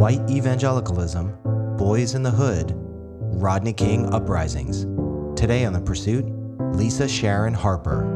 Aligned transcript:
white 0.00 0.30
evangelicalism, 0.30 1.30
Boyz 1.76 2.14
N 2.14 2.22
the 2.22 2.30
Hood, 2.30 2.72
Rodney 2.74 3.74
King 3.74 4.10
uprisings. 4.14 4.84
Today 5.38 5.66
on 5.66 5.74
The 5.74 5.80
Pursuit, 5.82 6.24
Lisa 6.74 7.06
Sharon 7.06 7.52
Harper. 7.52 8.06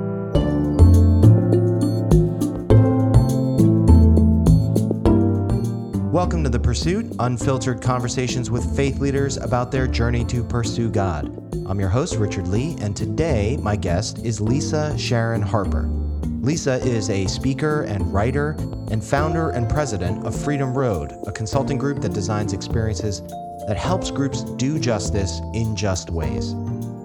Welcome 6.11 6.43
to 6.45 6.49
The 6.49 6.59
Pursuit, 6.59 7.15
unfiltered 7.19 7.83
conversations 7.83 8.51
with 8.51 8.75
faith 8.75 8.99
leaders 8.99 9.37
about 9.37 9.71
their 9.71 9.87
journey 9.87 10.25
to 10.25 10.43
pursue 10.43 10.91
God. 10.91 11.27
I'm 11.69 11.79
your 11.79 11.91
host, 11.91 12.17
Richard 12.17 12.49
Lee, 12.49 12.79
and 12.81 12.97
today 12.97 13.59
my 13.61 13.77
guest 13.77 14.21
is 14.21 14.41
Lisa 14.41 14.97
Sharon 14.97 15.43
Harper. 15.43 16.04
Lisa 16.45 16.75
is 16.85 17.09
a 17.09 17.27
speaker 17.27 17.85
and 17.85 18.13
writer 18.13 18.51
and 18.91 19.03
founder 19.03 19.49
and 19.53 19.67
president 19.67 20.27
of 20.27 20.39
Freedom 20.39 20.77
Road, 20.77 21.19
a 21.27 21.33
consulting 21.33 21.79
group 21.79 22.03
that 22.03 22.13
designs 22.13 22.53
experiences 22.53 23.23
that 23.67 23.79
helps 23.79 24.11
groups 24.11 24.43
do 24.43 24.79
justice 24.79 25.41
in 25.55 25.75
just 25.75 26.11
ways. 26.11 26.53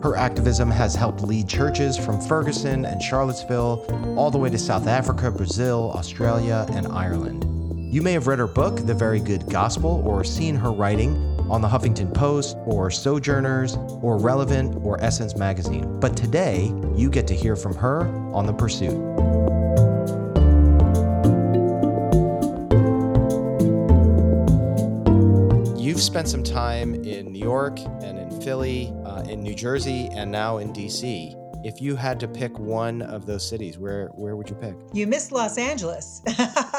Her 0.04 0.18
activism 0.18 0.70
has 0.70 0.94
helped 0.94 1.22
lead 1.22 1.48
churches 1.48 1.96
from 1.98 2.20
Ferguson 2.20 2.84
and 2.84 3.02
Charlottesville 3.02 3.86
all 4.18 4.30
the 4.30 4.38
way 4.38 4.50
to 4.50 4.58
South 4.58 4.88
Africa, 4.88 5.32
Brazil, 5.32 5.94
Australia, 5.96 6.66
and 6.72 6.88
Ireland. 6.88 7.46
You 7.94 8.02
may 8.02 8.12
have 8.12 8.28
read 8.28 8.40
her 8.40 8.48
book, 8.48 8.86
The 8.86 8.94
Very 8.94 9.22
Good 9.22 9.50
Gospel, 9.50 10.04
or 10.06 10.26
seen 10.26 10.56
her 10.56 10.74
writing 10.74 11.39
on 11.50 11.62
the 11.62 11.68
Huffington 11.68 12.14
Post, 12.14 12.58
or 12.66 12.90
Sojourners, 12.92 13.78
or 14.02 14.18
Relevant, 14.18 14.76
or 14.84 15.02
Essence 15.04 15.36
Magazine. 15.36 16.00
But 16.00 16.16
today, 16.16 16.74
you 16.96 17.10
get 17.10 17.28
to 17.28 17.36
hear 17.36 17.56
from 17.56 17.76
her 17.76 18.08
on 18.34 18.46
The 18.46 18.54
Pursuit. 18.54 18.98
You've 25.80 26.02
spent 26.02 26.28
some 26.28 26.44
time 26.44 26.96
in 27.04 27.32
New 27.32 27.40
York 27.40 27.80
and 28.02 28.20
in 28.20 28.42
Philly, 28.42 28.94
uh, 29.06 29.24
in 29.24 29.42
New 29.42 29.56
Jersey, 29.56 30.10
and 30.14 30.32
now 30.32 30.58
in 30.58 30.72
DC. 30.72 31.39
If 31.62 31.82
you 31.82 31.98
had 31.98 32.20
to 32.22 32.28
pick 32.28 32.58
one 32.58 33.02
of 33.02 33.26
those 33.26 33.48
cities, 33.48 33.78
where 33.78 34.08
where 34.10 34.36
would 34.38 34.50
you 34.50 34.56
pick? 34.56 34.76
You 34.94 35.08
missed 35.08 35.34
Los 35.34 35.58
Angeles. 35.58 36.22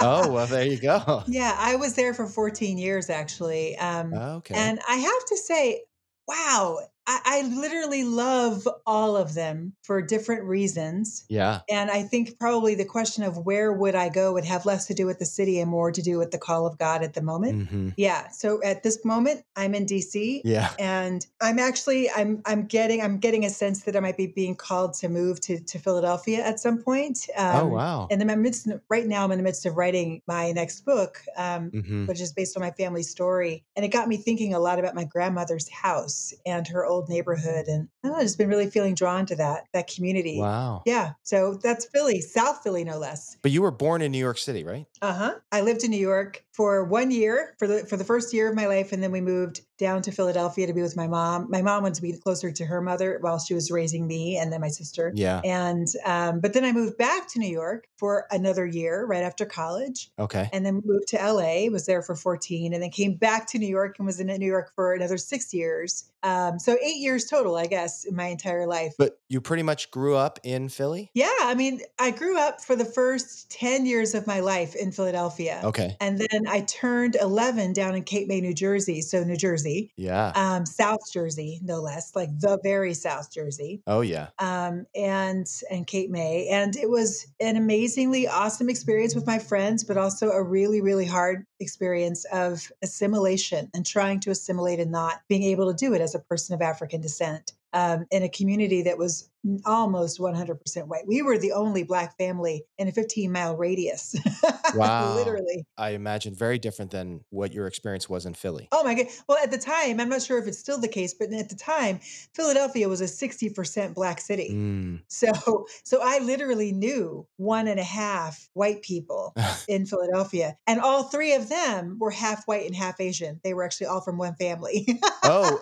oh, 0.01 0.31
well, 0.33 0.47
there 0.49 0.65
you 0.65 0.81
go. 0.81 1.23
Yeah, 1.27 1.55
I 1.59 1.77
was 1.77 1.95
there 1.95 2.15
for 2.15 2.27
14 2.27 2.79
years 2.79 3.11
actually. 3.11 3.77
Um, 3.77 4.15
Okay. 4.15 4.55
and 4.55 4.81
I 4.89 4.97
have 4.97 5.25
to 5.27 5.37
say, 5.37 5.83
wow, 6.27 6.79
I, 7.11 7.21
I 7.25 7.43
literally 7.49 8.05
love 8.05 8.69
all 8.87 9.17
of 9.17 9.35
them 9.35 9.73
for 9.83 10.01
different 10.01 10.45
reasons. 10.45 11.25
yeah. 11.29 11.61
And 11.69 11.91
I 11.91 12.03
think 12.03 12.39
probably 12.39 12.77
the 12.77 12.85
question 12.85 13.25
of 13.25 13.39
where 13.39 13.73
would 13.73 13.95
I 13.97 14.09
go 14.11 14.33
would 14.35 14.45
have 14.45 14.65
less 14.65 14.87
to 14.87 14.95
do 14.95 15.07
with 15.07 15.19
the 15.19 15.25
city 15.25 15.59
and 15.61 15.69
more 15.71 15.91
to 15.91 16.03
do 16.03 16.19
with 16.19 16.31
the 16.31 16.39
call 16.39 16.67
of 16.67 16.79
God 16.79 17.03
at 17.03 17.15
the 17.15 17.23
moment. 17.23 17.69
hmm 17.69 17.89
Yeah. 17.97 18.29
So 18.29 18.63
at 18.63 18.83
this 18.83 19.05
moment, 19.05 19.45
I'm 19.57 19.75
in 19.75 19.87
DC. 19.87 20.43
Yeah. 20.45 20.71
and 20.79 21.27
i'm 21.41 21.59
actually 21.59 22.11
i'm 22.11 22.43
i'm 22.47 22.67
getting 22.67 23.03
i'm 23.03 23.19
getting 23.19 23.45
a 23.45 23.51
sense 23.51 23.83
that 23.83 23.97
i 23.97 24.01
might 24.01 24.17
be 24.17 24.27
being 24.27 24.55
called 24.55 24.95
to 24.95 25.09
move 25.09 25.41
to 25.41 25.59
to 25.61 25.79
philadelphia 25.79 26.45
at 26.45 26.61
some 26.61 26.79
point 26.79 27.29
um, 27.37 27.57
oh, 27.57 27.67
wow. 27.69 28.09
and 28.11 28.21
then 28.21 28.31
i'm 28.31 28.43
midst, 28.43 28.69
right 28.89 29.07
now 29.07 29.25
i'm 29.25 29.33
in 29.33 29.39
the 29.39 29.45
midst 29.45 29.67
of 29.67 29.77
writing 29.77 30.23
my 30.27 30.53
next 30.53 30.83
book 30.85 31.23
um, 31.37 31.71
hmm 31.71 32.07
which 32.07 32.21
is 32.21 32.33
based 32.33 32.57
on 32.57 32.63
my 32.63 32.71
family 32.73 33.03
story 33.03 33.65
and 33.77 33.85
it 33.85 33.89
got 33.89 34.09
me 34.09 34.17
thinking 34.17 34.55
a 34.55 34.59
lot 34.59 34.79
about 34.79 34.95
my 34.95 35.05
grandmother's 35.05 35.69
house 35.69 36.33
and 36.47 36.67
her 36.69 36.85
old 36.85 37.00
neighborhood 37.09 37.67
and 37.67 37.89
I've 38.05 38.21
just 38.23 38.39
been 38.39 38.49
really 38.49 38.69
feeling 38.69 38.95
drawn 38.95 39.27
to 39.27 39.37
that 39.37 39.65
that 39.73 39.89
community 39.89 40.39
Wow. 40.39 40.83
yeah 40.87 41.13
so 41.23 41.55
that's 41.63 41.87
philly 41.87 42.21
south 42.21 42.63
philly 42.63 42.85
no 42.85 42.99
less 42.99 43.37
But 43.43 43.51
you 43.53 43.63
were 43.63 43.71
born 43.71 44.03
in 44.03 44.13
New 44.13 44.19
York 44.19 44.39
City, 44.39 44.65
right? 44.65 44.87
uh-huh. 45.03 45.35
I 45.53 45.61
lived 45.63 45.85
in 45.85 45.91
New 45.91 45.97
York 46.01 46.45
for 46.53 46.85
one 46.85 47.11
year 47.11 47.55
for 47.59 47.67
the 47.67 47.87
for 47.87 47.97
the 47.97 48.05
first 48.05 48.35
year 48.35 48.49
of 48.49 48.55
my 48.55 48.67
life 48.67 48.93
and 48.93 49.03
then 49.03 49.13
we 49.13 49.21
moved 49.21 49.63
down 49.81 50.03
to 50.03 50.13
Philadelphia 50.13 50.67
to 50.67 50.73
be 50.73 50.83
with 50.83 50.97
my 50.97 51.09
mom. 51.09 51.49
My 51.51 51.63
mom 51.63 51.83
wanted 51.83 51.97
to 51.97 52.03
be 52.03 52.13
closer 52.13 52.53
to 52.53 52.65
her 52.67 52.81
mother 52.81 53.19
while 53.21 53.39
she 53.39 53.55
was 53.55 53.71
raising 53.71 54.07
me 54.07 54.37
and 54.37 54.53
then 54.53 54.61
my 54.61 54.69
sister. 54.69 55.11
Yeah. 55.15 55.41
And 55.43 55.89
um, 56.05 56.41
but 56.41 56.53
then 56.53 56.65
I 56.65 56.73
moved 56.73 56.99
back 56.99 57.27
to 57.33 57.39
New 57.39 57.49
York 57.51 57.89
for 57.97 58.27
another 58.31 58.67
year 58.67 59.05
right 59.07 59.25
after 59.25 59.45
college 59.47 60.11
Okay. 60.19 60.49
and 60.53 60.65
then 60.65 60.83
moved 60.85 61.09
to 61.09 61.17
LA, 61.17 61.67
was 61.71 61.87
there 61.87 62.03
for 62.03 62.15
14 62.15 62.73
and 62.75 62.83
then 62.83 62.91
came 62.91 63.15
back 63.15 63.47
to 63.49 63.59
New 63.59 63.67
York 63.67 63.97
and 63.99 64.07
was 64.07 64.21
in 64.21 64.27
New 64.27 64.47
York 64.47 64.73
for 64.75 64.93
another 64.93 65.17
6 65.17 65.55
years. 65.55 66.05
Um, 66.23 66.59
so 66.59 66.77
8 66.83 66.97
years 66.97 67.25
total, 67.25 67.57
I 67.57 67.67
guess, 67.67 68.05
in 68.05 68.15
my 68.15 68.27
entire 68.27 68.67
life. 68.67 68.93
But 68.99 69.19
you 69.29 69.41
pretty 69.41 69.63
much 69.63 69.91
grew 69.91 70.15
up 70.17 70.39
in 70.45 70.69
Philly? 70.69 71.11
Yeah, 71.15 71.31
I 71.43 71.55
mean, 71.55 71.81
I 71.99 72.11
grew 72.11 72.39
up 72.39 72.61
for 72.61 72.77
the 72.77 72.85
first 72.85 73.51
10 73.51 73.87
years 73.87 74.15
of 74.15 74.27
my 74.27 74.41
life 74.41 74.77
in 74.77 74.93
Philadelphia. 74.93 75.63
Okay. 75.65 75.97
And 76.01 76.19
then 76.19 76.47
I 76.47 76.61
turned 76.63 77.17
11 77.17 77.73
down 77.73 77.95
in 77.95 78.03
Cape 78.03 78.29
May, 78.29 78.43
New 78.43 78.53
Jersey. 78.53 79.01
So, 79.01 79.25
New 79.25 79.37
Jersey, 79.37 79.70
Yeah. 79.97 80.33
um, 80.35 80.67
South 80.67 81.01
Jersey, 81.13 81.61
no 81.63 81.81
less, 81.81 82.15
like 82.15 82.31
the 82.39 82.59
very 82.63 82.95
South 82.95 83.33
Jersey. 83.33 83.83
Oh, 83.87 84.01
yeah. 84.01 84.29
Um, 84.39 84.87
and 84.95 85.47
and 85.71 85.87
Cape 85.87 86.11
May, 86.11 86.49
and 86.49 86.77
it 86.77 86.89
was 86.89 87.27
an 87.41 87.57
amazingly 87.57 88.27
awesome 88.29 88.69
experience 88.69 89.15
with 89.15 89.27
my 89.27 89.39
friends, 89.39 89.85
but 89.85 89.97
also 89.97 90.31
a 90.31 90.43
really 90.43 90.81
really 90.81 91.07
hard 91.07 91.45
experience 91.61 92.25
of 92.33 92.71
assimilation 92.83 93.71
and 93.75 93.85
trying 93.85 94.21
to 94.21 94.31
assimilate 94.31 94.81
and 94.81 94.91
not 94.91 95.21
being 95.29 95.43
able 95.43 95.73
to 95.73 95.77
do 95.77 95.95
it 95.95 96.01
as 96.01 96.15
a 96.15 96.19
person 96.19 96.55
of 96.55 96.63
African 96.63 97.01
descent 97.01 97.53
um, 97.73 98.07
in 98.11 98.23
a 98.23 98.29
community 98.29 98.83
that 98.83 98.99
was 98.99 99.31
almost 99.65 100.19
100% 100.19 100.87
white. 100.87 101.07
We 101.07 101.23
were 101.23 101.39
the 101.39 101.53
only 101.53 101.83
black 101.83 102.17
family 102.19 102.65
in 102.79 102.89
a 102.89 102.93
15 102.93 103.33
mile 103.33 103.57
radius. 103.57 104.15
Wow. 104.73 105.17
Literally. 105.17 105.67
I 105.77 105.91
imagine 105.91 106.33
very 106.33 106.57
different 106.57 106.93
than 106.93 107.25
what 107.31 107.53
your 107.53 107.67
experience 107.67 108.09
was 108.09 108.25
in 108.25 108.35
Philly. 108.35 108.69
Oh 108.71 108.85
my 108.85 108.95
God. 108.95 109.07
Well, 109.29 109.37
at 109.43 109.51
the 109.51 109.59
time, 109.59 109.99
I'm 109.99 110.09
not 110.09 110.23
sure 110.23 110.39
if 110.39 110.47
it's 110.47 110.61
still 110.61 110.79
the 110.79 110.87
case, 110.87 111.13
but 111.13 111.33
at 111.33 111.49
the 111.49 111.57
time, 111.57 111.99
Philadelphia 112.37 112.89
was 112.89 113.01
a 113.01 113.07
60% 113.07 113.95
black 113.95 114.21
city. 114.21 114.51
Mm. 114.53 115.01
So, 115.09 115.67
so 115.83 115.99
I 116.05 116.21
literally 116.21 116.71
knew 116.71 117.27
one 117.37 117.67
and 117.67 117.81
a 117.81 117.85
half 117.85 118.49
white 118.53 118.83
people 118.83 119.35
in 119.69 119.87
Philadelphia, 119.87 120.57
and 120.69 120.81
all 120.81 121.03
three 121.03 121.35
of 121.35 121.49
them 121.49 121.97
were 121.99 122.13
half 122.13 122.45
white 122.45 122.67
and 122.67 122.77
half 122.77 123.01
Asian. 123.01 123.41
They 123.43 123.55
were 123.55 123.65
actually 123.65 123.89
all 123.89 124.03
from 124.03 124.19
one 124.19 124.37
family. 124.37 124.87
Oh. 125.25 125.59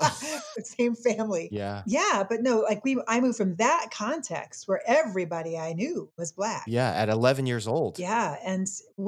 the 0.56 0.64
same 0.64 0.94
family. 0.94 1.48
yeah. 1.50 1.82
Yeah, 1.86 1.97
but 2.28 2.42
no, 2.42 2.60
like 2.60 2.84
we, 2.84 3.00
I 3.09 3.20
moved 3.20 3.36
from 3.36 3.56
that 3.56 3.86
context 3.92 4.69
where 4.69 4.81
everybody 4.86 5.56
I 5.59 5.72
knew 5.72 6.10
was 6.16 6.32
black. 6.32 6.64
Yeah. 6.66 6.91
At 6.91 7.09
11 7.09 7.47
years 7.47 7.66
old. 7.69 7.98
Yeah, 7.98 8.36
and 8.44 8.66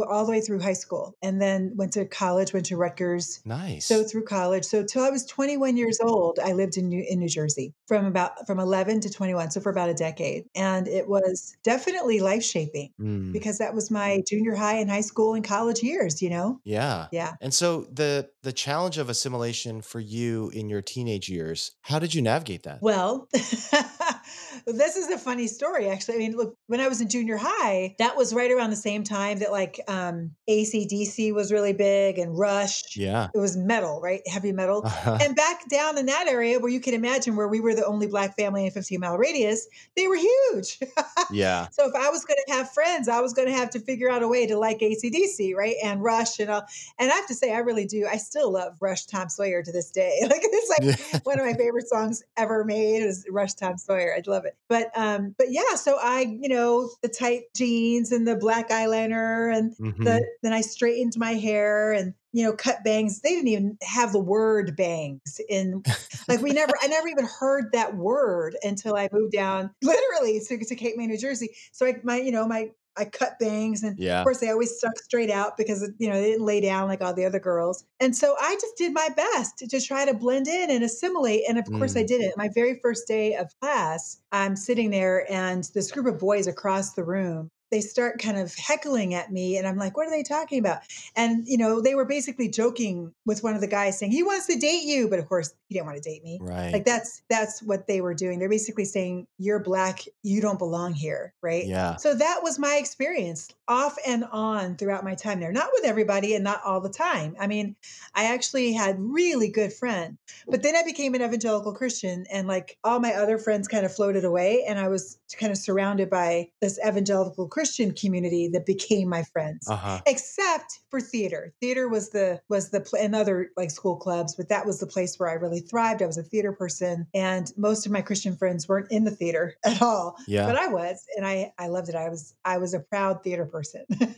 all 0.09 0.25
the 0.25 0.31
way 0.33 0.41
through 0.41 0.61
high 0.61 0.75
school, 0.75 1.17
and 1.23 1.41
then 1.41 1.73
went 1.77 1.93
to 1.95 2.05
college, 2.07 2.53
went 2.53 2.67
to 2.67 2.77
Rutgers. 2.77 3.41
Nice. 3.45 3.87
So 3.87 4.05
through 4.05 4.25
college, 4.25 4.65
so 4.65 4.85
till 4.85 5.03
I 5.03 5.11
was 5.11 5.25
21 5.27 5.77
years 5.77 5.99
old, 6.01 6.39
I 6.39 6.53
lived 6.53 6.77
in 6.77 6.89
New, 6.89 7.05
in 7.09 7.19
New 7.19 7.29
Jersey 7.29 7.75
from 7.87 8.07
about 8.07 8.47
from 8.47 8.59
11 8.61 9.01
to 9.01 9.11
21, 9.11 9.51
so 9.51 9.61
for 9.61 9.71
about 9.71 9.89
a 9.89 9.95
decade, 9.95 10.45
and 10.55 10.87
it 10.89 11.09
was 11.09 11.57
definitely 11.63 12.21
life 12.21 12.43
shaping 12.45 12.91
Mm. 13.01 13.33
because 13.33 13.59
that 13.59 13.75
was 13.75 13.91
my 13.91 14.23
junior 14.27 14.55
high 14.55 14.77
and 14.77 14.91
high 14.91 15.01
school 15.01 15.35
and 15.35 15.45
college 15.45 15.83
years. 15.83 16.23
You 16.23 16.31
know, 16.31 16.61
Yeah. 16.65 17.07
yeah. 17.13 17.35
And 17.41 17.53
so 17.53 17.87
the 17.93 18.29
the 18.43 18.53
challenge 18.53 18.99
of 18.99 19.09
assimilation 19.09 19.83
for 19.83 20.01
you 20.01 20.51
in 20.55 20.69
your 20.69 20.83
teenage 20.83 21.29
years, 21.29 21.73
how 21.83 21.99
did 21.99 22.15
you 22.15 22.23
navigate 22.23 22.63
that? 22.63 22.81
Well, 22.81 23.29
this 24.67 24.97
is 24.97 25.09
a 25.09 25.19
funny 25.19 25.47
story, 25.47 25.89
actually. 25.89 26.17
I 26.17 26.19
mean, 26.19 26.37
look, 26.37 26.57
when 26.67 26.81
I 26.81 26.89
was 26.89 27.01
in 27.01 27.09
junior 27.09 27.37
high, 27.37 27.95
that 27.99 28.17
was 28.17 28.35
right 28.35 28.51
around 28.51 28.71
the 28.71 28.77
same 28.77 29.05
time 29.05 29.39
that 29.39 29.53
like 29.53 29.81
um, 29.89 30.33
ACDC 30.49 31.35
was 31.35 31.53
really 31.53 31.73
big 31.73 32.19
and 32.19 32.39
Rush. 32.39 32.97
Yeah. 32.97 33.29
It 33.35 33.39
was 33.39 33.57
metal, 33.57 34.01
right? 34.01 34.21
Heavy 34.27 34.53
metal. 34.53 34.83
Uh-huh. 34.85 35.19
And 35.21 35.37
back 35.37 35.69
down 35.69 35.99
in 35.99 36.07
that 36.07 36.27
area 36.29 36.59
where 36.59 36.71
you 36.71 36.81
can 36.81 36.95
imagine 36.95 37.37
where 37.37 37.49
we 37.49 37.61
were 37.61 37.75
the 37.75 37.85
only 37.85 38.07
black 38.07 38.37
family 38.37 38.63
in 38.63 38.69
a 38.69 38.71
15 38.71 39.01
mile 39.01 39.19
radius, 39.19 39.67
they 39.97 40.09
were 40.09 40.17
huge. 40.17 40.79
yeah. 41.31 41.69
so 41.73 41.89
if 41.89 41.95
I 41.95 42.11
was 42.11 42.25
going 42.25 42.39
to 42.47 42.55
have 42.55 42.71
friends, 42.73 43.09
I 43.09 43.21
was 43.21 43.33
going 43.33 43.49
to 43.49 43.55
have 43.55 43.71
to 43.71 43.81
figure 43.81 44.11
out 44.11 44.23
a 44.23 44.29
way 44.29 44.47
to 44.47 44.59
like 44.59 44.79
ACDC, 44.81 45.55
right? 45.55 45.77
And 45.85 46.03
Rush 46.03 46.39
and 46.39 46.51
all. 46.51 46.63
And 46.99 47.11
I 47.11 47.15
have 47.15 47.27
to 47.27 47.35
say, 47.35 47.53
I 47.53 47.59
really 47.59 47.87
do. 47.87 48.07
I 48.11 48.17
still 48.17 48.53
love 48.53 48.77
Rush 48.81 49.07
Tom 49.07 49.29
Sawyer 49.29 49.63
to 49.63 49.73
this 49.73 49.91
day. 49.91 50.19
Like 50.31 50.43
it's 50.45 51.09
like 51.11 51.25
one 51.27 51.41
of 51.41 51.47
my 51.47 51.55
favorite 51.55 51.89
songs 51.89 52.23
ever 52.37 52.65
made 52.65 53.03
is 53.03 53.27
Rush 53.31 53.55
Tom 53.55 53.77
Sawyer. 53.79 54.15
I 54.17 54.23
love 54.31 54.45
it. 54.45 54.50
But 54.69 54.91
um, 54.97 55.35
but 55.37 55.49
yeah, 55.51 55.75
so 55.75 55.99
I, 56.01 56.21
you 56.41 56.49
know, 56.49 56.91
the 57.03 57.09
tight 57.09 57.43
jeans 57.57 58.13
and 58.13 58.27
the 58.27 58.37
black 58.37 58.71
eyeliner 58.71 59.55
and 59.55 59.75
Mhm. 59.81 60.05
the 60.05 60.25
then 60.43 60.53
I 60.53 60.61
straightened 60.61 61.15
my 61.17 61.33
hair 61.33 61.93
and 61.93 62.15
you 62.33 62.45
know 62.45 62.53
cut 62.55 62.85
bangs. 62.85 63.21
They 63.21 63.31
didn't 63.31 63.49
even 63.49 63.79
have 63.83 64.13
the 64.13 64.21
word 64.21 64.77
bangs 64.77 65.41
in 65.49 65.83
like 66.29 66.41
we 66.41 66.53
never 66.53 66.73
I 66.81 66.87
never 66.87 67.09
even 67.09 67.27
heard 67.27 67.73
that 67.73 67.97
word 67.97 68.57
until 68.63 68.97
I 68.97 69.09
moved 69.13 69.33
down 69.33 69.71
literally 69.83 70.41
to, 70.49 70.59
to 70.65 70.77
Cape 70.77 70.97
May, 70.97 71.07
New 71.07 71.19
Jersey. 71.19 71.51
So 71.73 71.87
I 71.87 71.97
my 72.05 72.17
you 72.17 72.33
know 72.33 72.47
my 72.47 72.71
I 73.01 73.07
cut 73.07 73.39
bangs 73.41 73.83
and 73.83 73.99
Yeah. 73.99 74.21
of 74.21 74.25
course 74.25 74.39
they 74.41 74.51
always 74.51 74.77
stuck 74.77 74.99
straight 74.99 75.31
out 75.31 75.57
because 75.57 75.91
you 75.99 76.09
know 76.09 76.21
they 76.21 76.31
didn't 76.33 76.45
lay 76.47 76.61
down 76.61 76.89
like 76.89 77.03
all 77.03 77.15
the 77.15 77.25
other 77.25 77.41
girls. 77.41 77.85
And 78.01 78.15
so 78.17 78.37
I 78.41 78.55
just 78.61 78.77
did 78.77 78.93
my 78.93 79.09
best 79.17 79.59
to, 79.59 79.67
to 79.69 79.81
try 79.81 80.05
to 80.05 80.15
blend 80.15 80.47
in 80.49 80.71
and 80.71 80.85
assimilate. 80.85 81.43
And 81.49 81.59
of 81.59 81.71
course 81.73 81.97
I 81.97 82.03
Mm. 82.03 82.07
didn't. 82.07 82.37
My 82.37 82.49
very 82.55 82.79
first 82.83 83.09
day 83.09 83.35
of 83.37 83.49
class, 83.61 84.21
I'm 84.33 84.57
sitting 84.57 84.91
there 84.91 85.31
and 85.33 85.65
this 85.75 85.91
group 85.91 86.07
of 86.07 86.19
boys 86.19 86.47
across 86.47 86.95
the 86.95 87.05
room 87.05 87.51
they 87.71 87.81
start 87.81 88.21
kind 88.21 88.39
of 88.39 88.55
heckling 88.55 89.15
at 89.15 89.33
me 89.33 89.57
and 89.57 89.67
I'm 89.67 89.77
like, 89.77 89.97
what 89.97 90.07
are 90.07 90.11
they 90.11 90.23
talking 90.23 90.59
about? 90.59 90.81
And 91.17 91.47
you 91.47 91.57
know, 91.57 91.81
they 91.81 91.95
were 91.95 92.05
basically 92.05 92.49
joking 92.49 93.13
with 93.25 93.43
one 93.43 93.55
of 93.55 93.61
the 93.61 93.67
guys 93.67 93.99
saying, 93.99 94.13
he 94.13 94.23
wants 94.23 94.47
to 94.49 94.57
date 94.57 94.83
you. 94.83 95.09
But 95.09 95.19
of 95.19 95.29
course, 95.29 95.55
he 95.69 95.75
didn't 95.75 95.87
want 95.87 96.03
to 96.03 96.09
date 96.09 96.25
me. 96.25 96.39
Right. 96.41 96.73
Like 96.73 96.85
that's 96.85 97.23
that's 97.31 97.63
what 97.63 97.87
they 97.87 98.01
were 98.01 98.15
doing. 98.15 98.39
They're 98.39 98.49
basically 98.49 98.85
saying, 98.85 99.27
You're 99.39 99.61
black, 99.61 100.01
you 100.23 100.41
don't 100.41 100.59
belong 100.59 100.95
here. 100.95 101.33
Right. 101.43 101.67
Yeah. 101.67 101.97
So 101.97 102.15
that 102.15 102.41
was 102.43 102.59
my 102.59 102.77
experience 102.77 103.49
off 103.69 103.97
and 104.07 104.25
on 104.33 104.77
throughout 104.77 105.05
my 105.05 105.15
time 105.15 105.41
there. 105.41 105.53
Not 105.53 105.71
with 105.73 105.85
everybody 105.85 106.35
and 106.35 106.43
not 106.43 106.61
all 106.65 106.81
the 106.81 106.89
time. 106.89 107.37
I 107.39 107.47
mean, 107.47 107.77
I 108.15 108.25
actually 108.25 108.73
had 108.73 108.97
really 108.99 109.49
good 109.49 109.73
friends. 109.73 110.19
But 110.49 110.63
then 110.63 110.75
I 110.75 110.83
became 110.83 111.15
an 111.15 111.23
evangelical 111.23 111.73
Christian 111.73 112.27
and 112.33 112.49
like 112.49 112.79
all 112.83 112.99
my 112.99 113.13
other 113.13 113.39
friends 113.39 113.69
kind 113.69 113.87
of 113.87 113.95
floated 113.95 114.25
away 114.25 114.65
and 114.67 114.79
I 114.79 114.89
was 114.89 115.19
kind 115.39 115.53
of 115.53 115.59
surrounded 115.59 116.11
by 116.11 116.51
this 116.61 116.79
evangelical 116.85 117.47
Christian 117.47 117.60
community 117.97 118.49
that 118.49 118.67
became 118.67 119.09
my 119.09 119.23
friends. 119.23 119.69
Uh-huh. 119.69 120.01
Except 120.07 120.81
for 120.91 121.01
theater. 121.01 121.53
Theater 121.61 121.89
was 121.89 122.11
the 122.11 122.41
was 122.49 122.71
the 122.71 122.81
pl- 122.81 122.99
and 122.99 123.15
other 123.15 123.51
like 123.57 123.71
school 123.71 123.97
clubs, 123.97 124.35
but 124.35 124.49
that 124.49 124.67
was 124.67 124.81
the 124.81 124.87
place 124.87 125.19
where 125.19 125.29
I 125.29 125.35
really 125.35 125.61
thrived. 125.61 126.03
I 126.03 126.07
was 126.07 126.19
a 126.19 126.23
theater 126.23 126.53
person 126.53 127.07
and 127.15 127.53
most 127.57 127.87
of 127.87 127.93
my 127.93 128.03
Christian 128.03 128.37
friends 128.37 128.69
weren't 128.69 128.91
in 128.91 129.05
the 129.05 129.11
theater 129.11 129.57
at 129.65 129.83
all. 129.83 130.17
Yeah. 130.27 130.47
But 130.47 130.57
I 130.57 130.69
was 130.69 131.05
and 131.17 131.27
I 131.27 131.53
I 131.59 131.69
loved 131.69 131.89
it. 131.89 131.95
I 131.95 132.09
was 132.09 132.35
I 132.45 132.59
was 132.59 132.75
a 132.75 132.81
proud 132.81 133.23
theater 133.23 133.47
person 133.47 133.85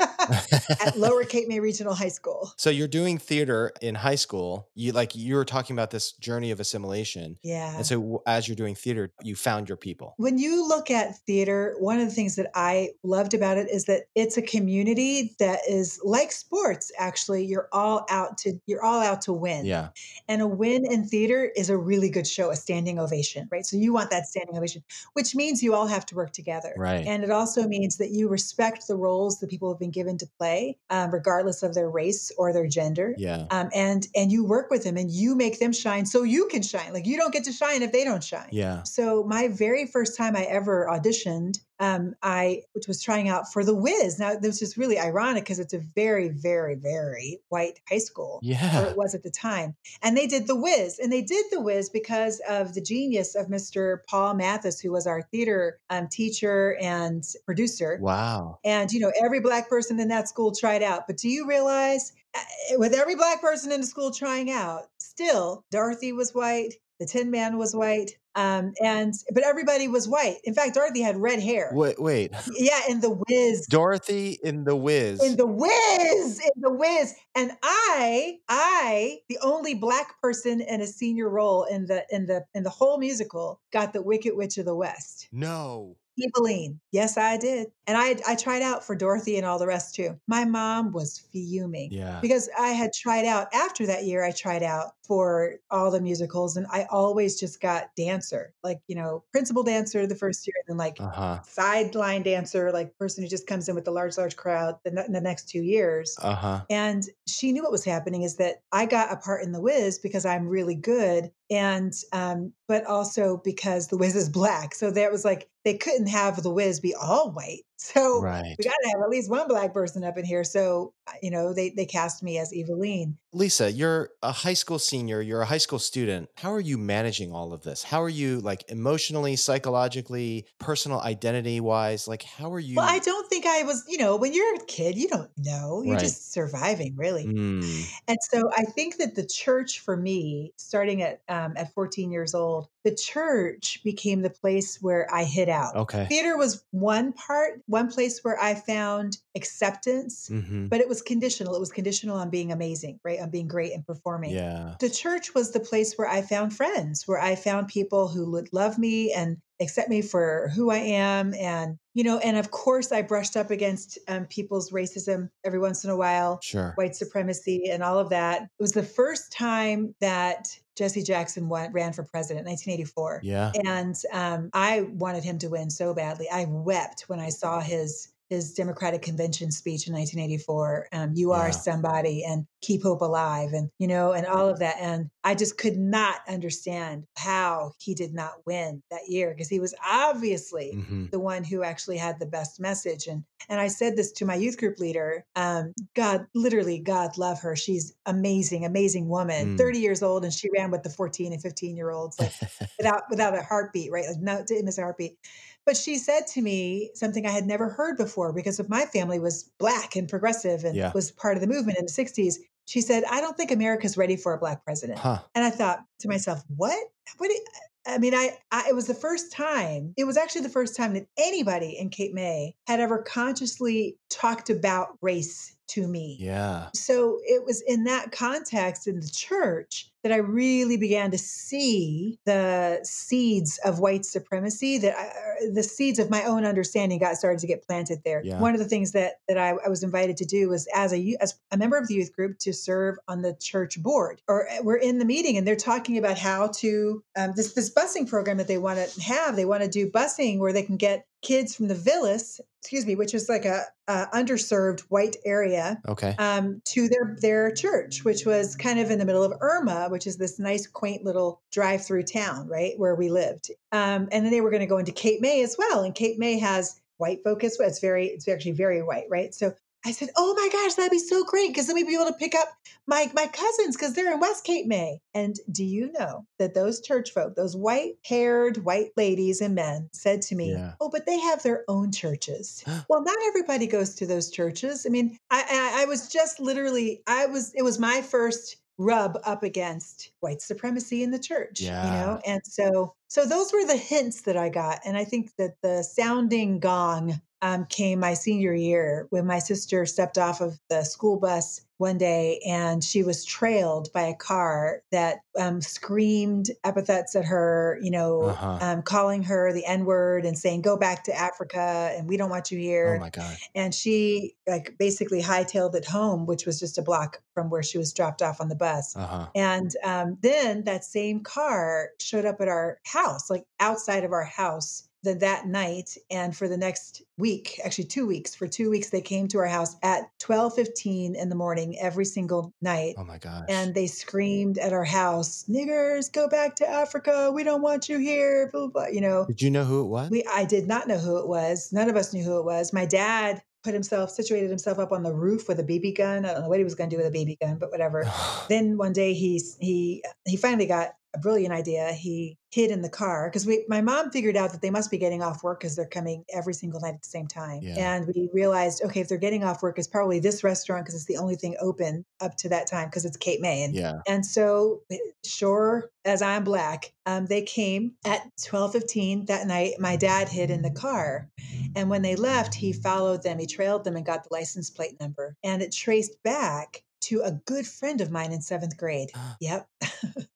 at 0.81 0.97
Lower 0.97 1.25
Cape 1.25 1.49
May 1.49 1.61
Regional 1.61 1.95
High 1.95 2.09
School. 2.09 2.53
So 2.57 2.71
you're 2.71 2.89
doing 2.89 3.19
theater 3.19 3.73
in 3.81 3.95
high 3.95 4.15
school. 4.17 4.69
You 4.75 4.93
like 4.93 5.15
you 5.15 5.35
were 5.35 5.45
talking 5.45 5.75
about 5.75 5.91
this 5.91 6.13
journey 6.13 6.51
of 6.51 6.61
assimilation. 6.61 7.39
Yeah. 7.43 7.77
And 7.77 7.87
so 7.87 8.23
as 8.27 8.49
you're 8.49 8.57
doing 8.57 8.75
theater, 8.75 9.13
you 9.23 9.37
found 9.37 9.69
your 9.69 9.77
people. 9.77 10.15
When 10.17 10.39
you 10.39 10.67
look 10.67 10.91
at 10.91 11.17
theater, 11.27 11.77
one 11.79 11.99
of 11.99 12.09
the 12.09 12.15
things 12.15 12.37
that 12.37 12.51
I 12.55 12.91
loved 13.03 13.32
about 13.35 13.59
it 13.59 13.69
is 13.71 13.85
that 13.85 14.03
it's 14.15 14.37
a 14.37 14.43
community 14.43 15.35
that 15.39 15.61
is 15.69 16.01
like 16.03 16.33
sports 16.33 16.93
actually. 16.99 17.45
You're 17.45 17.69
all 17.73 18.07
out 18.09 18.39
to 18.39 18.61
you're 18.67 18.85
all 18.85 19.01
out 19.01 19.23
to 19.23 19.33
win. 19.33 19.65
Yeah. 19.67 19.89
And 20.29 20.43
a 20.43 20.47
win 20.47 20.85
in 20.91 21.07
theater 21.07 21.51
is 21.57 21.71
a 21.71 21.77
really 21.77 22.11
good 22.11 22.27
show, 22.27 22.51
a 22.51 22.57
standing 22.57 22.99
ovation, 22.99 23.49
right? 23.51 23.65
So 23.65 23.77
you 23.77 23.93
want 23.93 24.11
that 24.11 24.27
standing 24.27 24.57
ovation, 24.57 24.83
which 25.15 25.35
means 25.35 25.63
you 25.63 25.75
all 25.75 25.87
have 25.87 26.07
to 26.07 26.15
work 26.15 26.33
together. 26.33 26.75
Right. 26.77 27.07
And 27.07 27.25
it 27.25 27.31
also 27.31 27.67
means 27.67 27.99
that 27.99 28.11
you 28.11 28.29
respect 28.29 28.87
the 28.89 28.97
roles 28.97 29.41
that 29.41 29.51
people 29.51 29.73
have 29.73 29.79
been 29.79 29.91
given 29.91 30.19
to 30.19 30.27
play, 30.39 30.79
um, 30.91 31.11
regardless 31.11 31.63
of 31.63 31.75
their 31.75 31.91
race 31.91 32.33
or 32.39 32.53
their 32.53 32.67
gender. 32.67 33.15
Yeah. 33.19 33.47
Um, 33.51 33.71
and 33.75 34.07
and 34.15 34.33
you 34.33 34.45
work 34.45 34.71
with 34.71 34.85
them 34.85 34.97
and 34.97 35.11
you 35.11 35.35
make 35.35 35.59
them 35.59 35.73
shine 35.73 36.07
so 36.07 36.23
you 36.23 36.49
can 36.49 36.63
shine. 36.63 36.93
Like 36.93 37.07
you 37.07 37.17
don't 37.17 37.33
get 37.33 37.45
to 37.45 37.53
shine 37.53 37.83
if 37.83 37.93
they 37.93 38.05
don't 38.05 38.23
shine. 38.23 38.49
Yeah. 38.51 38.83
So 38.85 39.25
my 39.25 39.49
very 39.49 39.87
first 39.87 40.17
time 40.17 40.37
I 40.37 40.43
ever 40.45 40.87
auditioned, 40.91 41.59
um, 41.83 42.15
I 42.23 42.63
which 42.75 42.87
was 42.87 43.03
trying 43.03 43.29
out 43.29 43.53
for 43.53 43.65
the 43.65 43.75
Wiz. 43.75 44.21
Now 44.21 44.37
this 44.37 44.63
is 44.63 44.79
really 44.79 45.01
ironic 45.01 45.43
because 45.43 45.59
it's 45.59 45.75
a 45.75 45.81
very, 45.81 46.29
very, 46.29 46.77
very 46.77 47.41
white 47.49 47.81
high 47.89 47.99
school. 47.99 48.39
Yeah. 48.41 48.87
it 48.87 48.97
was 48.97 49.17
at 49.17 49.25
the 49.25 49.31
time. 49.31 49.75
And 50.01 50.17
they 50.17 50.29
did 50.29 50.47
the 50.47 50.55
Wiz. 50.55 51.01
And 51.01 51.13
they 51.13 51.23
did 51.23 51.45
the 51.51 51.61
Wiz 51.61 51.91
because 51.91 52.41
of 52.49 52.75
the 52.75 52.81
genius 52.81 53.35
of 53.35 53.49
Mr. 53.49 53.99
Paul 54.09 54.35
Mathis, 54.35 54.79
who 54.79 54.93
was 54.93 55.09
our 55.09 55.23
theater 55.23 55.81
um, 55.91 56.07
teacher 56.07 56.77
and 56.81 57.25
producer. 57.45 57.99
Wow. 58.01 58.61
And, 58.65 58.93
you 58.93 59.01
know, 59.01 59.11
every 59.21 59.41
black 59.41 59.69
person 59.69 59.99
in 59.99 60.07
that 60.09 60.29
school 60.29 60.53
tried 60.53 60.85
out. 60.85 61.09
But 61.09 61.17
do 61.17 61.29
you 61.29 61.49
realize, 61.49 62.13
uh, 62.37 62.79
with 62.79 62.95
every 62.95 63.17
black 63.17 63.41
person 63.41 63.73
in 63.73 63.81
the 63.81 63.87
school 63.89 64.13
trying 64.13 64.53
out, 64.53 64.85
still 64.99 65.65
Dorothy 65.73 66.13
was 66.13 66.33
white, 66.33 66.75
the 67.03 67.09
Tin 67.09 67.33
Man 67.33 67.59
was 67.59 67.75
white, 67.75 68.13
um, 68.37 68.75
and 68.81 69.13
but 69.35 69.43
everybody 69.43 69.89
was 69.89 70.09
white. 70.09 70.37
In 70.45 70.55
fact, 70.55 70.75
Dorothy 70.75 71.03
had 71.03 71.17
red 71.17 71.41
hair. 71.41 71.73
Wait, 71.75 72.01
wait. 72.01 72.31
Yeah, 72.55 72.79
in 72.89 73.01
the 73.01 73.11
Wiz. 73.29 73.67
Dorothy 73.67 74.39
in 74.45 74.63
the 74.63 74.77
Wiz. 74.77 75.21
In 75.21 75.37
the 75.37 75.47
Wiz, 75.47 76.41
in 76.41 76.61
the 76.61 76.71
Wiz, 76.71 77.13
and 77.35 77.51
I, 77.61 78.39
I, 78.49 79.19
the 79.29 79.39
only 79.43 79.75
black 79.75 80.21
person 80.21 80.61
in 80.61 80.81
a 80.81 80.87
senior 80.87 81.29
role 81.29 81.65
in 81.65 81.87
the 81.87 82.05
in 82.09 82.27
the 82.27 82.45
in 82.55 82.63
the 82.63 82.71
whole 82.71 82.99
musical, 82.99 83.61
got 83.73 83.93
the 83.93 84.03
Wicked 84.03 84.37
Witch 84.37 84.59
of 84.59 84.65
the 84.65 84.77
West. 84.77 85.29
no. 85.33 85.97
Evillene. 86.21 86.79
Yes, 86.93 87.17
I 87.17 87.37
did. 87.39 87.69
And 87.87 87.97
I 87.97 88.17
I 88.27 88.37
tried 88.37 88.63
out 88.63 88.85
for 88.85 88.95
Dorothy 88.95 89.37
and 89.37 89.47
all 89.47 89.59
the 89.59 89.67
rest 89.67 89.95
too. 89.95 90.19
My 90.29 90.45
mom 90.45 90.93
was 90.93 91.19
fuming 91.33 91.91
Yeah. 91.93 92.21
because 92.21 92.49
I 92.59 92.69
had 92.69 92.93
tried 92.93 93.25
out 93.25 93.49
after 93.53 93.87
that 93.87 94.05
year. 94.05 94.23
I 94.25 94.31
tried 94.31 94.63
out 94.63 94.93
for 95.07 95.57
all 95.71 95.91
the 95.91 96.01
musicals, 96.01 96.57
and 96.57 96.67
I 96.71 96.87
always 96.91 97.39
just 97.41 97.61
got 97.61 97.89
dancer, 97.97 98.55
like 98.63 98.79
you 98.87 98.95
know, 98.95 99.25
principal 99.33 99.63
dancer 99.65 100.07
the 100.07 100.15
first 100.15 100.47
year, 100.47 100.55
and 100.61 100.73
then 100.73 100.77
like 100.79 100.99
Uh-huh. 101.01 101.41
sideline 101.45 102.23
dancer, 102.23 102.71
like 102.73 102.97
person 102.99 103.25
who 103.25 103.29
just 103.29 103.47
comes 103.47 103.69
in 103.69 103.75
with 103.75 103.85
the 103.85 103.91
large, 103.91 104.17
large 104.17 104.37
crowd 104.37 104.77
the, 104.85 104.91
the 105.09 105.21
next 105.21 105.49
two 105.49 105.63
years. 105.63 106.17
Uh-huh. 106.23 106.61
And 106.71 107.05
she 107.27 107.53
knew 107.53 107.63
what 107.63 107.73
was 107.73 107.85
happening 107.85 108.23
is 108.23 108.37
that 108.37 108.63
I 108.71 108.87
got 108.87 109.13
a 109.13 109.17
part 109.17 109.43
in 109.43 109.53
the 109.53 109.61
Wiz 109.61 109.99
because 109.99 110.25
I'm 110.25 110.47
really 110.49 110.77
good, 110.77 111.33
and 111.51 111.93
um, 112.13 112.53
but 112.69 112.85
also 112.87 113.39
because 113.45 113.89
the 113.89 113.97
Wiz 113.97 114.15
is 114.15 114.29
black. 114.29 114.75
So 114.75 114.91
that 114.93 115.11
was 115.11 115.25
like 115.25 115.49
they 115.65 115.77
couldn't 115.77 116.09
have 116.09 116.43
the 116.43 116.51
Wiz 116.51 116.81
be 116.81 116.95
all 116.95 117.33
white. 117.33 117.63
So 117.83 118.21
Right. 118.21 118.55
we 118.59 118.65
got 118.65 118.75
to 118.83 118.89
have 118.95 119.03
at 119.03 119.11
least 119.11 119.29
one 119.31 119.49
black 119.49 119.73
person 119.73 120.05
up 120.05 120.17
in 120.17 120.25
here. 120.25 120.45
So 120.45 120.93
you 121.23 121.31
know 121.31 121.53
they 121.53 121.71
they 121.71 121.85
cast 121.87 122.23
me 122.23 122.39
as 122.39 122.53
Evillene. 122.53 123.17
Lisa, 123.35 123.73
you're 123.73 124.11
a 124.23 124.31
high 124.31 124.53
school 124.55 124.79
senior, 124.79 125.21
you're 125.21 125.41
a 125.41 125.47
high 125.47 125.59
school 125.59 125.79
student. 125.79 126.29
How 126.37 126.53
are 126.53 126.61
you 126.61 126.77
managing 126.79 127.33
all 127.33 127.53
of 127.53 127.63
this? 127.63 127.83
How 127.83 128.03
are 128.03 128.09
you 128.09 128.41
like 128.41 128.65
emotionally, 128.69 129.37
psychologically, 129.37 130.47
personal 130.59 131.01
identity 131.01 131.59
wise? 131.61 132.07
Like 132.07 132.23
how 132.23 132.53
are 132.53 132.61
you 132.61 132.77
Well, 132.77 132.89
I 132.89 132.99
don't 132.99 133.29
think 133.29 133.47
I 133.47 133.63
was. 133.65 133.85
You 133.89 133.99
know, 133.99 134.17
when 134.17 134.33
you're 134.33 134.55
a 134.57 134.65
kid, 134.67 134.97
you 134.97 135.09
don't 135.09 135.31
know. 135.39 135.83
You're 135.83 135.95
Right. 135.95 136.01
just 136.01 136.33
surviving, 136.33 136.95
really. 136.97 137.25
Mm, 137.27 137.85
And 138.09 138.19
so 138.31 138.51
I 138.57 138.65
think 138.65 138.99
that 138.99 139.15
the 139.15 139.27
church 139.27 139.81
for 139.81 139.97
me, 139.97 140.53
starting 140.57 141.03
at 141.03 141.23
um, 141.29 141.55
at 141.57 141.73
14 141.75 142.11
years 142.13 142.35
old, 142.35 142.69
the 142.85 142.95
church 142.95 143.81
became 143.85 144.23
the 144.23 144.31
place 144.31 144.79
where 144.83 145.07
I 145.13 145.25
hid 145.25 145.49
out. 145.49 145.75
okay. 145.77 146.07
Theater 146.07 146.37
was 146.37 146.63
one 146.71 147.13
part, 147.13 147.63
one 147.73 147.91
place 147.91 148.23
where 148.23 148.39
I 148.41 148.55
found 148.55 149.19
acceptance, 149.37 150.29
hmm 150.29 150.69
but 150.69 150.81
it 150.81 150.89
was 150.89 151.03
conditional. 151.03 151.55
It 151.57 151.61
was 151.61 151.73
conditional 151.73 152.17
on 152.17 152.31
being 152.31 152.53
amazing, 152.53 153.01
right? 153.05 153.21
On 153.21 153.31
being 153.31 153.49
great 153.49 153.73
and 153.73 153.85
performing. 153.87 154.31
Yeah. 154.31 154.77
The 154.81 154.89
church 154.91 155.35
was 155.35 155.51
the 155.53 155.61
place 155.61 155.99
where 155.99 156.09
I 156.09 156.23
found 156.23 156.55
friends, 156.55 157.07
where 157.09 157.21
I 157.21 157.35
found 157.35 157.69
people 157.69 158.09
who 158.09 158.31
would 158.31 158.53
love 158.53 158.79
me 158.79 159.13
and 159.13 159.39
accept 159.63 159.89
me 159.89 160.03
for 160.03 160.51
who 160.55 160.71
I 160.71 160.79
am. 160.79 161.35
And, 161.35 161.79
you 161.95 162.05
know, 162.05 162.19
and 162.19 162.37
of 162.37 162.51
course, 162.51 162.93
I 162.93 163.03
brushed 163.03 163.37
up 163.37 163.51
against 163.51 163.99
um, 164.09 164.27
people's 164.27 164.71
racism 164.71 165.31
every 165.45 165.59
once 165.59 165.85
in 165.85 165.91
a 165.91 165.97
while 165.97 166.41
Sure. 166.43 166.73
white 166.77 166.95
supremacy 166.97 167.71
and 167.71 167.83
all 167.83 167.99
of 167.99 168.11
that. 168.11 168.43
It 168.43 168.49
was 168.59 168.73
the 168.73 168.83
first 168.83 169.33
time 169.33 169.95
that 170.01 170.49
Jesse 170.77 171.03
Jackson 171.03 171.49
won, 171.49 171.73
ran 171.73 171.93
for 171.93 172.03
president, 172.03 172.47
1984. 172.47 173.21
Yeah. 173.23 173.53
And 173.67 173.95
um, 174.13 174.51
I 174.53 174.83
wanted 174.83 175.23
him 175.25 175.39
to 175.39 175.49
win 175.49 175.71
so 175.71 175.95
badly. 175.95 176.29
I 176.31 176.47
wept 176.49 177.05
when 177.09 177.21
I 177.21 177.29
saw 177.29 177.61
his 177.61 178.09
his 178.33 178.55
Democratic 178.55 179.03
convention 179.03 179.51
speech 179.51 179.87
in 179.87 179.93
1984. 179.93 180.89
Um, 180.93 181.13
you 181.15 181.33
are 181.33 181.49
Yeah. 181.49 181.51
somebody, 181.51 182.25
and 182.25 182.47
keep 182.63 182.83
hope 182.83 183.03
alive, 183.03 183.53
and 183.53 183.71
you 183.79 183.87
know, 183.87 184.13
and 184.13 184.27
all 184.27 184.49
of 184.49 184.59
that. 184.61 184.77
And 184.81 185.11
I 185.23 185.35
just 185.35 185.59
could 185.59 185.77
not 185.77 186.21
understand 186.29 187.05
how 187.17 187.73
he 187.79 187.95
did 187.95 188.15
not 188.15 188.33
win 188.47 188.83
that 188.91 189.03
year 189.09 189.31
because 189.33 189.49
he 189.49 189.61
was 189.61 189.75
obviously 189.87 190.71
hmm 190.73 191.07
the 191.13 191.21
one 191.21 191.45
who 191.45 191.63
actually 191.63 191.99
had 191.99 192.19
the 192.19 192.27
best 192.27 192.59
message. 192.59 193.07
And 193.07 193.25
and 193.51 193.61
I 193.61 193.69
said 193.69 193.97
this 193.97 194.13
to 194.13 194.25
my 194.25 194.35
youth 194.35 194.57
group 194.57 194.79
leader. 194.79 195.25
Um, 195.37 195.73
God, 195.95 196.27
literally, 196.35 196.79
God 196.79 197.19
love 197.19 197.41
her. 197.43 197.55
She's 197.55 197.95
amazing, 198.07 198.65
amazing 198.65 199.09
woman. 199.09 199.55
Mm. 199.55 199.59
30 199.59 199.79
years 199.79 200.03
old, 200.03 200.25
and 200.25 200.33
she 200.33 200.49
ran 200.57 200.71
with 200.71 200.83
the 200.83 200.91
14 200.91 201.33
and 201.33 201.43
15 201.43 201.77
year 201.77 201.91
olds 201.91 202.19
like 202.19 202.33
without 202.79 203.03
without 203.11 203.35
a 203.37 203.43
heartbeat, 203.43 203.93
right? 203.93 204.07
Like 204.07 204.21
no, 204.21 204.43
didn't 204.45 204.65
miss 204.65 204.79
a 204.79 204.83
heartbeat. 204.83 205.19
But 205.65 205.77
she 205.77 205.97
said 205.97 206.27
to 206.35 206.43
me 206.43 206.91
something 206.95 207.25
I 207.27 207.31
had 207.31 207.47
never 207.47 207.69
heard 207.69 207.97
before 207.97 208.33
because 208.33 208.59
of 208.59 208.69
my 208.69 208.85
family 208.87 209.19
was 209.21 209.51
black 209.59 209.95
and 209.97 210.09
progressive 210.09 210.65
and 210.65 210.75
Yeah. 210.77 210.93
was 210.95 211.11
part 211.13 211.37
of 211.37 211.41
the 211.41 211.47
movement 211.47 211.79
in 211.79 211.85
the 211.87 211.91
60s. 211.93 212.35
She 212.67 212.81
said, 212.81 213.05
I 213.11 213.21
don't 213.21 213.37
think 213.37 213.51
America's 213.51 213.97
ready 213.97 214.17
for 214.17 214.33
a 214.35 214.39
black 214.39 214.65
president. 214.65 214.99
huh. 214.99 215.19
And 215.35 215.45
I 215.45 215.51
thought 215.51 215.85
to 216.01 216.09
myself, 216.09 216.43
what? 216.57 216.79
What? 217.19 217.29
do- 217.29 217.45
I 217.85 217.99
mean, 217.99 218.15
I, 218.15 218.39
I 218.53 218.69
it 218.69 218.77
was 218.77 218.87
the 218.87 218.95
first 218.95 219.33
time. 219.33 219.93
It 219.97 220.05
was 220.05 220.17
actually 220.17 220.43
the 220.43 220.49
first 220.49 220.77
time 220.77 220.95
that 220.95 221.07
anybody 221.19 221.77
in 221.77 221.89
Cape 221.91 222.15
May 222.15 222.55
had 222.69 222.79
ever 222.79 223.03
consciously 223.03 223.97
talked 224.09 224.51
about 224.51 224.97
race 225.01 225.57
to 225.69 225.87
me. 225.87 226.17
Yeah. 226.21 226.69
So 226.75 227.19
it 227.23 227.45
was 227.45 227.63
in 227.63 227.85
that 227.85 228.13
context 228.13 228.87
in 228.87 229.01
the 229.01 229.09
church 229.09 229.91
that 230.03 230.13
I 230.13 230.17
really 230.17 230.77
began 230.77 231.13
to 231.13 231.19
see 231.19 232.19
the 232.25 232.81
seeds 232.83 233.59
of 233.65 233.79
white 233.79 234.05
supremacy. 234.05 234.79
That 234.79 234.97
I, 234.97 235.07
uh, 235.07 235.53
the 235.55 235.63
seeds 235.63 235.99
of 235.99 236.11
my 236.11 236.25
own 236.25 236.45
understanding 236.45 236.99
got 236.99 237.17
started 237.17 237.39
to 237.41 237.47
get 237.47 237.65
planted 237.67 238.01
there. 238.05 238.21
Yeah. 238.25 238.41
One 238.41 238.55
of 238.55 238.59
the 238.59 238.67
things 238.67 238.93
that 238.93 239.21
that 239.29 239.39
I, 239.39 239.55
I 239.65 239.69
was 239.69 239.83
invited 239.83 240.17
to 240.19 240.25
do 240.25 240.49
was 240.49 240.69
as 240.75 240.93
a 240.93 241.17
as 241.21 241.39
a 241.51 241.57
member 241.57 241.77
of 241.77 241.89
the 241.89 241.95
youth 241.95 242.13
group 242.15 242.39
to 242.41 242.53
serve 242.53 242.97
on 243.07 243.23
the 243.23 243.37
church 243.41 243.81
board. 243.81 244.21
Or 244.29 244.51
uh, 244.51 244.63
we're 244.63 244.77
in 244.77 244.99
the 244.99 245.05
meeting 245.05 245.37
and 245.37 245.47
they're 245.47 245.57
talking 245.57 245.99
about 245.99 246.19
how 246.19 246.49
to 246.57 247.03
um, 247.17 247.33
this 247.37 247.53
this 247.55 247.73
busing 247.73 248.09
program 248.09 248.39
that 248.39 248.49
they 248.49 248.59
want 248.59 248.79
to 248.79 249.01
have. 249.03 249.37
They 249.37 249.45
want 249.45 249.63
to 249.63 249.69
do 249.69 249.89
busing 249.89 250.39
where 250.39 250.53
they 250.53 250.65
can 250.65 250.77
get 250.77 251.07
kids 251.23 251.55
from 251.55 251.69
the 251.69 251.75
Villas, 251.75 252.41
excuse 252.61 252.85
me, 252.85 252.95
which 252.95 253.15
is 253.15 253.29
like 253.29 253.45
a, 253.45 253.65
a 253.89 254.07
underserved 254.13 254.81
white 254.89 255.17
area, 255.25 255.81
Okay. 255.89 256.15
um, 256.19 256.61
to 256.67 256.89
their 256.89 257.17
their 257.21 257.53
church, 257.53 258.05
which 258.05 258.27
was 258.27 258.57
kind 258.57 258.79
of 258.79 258.91
in 258.91 258.99
the 258.99 259.05
middle 259.05 259.23
of 259.25 259.33
Erma, 259.41 259.89
which 259.89 260.07
is 260.07 260.17
this 260.17 260.39
nice, 260.39 260.67
quaint 260.67 261.05
little 261.05 261.41
drive-through 261.53 262.03
town, 262.05 262.49
right 262.49 262.75
where 262.79 262.95
we 262.95 263.09
lived. 263.11 263.51
Um, 263.73 264.09
and 264.13 264.25
then 264.25 264.31
they 264.31 264.41
were 264.41 264.51
going 264.51 264.61
to 264.61 264.67
go 264.67 264.79
into 264.79 264.93
Cape 264.93 265.21
May 265.21 265.43
as 265.43 265.57
well, 265.59 265.83
and 265.83 265.95
Cape 265.95 266.19
May 266.19 266.39
has 266.39 266.81
white 266.99 267.25
focus. 267.25 267.59
It's 267.59 267.81
very, 267.81 268.07
it's 268.09 268.29
actually 268.29 268.53
very 268.53 268.83
white, 268.83 269.07
right? 269.11 269.35
So 269.35 269.55
I 269.85 269.93
said, 269.93 270.11
"Oh 270.17 270.35
my 270.35 270.49
gosh, 270.53 270.75
that'd 270.75 270.91
be 270.91 270.99
so 270.99 271.25
great 271.25 271.49
because 271.49 271.67
then 271.67 271.75
we'd 271.75 271.87
be 271.87 271.95
able 271.95 272.07
to 272.07 272.13
pick 272.13 272.35
up 272.35 272.49
my 272.87 273.11
my 273.15 273.27
cousins 273.27 273.77
because 273.77 273.95
they're 273.95 274.13
in 274.13 274.21
West 274.21 274.45
Cape 274.45 274.67
May." 274.67 275.01
And 275.15 275.37
do 275.51 275.65
you 275.65 275.91
know 275.93 276.27
that 276.39 276.55
those 276.55 276.81
church 276.81 277.11
folk, 277.13 277.35
those 277.35 277.57
white-haired 277.57 278.59
white 278.59 278.91
ladies 278.97 279.41
and 279.41 279.55
men, 279.55 279.89
said 279.93 280.23
to 280.23 280.35
me, 280.35 280.53
Yeah. 280.53 280.75
"Oh, 280.81 280.89
but 280.89 281.07
they 281.07 281.19
have 281.19 281.43
their 281.43 281.65
own 281.69 281.93
churches." 281.93 282.65
well, 282.89 283.03
not 283.03 283.17
everybody 283.27 283.67
goes 283.67 283.95
to 283.97 284.07
those 284.07 284.31
churches. 284.31 284.87
I 284.87 284.91
mean, 284.91 285.19
I, 285.31 285.45
I 285.77 285.83
I 285.83 285.85
was 285.87 286.09
just 286.09 286.41
literally, 286.41 287.03
I 287.07 287.27
was, 287.27 287.53
it 287.55 287.63
was 287.63 287.79
my 287.79 288.03
first 288.03 288.57
rub 288.79 289.19
up 289.25 289.43
against 289.43 290.13
white 290.21 290.41
supremacy 290.41 291.03
in 291.03 291.11
the 291.11 291.19
church 291.19 291.61
you 291.61 291.91
know 291.91 292.19
and 292.27 292.41
so 292.45 292.95
so 293.07 293.27
those 293.27 293.53
were 293.53 293.65
the 293.67 293.77
hints 293.77 294.23
that 294.23 294.37
i 294.37 294.49
got 294.49 294.81
and 294.85 294.97
i 294.97 295.05
think 295.05 295.31
that 295.37 295.53
the 295.63 295.83
sounding 295.83 296.59
gong 296.59 297.21
um, 297.43 297.67
came 297.67 297.99
my 298.01 298.15
senior 298.15 298.55
year 298.55 299.07
when 299.11 299.27
my 299.27 299.41
sister 299.41 299.85
stepped 299.85 300.17
off 300.17 300.41
of 300.41 300.59
the 300.71 300.85
school 300.85 301.19
bus 301.19 301.61
one 301.79 301.99
day 301.99 302.41
and 302.47 302.85
she 302.85 303.03
was 303.03 303.25
trailed 303.25 303.93
by 303.93 304.03
a 304.03 304.15
car 304.15 304.81
that 304.93 305.19
um, 305.37 305.61
screamed 305.61 306.51
epithets 306.63 307.17
at 307.17 307.25
her, 307.25 307.81
you 307.83 307.91
know, 307.91 308.23
Uh-huh. 308.23 308.59
um, 308.61 308.83
calling 308.83 309.25
her 309.25 309.53
the 309.53 309.67
N 309.67 309.85
word 309.85 310.25
and 310.25 310.39
saying, 310.39 310.63
go 310.63 310.77
back 310.77 311.03
to 311.05 311.19
Africa 311.19 311.93
and 311.97 312.09
we 312.09 312.17
don't 312.17 312.31
want 312.31 312.53
you 312.53 312.59
here. 312.59 312.87
Oh 312.87 312.93
here. 312.93 313.01
my 313.01 313.11
God. 313.11 313.37
and 313.57 313.75
she 313.75 314.37
like 314.47 314.77
basically 314.79 315.21
hightailed 315.21 315.75
it 315.75 315.85
home, 315.85 316.25
which 316.27 316.47
was 316.47 316.61
just 316.61 316.79
a 316.79 316.83
block 316.83 317.21
from 317.35 317.51
where 317.51 317.65
she 317.65 317.79
was 317.79 317.93
dropped 317.93 318.23
off 318.23 318.41
on 318.41 318.49
the 318.49 318.55
bus. 318.55 318.95
Uh 318.97 319.07
huh. 319.07 319.27
And 319.35 319.75
um, 319.83 320.19
then 320.23 320.63
that 320.65 320.85
same 320.85 321.21
car 321.21 321.89
showed 321.99 322.25
up 322.25 322.41
at 322.41 322.47
our 322.47 322.79
house, 322.85 323.29
like 323.29 323.45
outside 323.59 324.05
of 324.05 324.13
our 324.13 324.25
house 324.25 324.89
the, 325.03 325.15
that 325.15 325.47
night. 325.47 325.97
And 326.11 326.37
for 326.37 326.49
the 326.49 326.57
next 326.57 327.03
week, 327.19 327.61
actually 327.65 327.85
two 327.85 328.07
weeks, 328.07 328.35
for 328.35 328.47
two 328.47 328.71
weeks, 328.71 328.91
they 328.91 329.01
came 329.01 329.29
to 329.29 329.39
our 329.39 329.47
house 329.47 329.77
at 329.83 330.11
12.15 330.21 331.15
in 331.15 331.29
the 331.29 331.35
morning 331.35 331.79
every 331.81 332.05
single 332.05 332.53
night. 332.61 332.95
Oh 332.99 333.05
my 333.05 333.19
gosh. 333.19 333.45
And 333.49 333.75
they 333.75 333.87
screamed 333.87 334.59
at 334.59 334.73
our 334.73 334.85
house, 334.85 335.45
niggers, 335.49 336.13
go 336.13 336.29
back 336.29 336.57
to 336.57 336.69
Africa. 336.69 337.31
We 337.33 337.45
don't 337.45 337.63
want 337.63 337.89
you 337.89 337.99
here. 337.99 338.49
Blah, 338.53 338.69
blah, 338.69 338.69
blah. 338.69 338.87
You 338.87 339.01
know, 339.01 339.27
did 339.27 339.43
you 339.43 339.51
know 339.51 339.65
who 339.65 339.83
it 339.83 339.87
was? 339.87 340.11
we 340.11 340.25
I 340.25 340.45
did 340.45 340.67
not 340.67 340.89
know 340.89 340.99
who 340.99 341.19
it 341.19 341.29
was. 341.29 341.73
None 341.73 341.89
of 341.89 341.97
us 341.97 342.13
knew 342.13 342.23
who 342.23 342.39
it 342.39 342.45
was. 342.45 342.73
My 342.73 342.87
dad 342.87 343.43
put 343.63 343.75
himself 343.75 344.11
situated 344.11 344.51
himself 344.51 344.79
up 344.79 344.93
on 344.93 345.03
the 345.03 345.13
roof 345.13 345.49
with 345.49 345.61
a 345.61 345.65
BB 345.65 345.97
gun. 345.97 346.25
I 346.25 346.33
don't 346.33 346.43
know 346.43 346.49
what 346.49 346.59
he 346.59 346.65
was 346.65 346.75
going 346.75 346.91
to 346.91 346.97
do 346.97 347.03
with 347.03 347.15
a 347.15 347.17
BB 347.17 347.39
gun, 347.41 347.59
but 347.59 347.71
whatever. 347.71 348.05
then 348.49 348.77
one 348.77 348.93
day 348.93 349.15
he 349.15 349.41
he 349.61 350.05
he 350.27 350.37
finally 350.37 350.67
got 350.67 350.95
a 351.15 351.19
brilliant 351.19 351.53
idea. 351.53 351.93
He 351.93 352.39
hid 352.51 352.71
in 352.71 352.83
the 352.83 352.89
car 352.89 353.29
because 353.29 353.47
we 353.47 353.65
my 353.69 353.81
mom 353.81 354.11
figured 354.11 354.37
out 354.37 354.53
that 354.53 354.61
they 354.61 354.71
must 354.71 354.91
be 354.91 354.99
getting 354.99 355.23
off 355.23 355.43
work 355.43 355.61
because 355.61 355.75
they're 355.75 355.87
coming 355.87 356.25
every 356.33 356.55
single 356.55 356.81
night 356.81 356.95
at 356.95 357.03
the 357.03 357.09
same 357.09 357.27
time. 357.27 357.61
Yeah. 357.63 357.95
And 357.95 358.07
we 358.07 358.29
realized, 358.33 358.83
okay, 358.85 359.01
if 359.01 359.09
they're 359.09 359.19
getting 359.19 359.45
off 359.45 359.63
work, 359.63 359.79
it's 359.79 359.89
probably 359.89 360.21
this 360.21 360.45
restaurant 360.45 360.85
because 360.85 360.95
it's 360.95 361.07
the 361.07 361.17
only 361.17 361.37
thing 361.37 361.57
open 361.61 362.05
up 362.21 362.37
to 362.39 362.49
that 362.51 362.69
time 362.69 362.89
because 362.89 363.05
it's 363.05 363.17
Cape 363.17 363.41
May. 363.41 363.63
And 363.63 363.75
yeah. 363.75 364.01
and 364.07 364.25
so, 364.25 364.83
eh, 364.91 364.99
sure 365.25 365.91
as 366.05 366.23
I'm 366.23 366.45
black, 366.45 366.93
um, 367.07 367.27
they 367.27 367.43
came 367.43 367.93
at 368.05 368.23
12:15 368.41 369.27
that 369.27 369.47
night. 369.47 369.75
My 369.79 369.97
dad 369.97 370.29
hid 370.29 370.51
in 370.51 370.63
the 370.63 370.71
car, 370.71 371.29
and 371.75 371.89
when 371.89 372.03
they 372.03 372.17
left, 372.17 372.55
he 372.55 372.73
followed 372.73 373.23
them. 373.23 373.39
He 373.39 373.47
trailed 373.47 373.85
them 373.85 373.97
and 373.97 374.07
got 374.07 374.25
the 374.25 374.33
license 374.33 374.71
plate 374.71 374.99
number, 375.01 375.37
and 375.43 375.63
it 375.63 375.73
traced 375.73 376.23
back 376.23 376.83
to 377.03 377.21
a 377.23 377.33
good 377.33 377.67
friend 377.67 378.01
of 378.01 378.11
mine 378.11 378.33
in 378.33 378.41
seventh 378.41 378.77
grade. 378.77 379.11
Yep. 379.41 379.67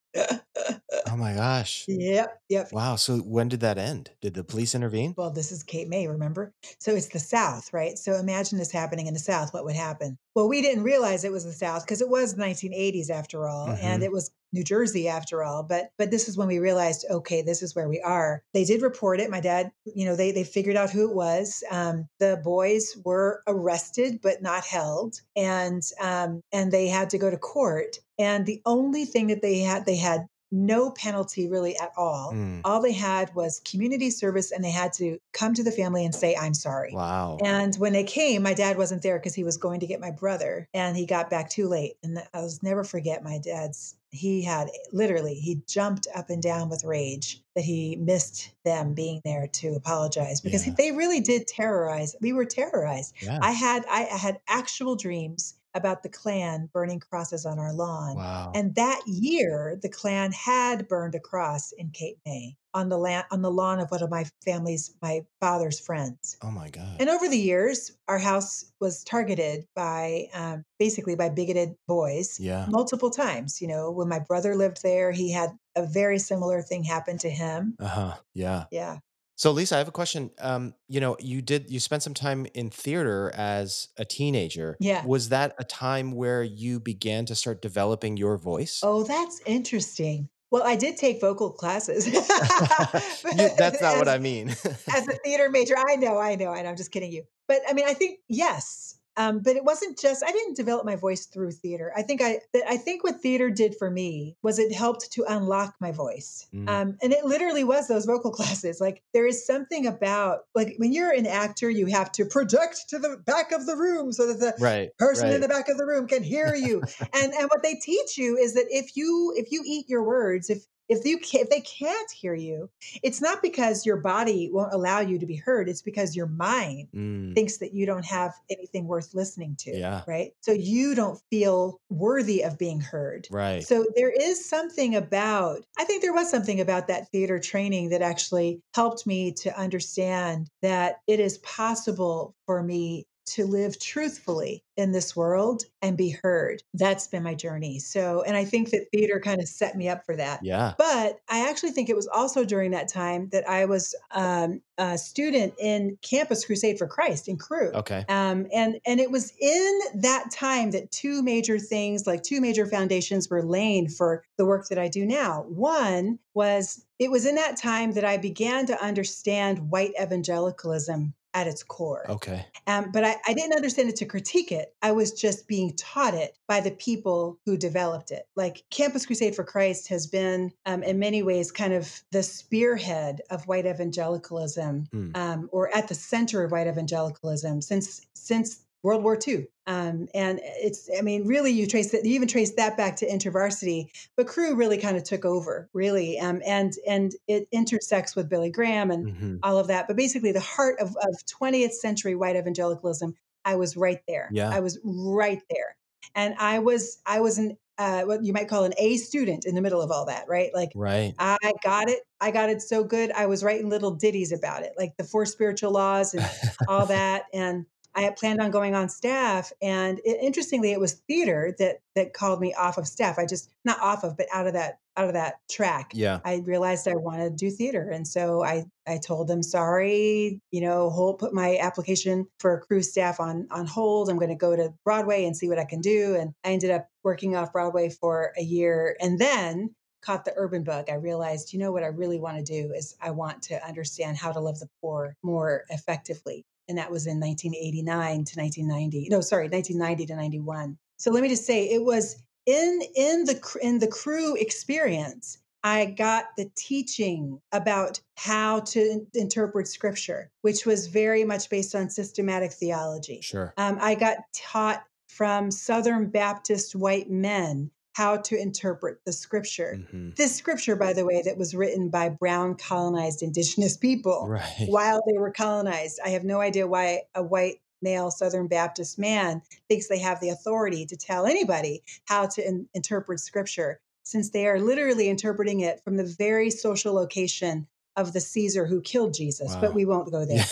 Oh 1.09 1.17
my 1.17 1.35
gosh. 1.35 1.89
yep. 1.89 2.41
Yep. 2.49 2.69
Wow. 2.73 2.97
So 2.97 3.19
when 3.19 3.49
did 3.49 3.61
that 3.61 3.79
end? 3.79 4.13
Did 4.21 4.35
the 4.35 4.45
police 4.45 4.75
intervene? 4.75 5.15
Well, 5.17 5.31
this 5.31 5.51
is 5.51 5.63
Cape 5.63 5.89
May, 5.89 6.07
remember? 6.09 6.53
So 6.79 6.95
it's 6.95 7.09
the 7.09 7.19
South, 7.19 7.73
right? 7.73 7.99
So 7.99 8.15
imagine 8.17 8.59
this 8.59 8.71
happening 8.71 9.07
in 9.07 9.15
the 9.15 9.21
South. 9.21 9.55
What 9.55 9.65
would 9.65 9.75
happen? 9.77 10.19
Well, 10.35 10.49
we 10.49 10.61
didn't 10.61 10.85
realize 10.85 11.25
it 11.25 11.33
was 11.33 11.45
the 11.45 11.53
South 11.53 11.85
because 11.85 12.03
it 12.03 12.09
was 12.11 12.37
1980s 12.37 13.09
after 13.09 13.49
all, 13.49 13.75
and 13.81 14.03
Mhm. 14.03 14.03
it 14.03 14.13
was 14.13 14.31
New 14.57 14.65
Jersey 14.65 15.07
after 15.07 15.45
all. 15.45 15.63
But 15.63 15.91
but 15.99 16.11
this 16.11 16.29
is 16.29 16.37
when 16.37 16.49
we 16.49 16.59
realized, 16.59 17.05
okay, 17.11 17.43
this 17.43 17.63
is 17.63 17.77
where 17.77 17.89
we 17.89 18.01
are. 18.01 18.43
They 18.55 18.65
did 18.65 18.83
report 18.83 19.21
it. 19.21 19.31
My 19.31 19.41
dad, 19.41 19.71
you 19.85 20.07
know, 20.07 20.17
they 20.17 20.33
they 20.33 20.45
figured 20.45 20.77
out 20.77 20.91
who 20.91 21.09
it 21.09 21.15
was. 21.15 21.63
Um, 21.71 22.09
the 22.19 22.41
boys 22.43 22.97
were 23.05 23.43
arrested 23.47 24.21
but 24.23 24.43
not 24.43 24.65
held, 24.65 25.21
and 25.37 25.83
um, 26.01 26.41
and 26.53 26.73
they 26.73 26.89
had 26.89 27.11
to 27.11 27.19
go 27.19 27.31
to 27.31 27.37
court. 27.37 27.99
And 28.19 28.47
the 28.47 28.63
only 28.65 29.05
thing 29.05 29.27
that 29.27 29.43
they 29.43 29.59
had, 29.59 29.85
they 29.85 29.97
had 29.97 30.27
no 30.53 30.91
penalty 30.91 31.49
really 31.49 31.77
at 31.79 31.91
all. 31.97 32.33
Mm. 32.33 32.61
All 32.65 32.81
they 32.81 32.93
had 32.93 33.35
was 33.35 33.61
community 33.69 34.11
service, 34.11 34.53
and 34.53 34.65
they 34.65 34.71
had 34.71 34.93
to 34.95 35.19
come 35.33 35.55
to 35.55 35.63
the 35.63 35.73
family 35.73 36.05
and 36.05 36.15
say, 36.15 36.37
I'm 36.37 36.55
sorry. 36.55 36.93
Wow. 36.95 37.39
And 37.45 37.75
when 37.77 37.93
they 37.93 38.05
came, 38.05 38.43
my 38.43 38.55
dad 38.55 38.79
wasn't 38.79 39.03
there 39.03 39.19
because 39.19 39.35
he 39.35 39.45
was 39.45 39.57
going 39.57 39.81
to 39.81 39.87
get 39.87 40.01
my 40.01 40.11
brother 40.11 40.69
and 40.73 40.97
he 40.97 41.07
got 41.07 41.31
back 41.31 41.51
too 41.51 41.69
late. 41.69 41.95
And 42.03 42.23
I'll 42.33 42.51
never 42.63 42.85
forget 42.85 43.25
my 43.25 43.39
dad's, 43.39 43.97
he 44.17 44.43
had 44.43 44.69
literally, 44.93 45.35
he 45.35 45.63
jumped 45.67 46.07
up 46.15 46.31
and 46.31 46.43
down 46.43 46.69
with 46.69 46.85
rage 46.85 47.43
that 47.55 47.65
he 47.65 47.97
missed 47.97 48.51
them 48.65 48.95
being 48.95 49.21
there 49.25 49.47
to 49.49 49.75
apologize 49.75 50.41
because 50.41 50.67
Yeah. 50.67 50.75
they 50.77 50.93
really 50.93 51.21
did 51.21 51.47
terrorize. 51.47 52.17
We 52.21 52.33
were 52.33 52.45
terrorized. 52.45 53.15
yeah. 53.21 53.39
I 53.43 53.53
had, 53.53 53.85
I, 53.89 54.07
I 54.13 54.17
had 54.17 54.41
actual 54.49 54.97
dreams 54.97 55.56
about 55.77 56.03
the 56.03 56.09
Klan 56.09 56.69
burning 56.73 57.01
crosses 57.01 57.47
on 57.47 57.59
our 57.59 57.73
lawn. 57.73 58.17
wow. 58.17 58.53
And 58.55 58.75
that 58.75 59.01
year, 59.07 59.79
the 59.81 59.89
Klan 59.89 60.33
had 60.33 60.89
burned 60.89 61.15
a 61.15 61.21
cross 61.21 61.73
in 61.73 61.91
Cape 61.91 62.19
May 62.25 62.57
on 62.77 62.91
the 62.91 62.99
land 62.99 63.25
on 63.31 63.41
the 63.41 63.51
lawn 63.51 63.81
of 63.81 63.91
one 63.91 64.03
of 64.03 64.11
my 64.11 64.27
family's, 64.45 64.95
my 65.01 65.23
father's 65.41 65.81
friends. 65.81 66.37
oh 66.43 66.51
my 66.51 66.69
God. 66.69 66.97
And 67.01 67.09
over 67.09 67.27
the 67.27 67.39
years, 67.39 67.93
our 68.07 68.19
house 68.19 68.71
was 68.81 69.03
targeted 69.05 69.67
by 69.75 70.27
um, 70.35 70.65
basically 70.79 71.17
by 71.17 71.31
bigoted 71.31 71.75
boys 71.89 72.39
yeah. 72.39 72.67
multiple 72.69 73.11
times. 73.11 73.63
You 73.63 73.69
know, 73.69 73.91
when 73.91 74.09
my 74.09 74.19
brother 74.19 74.55
lived 74.55 74.83
there, 74.83 75.11
he 75.11 75.33
had 75.33 75.51
a 75.75 75.87
very 75.87 76.19
similar 76.19 76.61
thing 76.61 76.85
happen 76.85 77.17
to 77.19 77.31
him. 77.31 77.77
Uh 77.81 77.89
huh. 77.89 78.15
Yeah. 78.35 78.65
Yeah. 78.71 78.99
So 79.37 79.53
Lisa, 79.53 79.75
I 79.75 79.79
have 79.79 79.89
a 79.89 79.93
question. 79.93 80.31
Um, 80.41 80.75
you 80.89 80.99
know, 80.99 81.17
you 81.21 81.43
did 81.43 81.71
you 81.71 81.79
spent 81.79 82.03
some 82.03 82.15
time 82.15 82.47
in 82.55 82.71
theater 82.71 83.31
as 83.35 83.89
a 83.99 84.05
teenager. 84.05 84.77
Yeah. 84.81 85.05
Was 85.05 85.29
that 85.29 85.55
a 85.59 85.65
time 85.65 86.13
where 86.13 86.43
you 86.43 86.81
began 86.81 87.27
to 87.27 87.35
start 87.35 87.61
developing 87.61 88.17
your 88.17 88.39
voice? 88.39 88.81
Oh, 88.83 89.03
that's 89.03 89.41
interesting. 89.45 90.31
Well, 90.51 90.63
I 90.65 90.77
did 90.77 90.97
take 90.97 91.21
vocal 91.21 91.51
classes. 91.51 92.07
You- 93.37 93.51
that's 93.59 93.83
not 93.83 93.99
what 93.99 94.09
I 94.09 94.19
mean. 94.19 94.51
as 94.51 95.09
a 95.09 95.13
theater 95.25 95.51
major. 95.51 95.75
I 95.77 95.97
know, 95.97 96.19
I 96.19 96.37
know, 96.37 96.53
I 96.53 96.63
know. 96.63 96.71
I'm 96.71 96.77
just 96.77 96.91
kidding 96.93 97.13
you. 97.13 97.25
But 97.47 97.59
I 97.69 97.75
mean, 97.75 97.85
I 97.87 97.93
think 97.95 98.21
yes. 98.29 98.96
Um, 99.17 99.41
but 99.41 99.57
it 99.57 99.65
wasn't 99.65 99.99
just 99.99 100.23
I 100.25 100.33
didn't 100.33 100.57
develop 100.57 100.85
my 100.85 100.97
voice 100.97 101.27
through 101.27 101.53
theater. 101.53 101.93
I 101.97 102.03
think 102.03 102.21
I 102.23 102.41
that 102.53 102.65
I 102.69 102.77
think 102.77 103.03
what 103.03 103.21
theater 103.21 103.51
did 103.51 103.75
for 103.77 103.91
me 103.91 104.37
was 104.43 104.59
it 104.59 104.73
helped 104.73 105.11
to 105.13 105.25
unlock 105.29 105.75
my 105.81 105.93
voice. 105.93 106.47
Mm. 106.55 106.69
Um, 106.69 106.99
and 107.03 107.13
it 107.13 107.25
literally 107.25 107.65
was 107.65 107.89
those 107.89 108.05
vocal 108.05 108.31
classes. 108.33 108.81
Like 108.81 109.03
there 109.15 109.27
is 109.27 109.47
something 109.47 109.87
about 109.87 110.41
like 110.55 110.75
when 110.79 110.93
you're 110.93 111.13
an 111.13 111.27
actor, 111.27 111.71
you 111.71 111.87
have 111.87 112.13
to 112.13 112.25
project 112.25 112.89
to 112.89 112.99
the 112.99 113.17
back 113.25 113.53
of 113.53 113.67
the 113.67 113.77
room 113.77 114.13
so 114.13 114.27
that 114.27 114.41
the 114.41 114.55
right. 114.63 114.91
person 114.99 115.31
in 115.31 115.41
the 115.41 115.49
back 115.49 115.69
of 115.69 115.79
the 115.79 115.87
room 115.87 116.07
can 116.07 116.23
hear 116.23 116.55
you 116.55 116.83
and 117.13 117.33
and 117.33 117.49
what 117.49 117.63
they 117.63 117.75
teach 117.75 118.19
you 118.19 118.37
is 118.37 118.55
that 118.55 118.67
if 118.71 118.97
you 118.97 119.33
if 119.37 119.51
you 119.51 119.63
eat 119.65 119.89
your 119.89 120.03
words 120.03 120.51
if 120.51 120.65
if 120.89 121.05
you 121.05 121.19
can, 121.19 121.41
if 121.43 121.51
they 121.51 121.61
can't 121.61 122.11
hear 122.11 122.35
you 122.35 122.69
it's 123.03 123.21
not 123.21 123.43
because 123.43 123.85
your 123.85 123.97
body 123.97 124.51
won't 124.53 124.73
allow 124.73 125.01
you 125.01 125.19
to 125.19 125.27
be 125.27 125.37
heard 125.37 125.69
it's 125.69 125.83
because 125.83 126.17
your 126.17 126.27
mind 126.27 126.89
Mm, 126.95 127.35
thinks 127.35 127.59
that 127.59 127.75
you 127.75 127.87
don't 127.87 128.05
have 128.05 128.33
anything 128.51 128.87
worth 128.87 129.15
listening 129.15 129.57
to 129.61 129.77
Yeah. 129.77 130.03
right 130.07 130.33
so 130.41 130.53
you 130.53 130.95
don't 130.95 131.21
feel 131.31 131.81
worthy 131.91 132.43
of 132.43 132.59
being 132.59 132.81
heard 132.81 133.27
right. 133.31 133.63
so 133.63 133.85
there 133.97 134.11
is 134.11 134.49
something 134.49 134.95
about, 134.95 135.63
I 135.79 135.85
think 135.85 136.03
there 136.03 136.13
was 136.15 136.31
something 136.31 136.61
about 136.61 136.89
that 136.89 137.09
theater 137.11 137.39
training 137.39 137.91
that 137.91 138.03
actually 138.03 138.61
helped 138.75 139.07
me 139.07 139.33
to 139.33 139.59
understand 139.59 140.49
that 140.63 140.97
it 141.07 141.21
is 141.21 141.39
possible 141.39 142.35
for 142.47 142.63
me 142.63 143.07
to 143.27 143.47
live 143.47 143.79
truthfully 143.79 144.63
in 144.77 144.93
this 144.93 145.17
world 145.17 145.65
and 145.83 145.97
be 145.97 146.11
heard. 146.11 146.63
That's 146.75 147.09
been 147.09 147.23
my 147.23 147.35
journey. 147.35 147.79
So, 147.79 148.23
and 148.23 148.37
I 148.37 148.45
think 148.45 148.71
that 148.71 148.87
theater 148.93 149.21
kind 149.21 149.41
of 149.41 149.49
set 149.49 149.77
me 149.77 149.89
up 149.89 150.05
for 150.05 150.17
that. 150.17 150.41
Yeah. 150.43 150.75
But 150.79 151.21
I 151.29 151.49
actually 151.49 151.71
think 151.71 151.89
it 151.89 151.97
was 151.97 152.07
also 152.07 152.45
during 152.45 152.71
that 152.73 152.89
time 152.89 153.29
that 153.31 153.49
I 153.49 153.65
was 153.65 153.95
um, 154.13 154.61
a 154.79 154.99
student 154.99 155.55
in 155.59 155.99
Campus 156.03 156.45
Crusade 156.45 156.79
for 156.79 156.87
Christ 156.87 157.29
in 157.29 157.37
Cru. 157.37 157.71
Okay. 157.73 158.05
Um, 158.09 158.47
and 158.53 158.79
and 158.87 159.01
it 159.01 159.11
was 159.11 159.33
in 159.41 159.81
that 159.95 160.31
time 160.31 160.71
that 160.73 160.91
two 160.91 161.23
major 161.23 161.59
things, 161.59 162.07
like 162.07 162.23
two 162.23 162.41
major 162.41 162.67
foundations, 162.67 163.29
were 163.31 163.43
laying 163.43 163.89
for 163.89 164.25
the 164.37 164.47
work 164.47 164.69
that 164.69 164.79
I 164.79 164.89
do 164.89 165.07
now. 165.07 165.47
One 165.49 166.19
was 166.35 166.85
it 166.99 167.11
was 167.11 167.27
in 167.27 167.35
that 167.37 167.57
time 167.57 167.93
that 167.93 168.05
I 168.05 168.19
began 168.19 168.67
to 168.67 168.85
understand 168.85 169.71
white 169.71 169.93
evangelicalism 170.01 171.15
at 171.37 171.47
its 171.47 171.63
core. 171.63 172.11
Okay. 172.11 172.47
Um, 172.67 172.91
but 172.91 173.05
I, 173.05 173.17
I 173.27 173.35
didn't 173.35 173.55
understand 173.55 173.91
it 173.91 173.97
to 173.97 174.07
critique 174.07 174.51
it. 174.51 174.75
I 174.81 174.91
was 174.93 175.13
just 175.13 175.47
being 175.47 175.75
taught 175.77 176.15
it 176.15 176.35
by 176.49 176.61
the 176.61 176.71
people 176.71 177.39
who 177.45 177.59
developed 177.59 178.11
it. 178.11 178.27
Like 178.37 178.65
Campus 178.71 179.05
Crusade 179.05 179.37
for 179.37 179.45
Christ 179.45 179.87
has 179.89 180.07
been, 180.07 180.51
um, 180.65 180.83
in 180.83 180.99
many 180.99 181.23
ways, 181.23 181.53
kind 181.53 181.75
of 181.75 182.01
the 182.11 182.23
spearhead 182.23 183.21
of 183.31 183.47
white 183.47 183.67
evangelicalism, 183.67 184.89
Hmm. 184.91 185.11
um, 185.15 185.49
or 185.53 185.75
at 185.77 185.89
the 185.89 185.95
center 185.95 186.43
of 186.43 186.53
white 186.53 186.67
evangelicalism 186.67 187.61
since 187.61 188.01
since 188.15 188.66
World 188.87 189.03
War 189.03 189.19
II. 189.27 189.49
Um, 189.67 190.07
and 190.15 190.39
it's, 190.43 190.89
I 190.97 191.03
mean, 191.03 191.27
really, 191.27 191.51
you 191.51 191.67
trace 191.67 191.91
that, 191.91 192.05
you 192.05 192.13
even 192.15 192.29
trace 192.29 192.55
that 192.55 192.77
back 192.77 192.95
to 192.99 193.09
InterVarsity, 193.09 193.89
but 194.17 194.29
Cru 194.29 194.55
really 194.55 194.79
kind 194.79 194.97
of 194.97 195.03
took 195.03 195.25
over, 195.25 195.69
really. 195.73 196.21
Um, 196.21 196.41
and 196.47 196.73
and 196.87 197.13
it 197.27 197.49
intersects 197.51 198.15
with 198.15 198.29
Billy 198.29 198.49
Graham 198.51 198.93
and 198.93 199.07
Mhm. 199.09 199.39
all 199.43 199.59
of 199.59 199.67
that. 199.67 199.89
But 199.89 199.97
basically, 199.97 200.31
the 200.31 200.39
heart 200.41 200.79
of, 200.79 200.97
of 201.03 201.17
20th 201.27 201.73
century 201.73 202.15
white 202.15 202.37
evangelicalism, 202.37 203.17
I 203.45 203.57
was 203.57 203.77
right 203.77 204.01
there. 204.07 204.29
Yeah. 204.33 204.51
I 204.51 204.61
was 204.61 204.79
right 204.85 205.43
there. 205.51 205.77
And 206.15 206.37
I 206.39 206.61
was, 206.61 206.99
I 207.05 207.19
was 207.21 207.39
an, 207.39 207.59
uh, 207.79 208.03
what 208.03 208.25
you 208.25 208.33
might 208.33 208.49
call 208.49 208.65
an 208.65 208.73
A 208.79 208.97
student 208.99 209.45
in 209.45 209.55
the 209.57 209.61
middle 209.61 209.83
of 209.83 209.91
all 209.91 210.07
that, 210.07 210.29
right? 210.29 210.51
Like, 210.55 210.71
Right. 210.77 211.13
I 211.19 211.53
got 211.63 211.91
it. 211.91 212.01
I 212.21 212.31
got 212.31 212.49
it 212.49 212.63
so 212.63 212.85
good. 212.85 213.11
I 213.11 213.27
was 213.27 213.43
writing 213.45 213.69
little 213.69 213.91
ditties 213.91 214.33
about 214.33 214.63
it, 214.63 214.73
like 214.79 214.97
the 214.97 215.05
four 215.05 215.27
spiritual 215.27 215.73
laws 215.73 216.15
and 216.15 216.25
all 216.69 216.87
that. 216.97 217.25
And 217.35 217.67
I 217.97 218.03
had 218.03 218.17
planned 218.17 218.41
on 218.41 218.51
going 218.51 218.75
on 218.75 218.91
staff. 218.91 219.53
And 219.63 220.01
it, 220.05 220.19
interestingly, 220.21 220.73
it 220.73 220.81
was 220.81 220.93
theater 221.09 221.55
that 221.59 221.79
that 221.95 222.13
called 222.13 222.41
me 222.41 222.53
off 222.55 222.77
of 222.77 222.87
staff. 222.87 223.19
I 223.19 223.25
just 223.25 223.51
not 223.65 223.81
off 223.81 224.05
of, 224.05 224.17
but 224.17 224.27
out 224.33 224.47
of 224.47 224.53
that 224.53 224.79
out 224.99 225.09
of 225.09 225.15
that 225.15 225.37
track. 225.51 225.93
Yeah. 225.95 226.21
I 226.25 226.43
realized 226.45 226.89
I 226.89 226.95
wanted 226.95 227.31
to 227.31 227.37
do 227.37 227.51
theater, 227.51 227.89
and 227.91 228.07
so 228.07 228.45
I 228.45 228.67
I 228.87 228.99
told 228.99 229.29
them 229.29 229.43
sorry, 229.43 230.41
you 230.51 230.61
know, 230.61 230.91
hold 230.91 231.19
put 231.19 231.33
my 231.33 231.59
application 231.61 232.27
for 232.39 232.61
Cru 232.61 232.83
staff 232.83 233.19
on 233.19 233.49
on 233.51 233.67
hold. 233.67 234.11
I'm 234.11 234.19
going 234.19 234.29
to 234.29 234.35
go 234.35 234.55
to 234.55 234.75
Broadway 234.85 235.25
and 235.25 235.37
see 235.37 235.49
what 235.49 235.59
I 235.59 235.65
can 235.65 235.81
do. 235.81 236.17
And 236.17 236.33
I 236.45 236.51
ended 236.51 236.71
up 236.71 236.87
working 237.03 237.35
off 237.35 237.53
Broadway 237.53 237.89
for 237.89 238.33
a 238.39 238.43
year, 238.43 238.97
and 239.01 239.19
then 239.19 239.75
caught 240.03 240.25
the 240.25 240.35
urban 240.37 240.63
bug. 240.63 240.89
I 240.89 240.95
realized, 240.95 241.53
you 241.53 241.59
know, 241.59 241.73
what 241.73 241.83
I 241.83 241.89
really 241.89 242.21
want 242.21 242.37
to 242.37 242.43
do 242.45 242.73
is 242.73 242.95
I 243.01 243.11
want 243.11 243.43
to 243.45 243.67
understand 243.67 244.17
how 244.17 244.31
to 244.31 244.39
love 244.39 244.61
the 244.61 244.69
poor 244.81 245.17
more 245.23 245.65
effectively. 245.71 246.45
And 246.69 246.79
that 246.79 246.91
was 246.91 247.07
in 247.07 247.21
1989 247.21 248.25
to 248.25 248.41
1990. 248.41 249.09
No, 249.11 249.21
sorry, 249.21 249.49
1990 249.49 250.07
to 250.07 250.17
91. 250.17 250.79
So 250.97 251.11
let 251.11 251.23
me 251.23 251.29
just 251.29 251.47
say, 251.47 251.65
it 251.65 251.85
was 251.85 252.23
in 252.47 252.81
in 252.97 253.25
the 253.25 253.59
in 253.63 253.79
the 253.79 253.89
Cru 253.89 254.35
experience. 254.37 255.39
I 255.65 255.87
got 255.87 256.27
the 256.37 256.49
teaching 256.57 257.41
about 257.51 258.01
how 258.17 258.61
to 258.61 258.81
in- 258.81 259.07
interpret 259.15 259.67
scripture, 259.67 260.31
which 260.43 260.65
was 260.65 260.87
very 260.87 261.25
much 261.25 261.51
based 261.51 261.75
on 261.75 261.91
systematic 261.91 262.53
theology. 262.53 263.21
Sure. 263.21 263.53
Um, 263.57 263.77
I 263.81 263.97
got 263.97 264.19
taught 264.33 264.85
from 265.09 265.51
Southern 265.51 266.09
Baptist 266.09 266.77
white 266.77 267.11
men 267.11 267.71
how 267.97 268.15
to 268.15 268.39
interpret 268.39 269.01
the 269.07 269.13
scripture. 269.13 269.81
Mhm. 269.91 270.15
This 270.17 270.37
scripture, 270.37 270.77
by 270.77 270.93
the 270.93 271.07
way, 271.07 271.23
that 271.23 271.39
was 271.39 271.55
written 271.55 271.89
by 271.89 272.11
brown 272.11 272.55
colonized 272.55 273.23
indigenous 273.23 273.79
people 273.79 274.27
Right. 274.29 274.67
while 274.69 275.03
they 275.07 275.17
were 275.17 275.31
colonized. 275.31 275.99
I 276.05 276.11
have 276.11 276.23
no 276.23 276.39
idea 276.43 276.67
why 276.67 277.05
a 277.15 277.23
white 277.23 277.63
male 277.81 278.11
Southern 278.11 278.49
Baptist 278.49 278.99
man 278.99 279.41
thinks 279.71 279.89
they 279.89 279.99
have 280.01 280.21
the 280.21 280.29
authority 280.29 280.85
to 280.85 280.95
tell 280.95 281.25
anybody 281.25 281.83
how 282.05 282.27
to 282.27 282.47
in- 282.47 282.69
interpret 282.75 283.19
scripture, 283.19 283.81
since 284.03 284.29
they 284.29 284.47
are 284.47 284.61
literally 284.61 285.09
interpreting 285.09 285.61
it 285.61 285.83
from 285.83 285.97
the 285.97 286.05
very 286.05 286.51
social 286.51 286.93
location 286.93 287.67
of 287.97 288.13
the 288.13 288.21
Caesar 288.21 288.67
who 288.67 288.83
killed 288.83 289.15
Jesus. 289.15 289.55
Wow. 289.55 289.61
But 289.63 289.75
we 289.75 289.87
won't 289.87 290.13
go 290.13 290.27
there 290.27 290.45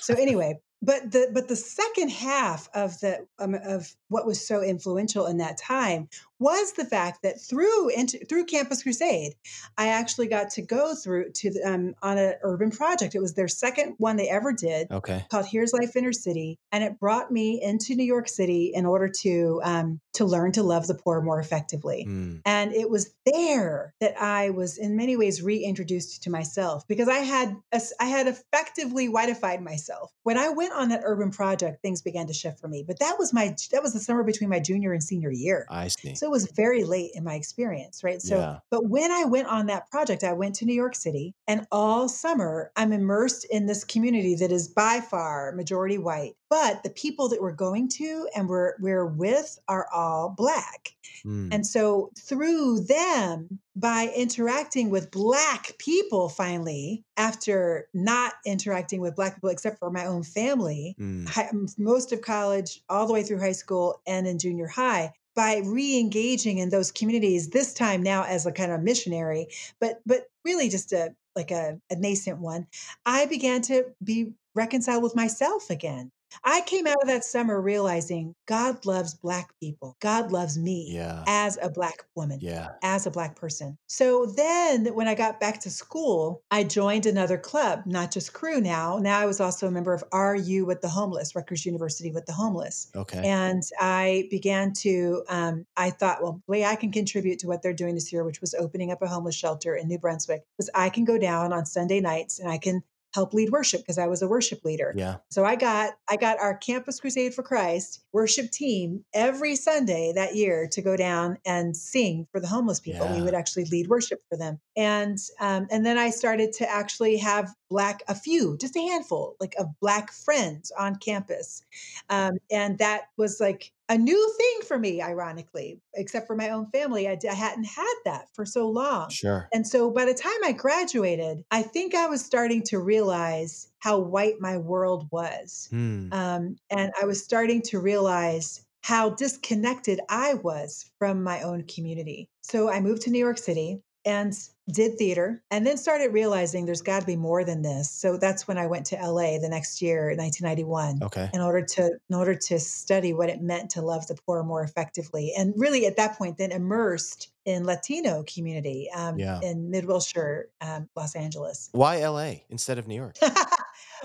so 0.00 0.14
anyway 0.14 0.58
but 0.82 1.10
the 1.10 1.28
but 1.32 1.48
the 1.48 1.56
second 1.56 2.08
half 2.10 2.68
of 2.74 3.00
the 3.00 3.26
um, 3.38 3.54
of 3.54 3.94
what 4.08 4.26
was 4.26 4.44
so 4.46 4.62
influential 4.62 5.26
in 5.26 5.38
that 5.38 5.58
time 5.58 6.08
was 6.38 6.72
the 6.72 6.84
fact 6.84 7.22
that 7.22 7.40
through 7.40 7.90
into, 7.90 8.18
through 8.26 8.44
Campus 8.44 8.82
Crusade, 8.82 9.34
I 9.76 9.88
actually 9.88 10.28
got 10.28 10.50
to 10.50 10.62
go 10.62 10.94
through 10.94 11.32
to 11.32 11.50
the, 11.50 11.62
um, 11.64 11.94
on 12.02 12.18
an 12.18 12.34
urban 12.42 12.70
project. 12.70 13.14
It 13.14 13.20
was 13.20 13.34
their 13.34 13.48
second 13.48 13.94
one 13.98 14.16
they 14.16 14.28
ever 14.28 14.52
did 14.52 14.90
okay. 14.90 15.24
called 15.30 15.46
Here's 15.46 15.72
Life 15.72 15.96
Inner 15.96 16.12
City, 16.12 16.58
and 16.72 16.84
it 16.84 16.98
brought 16.98 17.30
me 17.30 17.60
into 17.62 17.94
New 17.94 18.04
York 18.04 18.28
City 18.28 18.72
in 18.74 18.86
order 18.86 19.08
to 19.20 19.60
um, 19.64 20.00
to 20.14 20.24
learn 20.24 20.52
to 20.52 20.62
love 20.62 20.86
the 20.86 20.94
poor 20.94 21.20
more 21.20 21.40
effectively. 21.40 22.06
Mm. 22.08 22.40
And 22.44 22.72
it 22.72 22.90
was 22.90 23.14
there 23.24 23.94
that 24.00 24.20
I 24.20 24.50
was 24.50 24.76
in 24.78 24.96
many 24.96 25.16
ways 25.16 25.42
reintroduced 25.42 26.24
to 26.24 26.30
myself 26.30 26.86
because 26.88 27.08
I 27.08 27.18
had 27.18 27.56
es- 27.72 27.92
I 28.00 28.06
had 28.06 28.26
effectively 28.26 29.08
whiteified 29.08 29.62
myself. 29.62 30.12
When 30.24 30.36
I 30.36 30.48
went 30.48 30.72
on 30.72 30.88
that 30.88 31.02
urban 31.04 31.30
project, 31.30 31.82
things 31.82 32.02
began 32.02 32.26
to 32.26 32.32
shift 32.32 32.60
for 32.60 32.68
me. 32.68 32.84
But 32.86 32.98
that 32.98 33.16
was 33.18 33.32
my 33.32 33.54
that 33.72 33.82
was 33.82 33.92
the 33.92 34.00
summer 34.00 34.24
between 34.24 34.50
my 34.50 34.60
junior 34.60 34.92
and 34.92 35.02
senior 35.02 35.30
year. 35.30 35.66
I 35.70 35.88
see. 35.88 36.14
So 36.14 36.27
it 36.28 36.30
was 36.30 36.50
very 36.52 36.84
late 36.84 37.10
in 37.14 37.24
my 37.24 37.34
experience, 37.34 38.04
right? 38.04 38.20
So, 38.22 38.36
Yeah. 38.36 38.58
but 38.70 38.88
when 38.88 39.10
I 39.10 39.24
went 39.24 39.48
on 39.48 39.66
that 39.66 39.90
project, 39.90 40.22
I 40.24 40.32
went 40.34 40.54
to 40.56 40.64
New 40.66 40.74
York 40.74 40.94
City, 40.94 41.34
and 41.46 41.66
all 41.72 42.08
summer 42.08 42.70
I'm 42.76 42.92
immersed 42.92 43.44
in 43.46 43.66
this 43.66 43.82
community 43.84 44.34
that 44.36 44.52
is 44.52 44.68
by 44.68 45.00
far 45.00 45.52
majority 45.52 45.98
white. 45.98 46.34
But 46.50 46.82
the 46.82 46.90
people 46.90 47.28
that 47.30 47.42
we're 47.42 47.52
going 47.52 47.88
to 48.00 48.28
and 48.34 48.48
we're 48.48 48.74
we're 48.80 49.06
with 49.06 49.58
are 49.68 49.86
all 49.92 50.30
black. 50.30 50.90
Mm. 51.26 51.52
And 51.52 51.66
so 51.66 52.10
through 52.18 52.80
them, 52.80 53.58
by 53.74 54.12
interacting 54.16 54.90
with 54.90 55.10
Black 55.10 55.76
people 55.78 56.28
finally, 56.28 57.04
after 57.16 57.88
not 57.94 58.34
interacting 58.46 59.00
with 59.00 59.14
Black 59.16 59.34
people 59.34 59.50
except 59.50 59.78
for 59.78 59.90
my 59.90 60.06
own 60.06 60.22
family, 60.22 60.94
Mm. 60.98 61.28
hi- 61.28 61.50
most 61.76 62.12
of 62.12 62.22
college, 62.22 62.82
all 62.88 63.06
the 63.06 63.12
way 63.12 63.22
through 63.22 63.40
high 63.40 63.52
school 63.52 64.00
and 64.06 64.26
in 64.26 64.38
junior 64.38 64.66
high, 64.68 65.12
by 65.38 65.62
re-engaging 65.64 66.58
in 66.58 66.68
those 66.68 66.90
communities, 66.90 67.50
this 67.50 67.72
time 67.72 68.02
now 68.02 68.24
as 68.24 68.44
a 68.44 68.50
kind 68.50 68.72
of 68.72 68.82
missionary, 68.82 69.46
but 69.78 70.00
but 70.04 70.24
really 70.44 70.68
just 70.68 70.92
a 70.92 71.14
like 71.36 71.52
a, 71.52 71.78
a 71.90 71.94
nascent 71.94 72.40
one, 72.40 72.66
I 73.06 73.26
began 73.26 73.62
to 73.62 73.84
be 74.02 74.32
reconciled 74.56 75.04
with 75.04 75.14
myself 75.14 75.70
again. 75.70 76.10
I 76.44 76.62
came 76.62 76.86
out 76.86 77.00
of 77.02 77.08
that 77.08 77.24
summer 77.24 77.60
realizing 77.60 78.34
God 78.46 78.84
loves 78.86 79.14
Black 79.14 79.50
people. 79.60 79.96
God 80.00 80.32
loves 80.32 80.58
me 80.58 80.90
Yeah. 80.92 81.24
as 81.26 81.58
a 81.60 81.68
Black 81.70 82.04
woman 82.14 82.38
Yeah. 82.40 82.68
as 82.82 83.06
a 83.06 83.10
black 83.10 83.36
person. 83.36 83.76
So 83.86 84.26
then 84.26 84.86
when 84.94 85.08
I 85.08 85.14
got 85.14 85.40
back 85.40 85.60
to 85.60 85.70
school, 85.70 86.42
I 86.50 86.64
joined 86.64 87.06
another 87.06 87.38
club, 87.38 87.82
not 87.86 88.10
just 88.10 88.32
Cru 88.32 88.60
now. 88.60 88.98
Now 88.98 89.18
I 89.20 89.26
was 89.26 89.40
also 89.40 89.66
a 89.66 89.70
member 89.70 89.92
of 89.94 90.04
RU 90.12 90.64
with 90.64 90.80
the 90.80 90.88
homeless, 90.88 91.34
Rutgers 91.34 91.64
University 91.66 92.10
with 92.12 92.26
the 92.26 92.32
homeless. 92.32 92.88
Okay. 92.94 93.26
And 93.26 93.62
I 93.80 94.26
began 94.30 94.72
to, 94.74 95.22
um, 95.28 95.66
I 95.76 95.90
thought, 95.90 96.22
well, 96.22 96.40
the 96.46 96.50
way 96.50 96.64
I 96.64 96.76
can 96.76 96.90
contribute 96.92 97.38
to 97.40 97.46
what 97.46 97.62
they're 97.62 97.72
doing 97.72 97.94
this 97.94 98.12
year, 98.12 98.24
which 98.24 98.40
was 98.40 98.54
opening 98.54 98.90
up 98.90 99.02
a 99.02 99.06
homeless 99.06 99.34
shelter 99.34 99.74
in 99.74 99.88
New 99.88 99.98
Brunswick, 99.98 100.42
was 100.56 100.70
I 100.74 100.90
can 100.90 101.04
go 101.04 101.18
down 101.18 101.52
on 101.52 101.66
Sunday 101.66 102.00
nights 102.00 102.38
and 102.38 102.50
I 102.50 102.58
can 102.58 102.82
help 103.14 103.32
lead 103.32 103.50
worship 103.50 103.80
because 103.80 103.98
I 103.98 104.06
was 104.06 104.22
a 104.22 104.28
worship 104.28 104.64
leader. 104.64 104.92
yeah. 104.96 105.16
So 105.30 105.44
I 105.44 105.56
got 105.56 105.94
I 106.08 106.16
got 106.16 106.38
our 106.38 106.56
Campus 106.56 107.00
Crusade 107.00 107.34
for 107.34 107.42
Christ 107.42 108.02
worship 108.12 108.50
team 108.50 109.04
every 109.14 109.56
Sunday 109.56 110.12
that 110.14 110.34
year 110.34 110.68
to 110.72 110.82
go 110.82 110.96
down 110.96 111.38
and 111.46 111.76
sing 111.76 112.26
for 112.32 112.40
the 112.40 112.46
homeless 112.46 112.80
people. 112.80 113.08
We 113.08 113.22
would 113.22 113.34
actually 113.34 113.64
lead 113.66 113.88
worship 113.88 114.20
for 114.28 114.36
them, 114.36 114.60
and 114.76 115.18
um, 115.40 115.66
and 115.70 115.84
then 115.84 115.98
I 115.98 116.10
started 116.10 116.52
to 116.54 116.70
actually 116.70 117.16
have 117.18 117.54
black 117.70 118.02
a 118.08 118.14
few, 118.14 118.56
just 118.58 118.76
a 118.76 118.80
handful, 118.80 119.36
like 119.40 119.54
of 119.58 119.68
black 119.80 120.12
friends 120.12 120.70
on 120.78 120.96
campus, 120.96 121.62
um, 122.10 122.38
and 122.50 122.78
that 122.78 123.04
was 123.16 123.40
like 123.40 123.72
a 123.88 123.96
new 123.96 124.34
thing 124.36 124.66
for 124.66 124.78
me. 124.78 125.00
Ironically, 125.02 125.80
except 125.94 126.26
for 126.26 126.36
my 126.36 126.50
own 126.50 126.66
family, 126.66 127.08
I 127.08 127.18
hadn't 127.34 127.64
had 127.64 127.94
that 128.04 128.26
for 128.34 128.44
so 128.44 128.68
long. 128.68 129.10
Sure. 129.10 129.48
And 129.52 129.66
so 129.66 129.90
by 129.90 130.04
the 130.04 130.14
time 130.14 130.38
I 130.44 130.52
graduated, 130.52 131.44
I 131.50 131.62
think 131.62 131.94
I 131.94 132.06
was 132.06 132.24
starting 132.24 132.62
to 132.64 132.78
realize 132.78 133.68
how 133.80 133.98
white 133.98 134.40
my 134.40 134.56
world 134.58 135.08
was. 135.10 135.68
Mm. 135.72 136.12
Um, 136.12 136.56
and 136.70 136.92
I 137.00 137.06
was 137.06 137.22
starting 137.22 137.62
to 137.62 137.80
realize 137.80 138.64
how 138.82 139.10
disconnected 139.10 140.00
I 140.08 140.34
was 140.34 140.90
from 140.98 141.22
my 141.22 141.42
own 141.42 141.64
community. 141.64 142.28
So 142.42 142.70
I 142.70 142.80
moved 142.80 143.02
to 143.02 143.10
New 143.10 143.18
York 143.18 143.38
City 143.38 143.82
and 144.04 144.32
did 144.70 144.98
theater 144.98 145.42
and 145.50 145.66
then 145.66 145.76
started 145.76 146.12
realizing 146.12 146.66
there's 146.66 146.82
got 146.82 147.00
to 147.00 147.06
be 147.06 147.16
more 147.16 147.42
than 147.44 147.62
this 147.62 147.90
so 147.90 148.16
that's 148.18 148.46
when 148.46 148.58
i 148.58 148.66
went 148.66 148.84
to 148.86 148.96
la 148.96 149.38
the 149.38 149.48
next 149.48 149.80
year 149.80 150.14
1991 150.16 151.00
Okay. 151.02 151.30
in 151.32 151.40
order 151.40 151.64
to 151.64 151.90
in 152.10 152.14
order 152.16 152.34
to 152.34 152.58
study 152.58 153.12
what 153.14 153.28
it 153.30 153.40
meant 153.40 153.70
to 153.70 153.80
love 153.82 154.06
the 154.06 154.14
poor 154.26 154.42
more 154.42 154.62
effectively 154.62 155.32
and 155.36 155.54
really 155.56 155.86
at 155.86 155.96
that 155.96 156.18
point 156.18 156.36
then 156.38 156.52
immersed 156.52 157.30
in 157.46 157.64
latino 157.64 158.22
community 158.24 158.88
um, 158.94 159.18
Yeah. 159.18 159.40
in 159.42 159.70
mid 159.70 159.86
wilshire 159.86 160.48
um, 160.60 160.88
los 160.96 161.16
angeles 161.16 161.70
Why 161.72 162.04
LA 162.04 162.40
instead 162.50 162.78
of 162.78 162.86
New 162.86 162.94
York? 162.94 163.16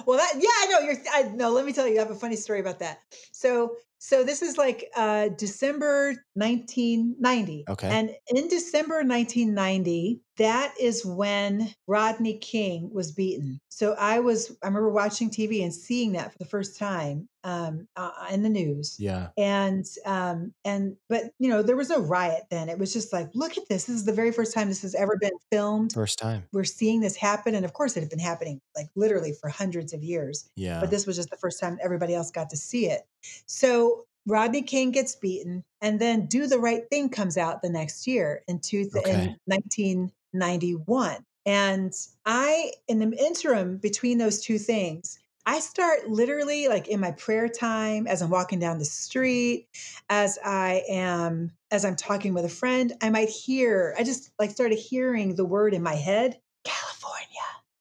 well 0.07 0.17
that 0.17 0.33
yeah 0.35 0.49
i 0.49 0.67
know 0.71 0.79
you're 0.79 0.95
i 1.13 1.23
know 1.35 1.51
let 1.51 1.65
me 1.65 1.73
tell 1.73 1.87
you 1.87 1.95
i 1.97 1.99
have 1.99 2.11
a 2.11 2.15
funny 2.15 2.35
story 2.35 2.59
about 2.59 2.79
that 2.79 2.99
so 3.31 3.75
so 4.05 4.21
this 4.23 4.41
is 4.41 4.57
like 4.57 4.89
uh 4.97 5.29
december 5.37 6.13
1990 6.35 7.63
Okay. 7.69 7.87
and 7.87 8.09
in 8.27 8.47
december 8.49 8.95
1990 9.03 10.19
that 10.37 10.73
is 10.79 11.05
when 11.05 11.69
rodney 11.87 12.37
king 12.39 12.89
was 12.91 13.11
beaten 13.13 13.59
so 13.69 13.93
i 13.93 14.19
was 14.19 14.51
i 14.63 14.67
remember 14.67 14.89
watching 14.89 15.29
tv 15.29 15.63
and 15.63 15.73
seeing 15.73 16.11
that 16.13 16.31
for 16.31 16.37
the 16.37 16.45
first 16.45 16.77
time 16.77 17.29
um 17.45 17.87
uh, 17.95 18.11
in 18.31 18.41
the 18.43 18.49
news 18.49 18.95
Yeah. 18.99 19.29
and 19.37 19.85
um 20.05 20.53
and 20.65 20.95
but 21.07 21.23
you 21.39 21.49
know 21.49 21.61
there 21.61 21.75
was 21.77 21.89
no 21.89 21.99
riot 21.99 22.43
then 22.49 22.67
it 22.69 22.79
was 22.79 22.91
just 22.93 23.13
like 23.13 23.29
look 23.33 23.57
at 23.57 23.63
this 23.69 23.85
this 23.85 23.95
is 23.95 24.05
the 24.05 24.13
very 24.13 24.31
first 24.31 24.53
time 24.53 24.67
this 24.69 24.81
has 24.81 24.95
ever 24.95 25.17
been 25.19 25.37
filmed 25.51 25.93
First 25.93 26.19
time. 26.19 26.43
we're 26.51 26.63
seeing 26.63 26.99
this 27.01 27.15
happen 27.15 27.55
and 27.55 27.63
of 27.65 27.73
course 27.73 27.95
it 27.95 28.01
had 28.01 28.09
been 28.09 28.19
happening 28.19 28.59
like 28.75 28.87
literally 28.95 29.33
for 29.39 29.49
hundreds 29.49 29.93
of 29.93 30.03
years 30.03 30.49
Yeah. 30.55 30.79
but 30.81 30.89
this 30.89 31.05
was 31.05 31.15
just 31.15 31.29
the 31.29 31.37
first 31.37 31.59
time 31.59 31.77
everybody 31.81 32.13
else 32.15 32.31
got 32.31 32.49
to 32.51 32.57
see 32.57 32.87
it 32.87 33.01
so 33.45 34.05
rodney 34.25 34.61
king 34.61 34.91
gets 34.91 35.15
beaten 35.15 35.63
and 35.81 35.99
then 35.99 36.25
do 36.27 36.47
the 36.47 36.59
right 36.59 36.89
thing 36.89 37.09
comes 37.09 37.37
out 37.37 37.61
the 37.61 37.69
next 37.69 38.07
year 38.07 38.43
in, 38.47 38.59
two, 38.59 38.89
Okay. 38.95 39.11
in 39.11 39.35
1991 39.45 41.17
and 41.45 41.93
i 42.25 42.71
in 42.87 42.99
the 42.99 43.17
interim 43.17 43.77
between 43.77 44.17
those 44.17 44.41
two 44.41 44.57
things 44.57 45.19
I 45.45 45.59
start 45.59 46.07
literally 46.09 46.67
like 46.69 46.87
in 46.87 46.99
my 47.01 47.11
prayer 47.11 47.49
time 47.49 48.07
as 48.07 48.21
I'm 48.21 48.29
walking 48.29 48.59
down 48.59 48.77
the 48.77 48.85
street, 48.85 49.67
as 50.09 50.39
I 50.43 50.83
am, 50.89 51.51
as 51.69 51.83
I'm 51.83 51.97
talking 51.97 52.33
with 52.33 52.45
a 52.45 52.49
friend, 52.49 52.93
I 53.01 53.09
might 53.09 53.29
hear, 53.29 53.93
I 53.97 54.03
just 54.03 54.31
like 54.39 54.51
started 54.51 54.77
hearing 54.77 55.35
the 55.35 55.43
word 55.43 55.73
in 55.73 55.83
my 55.83 55.95
head, 55.95 56.39
California. 56.63 57.27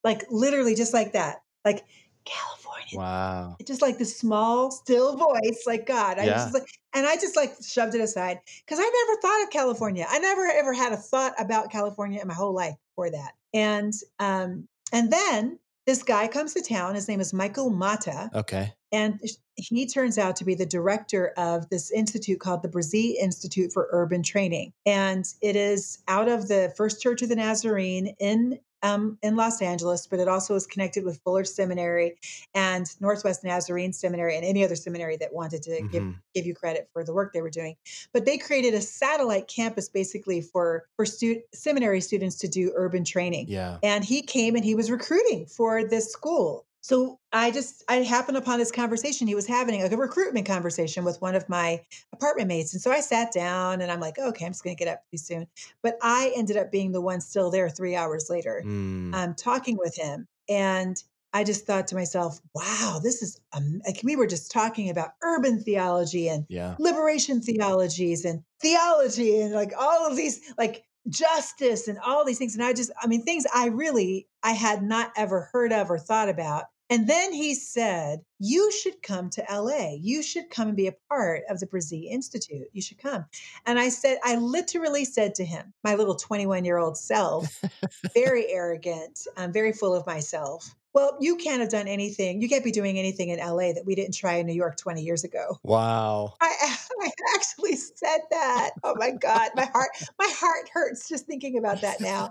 Like 0.03 0.25
literally 0.29 0.75
just 0.75 0.93
like 0.93 1.13
that. 1.13 1.43
Like 1.65 1.85
California. 2.25 2.62
Wow. 2.95 3.57
Just 3.67 3.83
like 3.83 3.99
the 3.99 4.05
small, 4.05 4.71
still 4.71 5.17
voice, 5.17 5.65
like 5.67 5.87
God. 5.87 6.19
I 6.19 6.25
Yeah. 6.25 6.35
just 6.35 6.55
like, 6.55 6.67
and 6.95 7.07
I 7.07 7.15
just 7.17 7.37
like 7.37 7.55
shoved 7.65 7.95
it 7.95 8.01
aside 8.01 8.41
because 8.65 8.79
I 8.79 8.83
never 9.07 9.21
thought 9.21 9.43
of 9.45 9.51
California. 9.51 10.07
I 10.09 10.19
never 10.19 10.47
ever 10.47 10.73
had 10.73 10.93
a 10.93 10.97
thought 10.97 11.35
about 11.39 11.71
California 11.71 12.21
in 12.21 12.29
my 12.29 12.35
whole 12.35 12.55
life 12.55 12.75
before 12.91 13.11
that. 13.11 13.33
And 13.55 13.93
um, 14.19 14.69
and 14.93 15.13
then 15.13 15.59
this 15.87 16.03
guy 16.03 16.29
comes 16.29 16.55
to 16.55 16.63
town. 16.63 16.95
His 16.95 17.09
name 17.09 17.21
is 17.21 17.33
Michael 17.33 17.71
Mata, 17.71 18.31
Okay. 18.35 18.73
and 18.93 19.19
he 19.57 19.87
turns 19.87 20.17
out 20.17 20.37
to 20.37 20.45
be 20.45 20.55
the 20.55 20.65
director 20.67 21.33
of 21.37 21.69
this 21.71 21.91
institute 21.91 22.39
called 22.41 22.63
the 22.63 22.69
Bresee 22.69 23.17
Institute 23.21 23.73
for 23.73 23.89
Urban 23.91 24.23
Training. 24.23 24.73
And 24.87 25.27
it 25.41 25.57
is 25.57 25.99
out 26.07 26.29
of 26.29 26.47
the 26.49 26.73
First 26.77 27.03
Church 27.03 27.23
of 27.23 27.29
the 27.31 27.37
Nazarene 27.37 28.15
in 28.21 28.61
um, 28.83 29.19
in 29.23 29.37
Los 29.37 29.63
Angeles, 29.63 30.07
but 30.07 30.19
it 30.21 30.29
also 30.29 30.55
is 30.55 30.67
connected 30.67 31.05
with 31.05 31.21
Fuller 31.23 31.45
Seminary 31.45 32.17
and 32.55 32.87
Northwest 33.01 33.45
Nazarene 33.45 33.93
Seminary 33.93 34.37
and 34.37 34.45
any 34.45 34.65
other 34.65 34.77
seminary 34.77 35.17
that 35.19 35.33
wanted 35.33 35.63
to 35.65 35.83
give 35.91 36.03
Mhm. 36.03 36.17
give 36.35 36.47
you 36.47 36.55
credit 36.55 36.89
for 36.93 37.05
the 37.05 37.13
work 37.13 37.33
they 37.33 37.43
were 37.43 37.51
doing. 37.51 37.77
But 38.13 38.25
they 38.25 38.39
created 38.39 38.75
a 38.75 38.81
satellite 38.81 39.49
campus 39.49 39.89
basically 39.89 40.41
for 40.41 40.85
for 40.97 41.07
stu- 41.07 41.43
seminary 41.55 42.01
students 42.01 42.37
to 42.37 42.49
do 42.49 42.73
urban 42.75 43.05
training 43.05 43.47
Yeah. 43.49 43.79
and 43.83 44.05
he 44.05 44.23
came 44.23 44.57
and 44.57 44.65
he 44.65 44.75
was 44.75 44.91
recruiting 44.91 45.47
for 45.47 45.85
this 45.85 46.11
school 46.11 46.65
so 46.83 47.19
i 47.33 47.51
just 47.51 47.83
i 47.89 47.97
happened 47.97 48.37
upon 48.37 48.59
this 48.59 48.71
conversation 48.73 49.27
he 49.27 49.35
was 49.35 49.47
having 49.47 49.81
like 49.81 49.93
a 49.93 49.97
recruitment 49.97 50.45
conversation 50.47 51.05
with 51.05 51.21
one 51.23 51.35
of 51.35 51.49
my 51.49 51.81
apartment 52.13 52.49
mates 52.49 52.73
and 52.75 52.83
so 52.83 52.91
i 52.91 53.01
sat 53.01 53.33
down 53.33 53.81
and 53.81 53.91
i'm 53.91 54.01
like 54.01 54.19
okay 54.19 54.45
i'm 54.45 54.53
just 54.53 54.63
going 54.65 54.77
to 54.77 54.85
get 54.85 54.93
up 54.93 55.01
pretty 55.09 55.23
soon 55.23 55.47
but 55.83 55.97
i 56.03 56.33
ended 56.37 56.57
up 56.57 56.71
being 56.71 56.93
the 56.93 57.01
one 57.01 57.21
still 57.21 57.51
there 57.51 57.69
three 57.71 57.97
hours 57.97 58.29
later 58.29 58.63
Mm. 58.67 59.15
um, 59.15 59.35
talking 59.35 59.77
with 59.79 59.97
him 59.97 60.27
and 60.49 60.97
i 61.33 61.45
just 61.45 61.67
thought 61.67 61.87
to 61.89 61.95
myself 61.95 62.41
wow 62.55 63.01
this 63.03 63.23
is 63.23 63.41
um, 63.53 63.81
like 63.87 64.01
we 64.05 64.17
were 64.17 64.27
just 64.27 64.51
talking 64.53 64.91
about 64.91 65.11
urban 65.23 65.61
theology 65.63 66.29
and 66.29 66.45
Yeah. 66.49 66.75
liberation 66.79 67.41
theologies 67.41 68.25
and 68.25 68.43
theology 68.61 69.41
and 69.41 69.53
like 69.55 69.73
all 69.79 70.07
of 70.11 70.17
these 70.17 70.41
like 70.59 70.85
justice 71.09 71.89
and 71.89 71.99
all 71.99 72.25
these 72.25 72.39
things 72.39 72.55
and 72.55 72.65
i 72.65 72.73
just 72.73 72.91
i 73.03 73.07
mean 73.07 73.23
things 73.23 73.45
i 73.55 73.67
really 73.67 74.27
i 74.43 74.53
had 74.53 74.83
not 74.83 75.13
ever 75.17 75.49
heard 75.53 75.73
of 75.73 75.91
or 75.91 75.99
thought 75.99 76.29
about 76.29 76.65
and 76.93 77.09
then 77.09 77.33
he 77.33 77.55
said 77.55 78.21
you 78.39 78.71
should 78.71 79.03
come 79.03 79.31
to 79.31 79.45
la 79.51 79.95
you 79.99 80.23
should 80.23 80.51
come 80.51 80.69
and 80.69 80.77
be 80.77 80.87
a 80.87 80.95
part 81.09 81.43
of 81.49 81.59
the 81.59 81.67
Bresee 81.67 82.11
Institute. 82.11 82.67
You 82.73 82.83
should 82.83 82.99
come. 82.99 83.25
And 83.65 83.79
i 83.79 83.89
said 83.89 84.19
i 84.25 84.37
literally 84.37 85.05
said 85.05 85.35
to 85.37 85.45
him 85.45 85.73
my 85.83 85.95
little 85.95 86.17
21 86.17 86.65
year 86.65 86.79
old 86.79 86.99
self 86.99 87.63
very 88.15 88.47
arrogant 88.49 89.27
i'm 89.37 89.53
very 89.53 89.73
full 89.73 89.95
of 89.95 90.07
myself 90.07 90.75
well 90.93 91.17
you 91.21 91.37
can't 91.37 91.61
have 91.61 91.71
done 91.71 91.89
anything 91.89 92.41
you 92.41 92.49
can't 92.49 92.65
be 92.65 92.71
doing 92.71 92.99
anything 92.99 93.29
in 93.29 93.39
la 93.39 93.73
that 93.73 93.85
we 93.87 93.95
didn't 93.95 94.15
try 94.15 94.35
in 94.35 94.47
new 94.47 94.53
york 94.53 94.77
20 94.77 95.03
years 95.03 95.25
ago 95.25 95.59
Wow. 95.65 96.35
I, 96.41 96.77
I 97.01 97.11
actually 97.35 97.77
said 97.77 98.21
that. 98.31 98.71
Oh 98.85 98.95
my 98.97 99.11
God, 99.11 99.51
my 99.55 99.65
heart, 99.65 99.91
my 100.19 100.29
heart 100.31 100.69
hurts 100.73 101.09
just 101.09 101.27
thinking 101.27 101.59
about 101.59 101.81
that 101.81 102.01
now. 102.01 102.31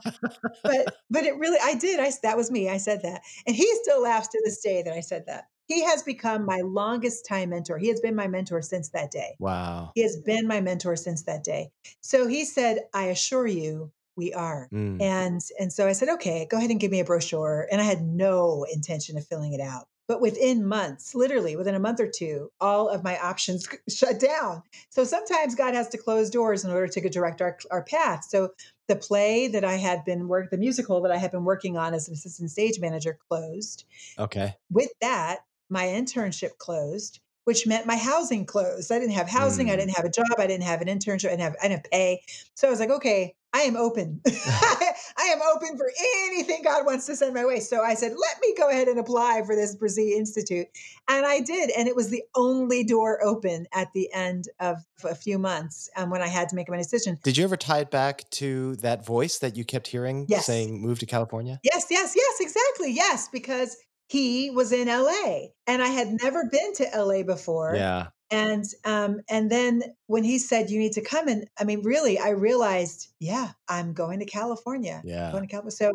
But 0.63 0.95
but 1.09 1.23
it 1.23 1.37
really, 1.37 1.59
I 1.61 1.75
did. 1.75 1.99
I 1.99 2.11
that 2.23 2.37
was 2.37 2.51
me. 2.51 2.69
I 2.69 2.77
said 2.77 3.01
that, 3.03 3.21
and 3.47 3.55
he 3.55 3.69
still 3.81 4.01
laughs 4.01 4.27
to 4.29 4.41
this 4.43 4.61
day 4.61 4.83
that 4.83 4.93
I 4.93 5.01
said 5.01 5.25
that. 5.27 5.45
He 5.65 5.83
has 5.83 6.03
become 6.03 6.45
my 6.45 6.61
longest 6.63 7.25
time 7.25 7.49
mentor. 7.49 7.77
He 7.77 7.87
has 7.89 8.01
been 8.01 8.15
my 8.15 8.27
mentor 8.27 8.61
since 8.61 8.89
that 8.89 9.11
day. 9.11 9.35
Wow. 9.39 9.91
He 9.95 10.01
has 10.01 10.17
been 10.17 10.47
my 10.47 10.59
mentor 10.59 10.95
since 10.95 11.23
that 11.23 11.43
day. 11.43 11.71
So 12.01 12.27
he 12.27 12.45
said, 12.45 12.83
"I 12.93 13.05
assure 13.05 13.47
you, 13.47 13.91
we 14.15 14.33
are." 14.33 14.67
Mm. 14.73 15.01
And 15.01 15.41
and 15.59 15.71
so 15.73 15.87
I 15.87 15.93
said, 15.93 16.09
okay, 16.09 16.47
go 16.49 16.57
ahead 16.57 16.71
and 16.71 16.79
give 16.79 16.91
me 16.91 16.99
a 16.99 17.05
brochure. 17.05 17.67
And 17.71 17.79
I 17.81 17.83
had 17.83 18.01
no 18.01 18.65
intention 18.71 19.17
of 19.17 19.25
filling 19.25 19.53
it 19.53 19.61
out. 19.61 19.87
But 20.07 20.19
within 20.19 20.65
months, 20.67 21.15
literally 21.15 21.55
within 21.55 21.73
a 21.75 21.79
month 21.79 22.01
or 22.01 22.07
two, 22.07 22.51
all 22.59 22.89
of 22.89 23.01
my 23.01 23.17
options 23.19 23.65
shut 23.89 24.19
down. 24.19 24.61
So 24.89 25.05
sometimes 25.05 25.55
God 25.55 25.73
has 25.73 25.87
to 25.89 25.97
close 25.97 26.29
doors 26.29 26.65
in 26.65 26.71
order 26.71 26.87
to 26.87 27.09
direct 27.09 27.41
our, 27.41 27.57
our 27.69 27.83
path. 27.83 28.25
So 28.27 28.49
the 28.89 28.97
play 28.97 29.47
that 29.47 29.63
I 29.63 29.75
had 29.75 30.03
been 30.03 30.27
work, 30.27 30.49
the 30.49 30.57
musical 30.57 31.01
that 31.03 31.13
I 31.13 31.17
had 31.17 31.31
been 31.31 31.45
working 31.45 31.77
on 31.77 31.93
as 31.93 32.09
an 32.09 32.13
assistant 32.13 32.51
stage 32.51 32.77
manager 32.81 33.17
closed. 33.29 33.85
Okay. 34.19 34.53
With 34.69 34.91
that, 34.99 35.45
my 35.69 35.85
internship 35.85 36.57
closed, 36.57 37.21
which 37.45 37.65
meant 37.65 37.85
my 37.85 37.95
housing 37.95 38.45
closed. 38.45 38.91
I 38.91 38.99
didn't 38.99 39.13
have 39.13 39.29
housing. 39.29 39.69
I 39.69 39.75
Mm. 39.75 39.79
didn't 39.79 39.95
have 39.95 40.05
a 40.05 40.09
job. 40.09 40.25
I 40.37 40.47
didn't 40.47 40.63
have 40.63 40.81
an 40.81 40.89
internship. 40.89 41.27
I 41.27 41.37
didn't 41.37 41.41
have, 41.41 41.55
I 41.63 41.67
didn't 41.69 41.83
have 41.85 41.91
pay. 41.91 42.21
So 42.55 42.67
I 42.67 42.71
was 42.71 42.81
like, 42.81 42.89
okay, 42.89 43.35
I 43.53 43.61
am 43.61 43.75
open. 43.75 44.21
I 44.27 44.93
am 45.33 45.39
open 45.53 45.77
for 45.77 45.91
anything 46.25 46.61
God 46.63 46.85
wants 46.85 47.05
to 47.07 47.15
send 47.15 47.33
my 47.33 47.45
way. 47.45 47.59
So 47.59 47.81
I 47.81 47.95
said, 47.95 48.11
let 48.11 48.41
me 48.41 48.55
go 48.57 48.69
ahead 48.69 48.87
and 48.87 48.99
apply 48.99 49.43
for 49.45 49.55
this 49.55 49.75
Bresee 49.75 50.13
Institute. 50.15 50.67
And 51.09 51.25
I 51.25 51.41
did. 51.41 51.69
And 51.77 51.87
it 51.87 51.95
was 51.95 52.09
the 52.09 52.23
only 52.35 52.83
door 52.83 53.23
open 53.23 53.67
at 53.73 53.91
the 53.93 54.11
end 54.13 54.45
of 54.59 54.77
a 55.03 55.15
few 55.15 55.37
months 55.37 55.89
um, 55.97 56.09
when 56.09 56.21
I 56.21 56.27
had 56.27 56.47
to 56.49 56.55
make 56.55 56.69
my 56.69 56.77
decision. 56.77 57.19
Did 57.23 57.37
you 57.37 57.43
ever 57.43 57.57
tie 57.57 57.79
it 57.79 57.91
back 57.91 58.29
to 58.31 58.77
that 58.77 59.05
voice 59.05 59.39
that 59.39 59.57
you 59.57 59.65
kept 59.65 59.87
hearing 59.87 60.25
Yes. 60.29 60.45
saying 60.45 60.81
move 60.81 60.99
to 60.99 61.05
California? 61.05 61.59
Yes, 61.63 61.87
yes, 61.89 62.13
yes, 62.15 62.37
exactly. 62.39 62.93
Yes, 62.93 63.27
because 63.27 63.75
he 64.07 64.49
was 64.49 64.71
in 64.71 64.87
LA 64.87 65.47
and 65.67 65.81
I 65.81 65.87
had 65.87 66.21
never 66.21 66.45
been 66.51 66.73
to 66.75 66.89
LA 66.95 67.23
before. 67.23 67.75
Yeah. 67.75 68.07
And 68.31 68.65
um, 68.85 69.21
and 69.29 69.51
then 69.51 69.83
when 70.07 70.23
he 70.23 70.39
said 70.39 70.69
you 70.69 70.79
need 70.79 70.93
to 70.93 71.01
come 71.01 71.27
and 71.27 71.47
I 71.59 71.65
mean, 71.65 71.81
really, 71.83 72.17
I 72.17 72.29
realized, 72.29 73.09
yeah, 73.19 73.51
I'm 73.67 73.93
going 73.93 74.19
to 74.19 74.25
California. 74.25 75.01
Yeah. 75.05 75.25
I'm 75.27 75.31
Going 75.33 75.43
to 75.43 75.49
California. 75.49 75.71
So, 75.71 75.91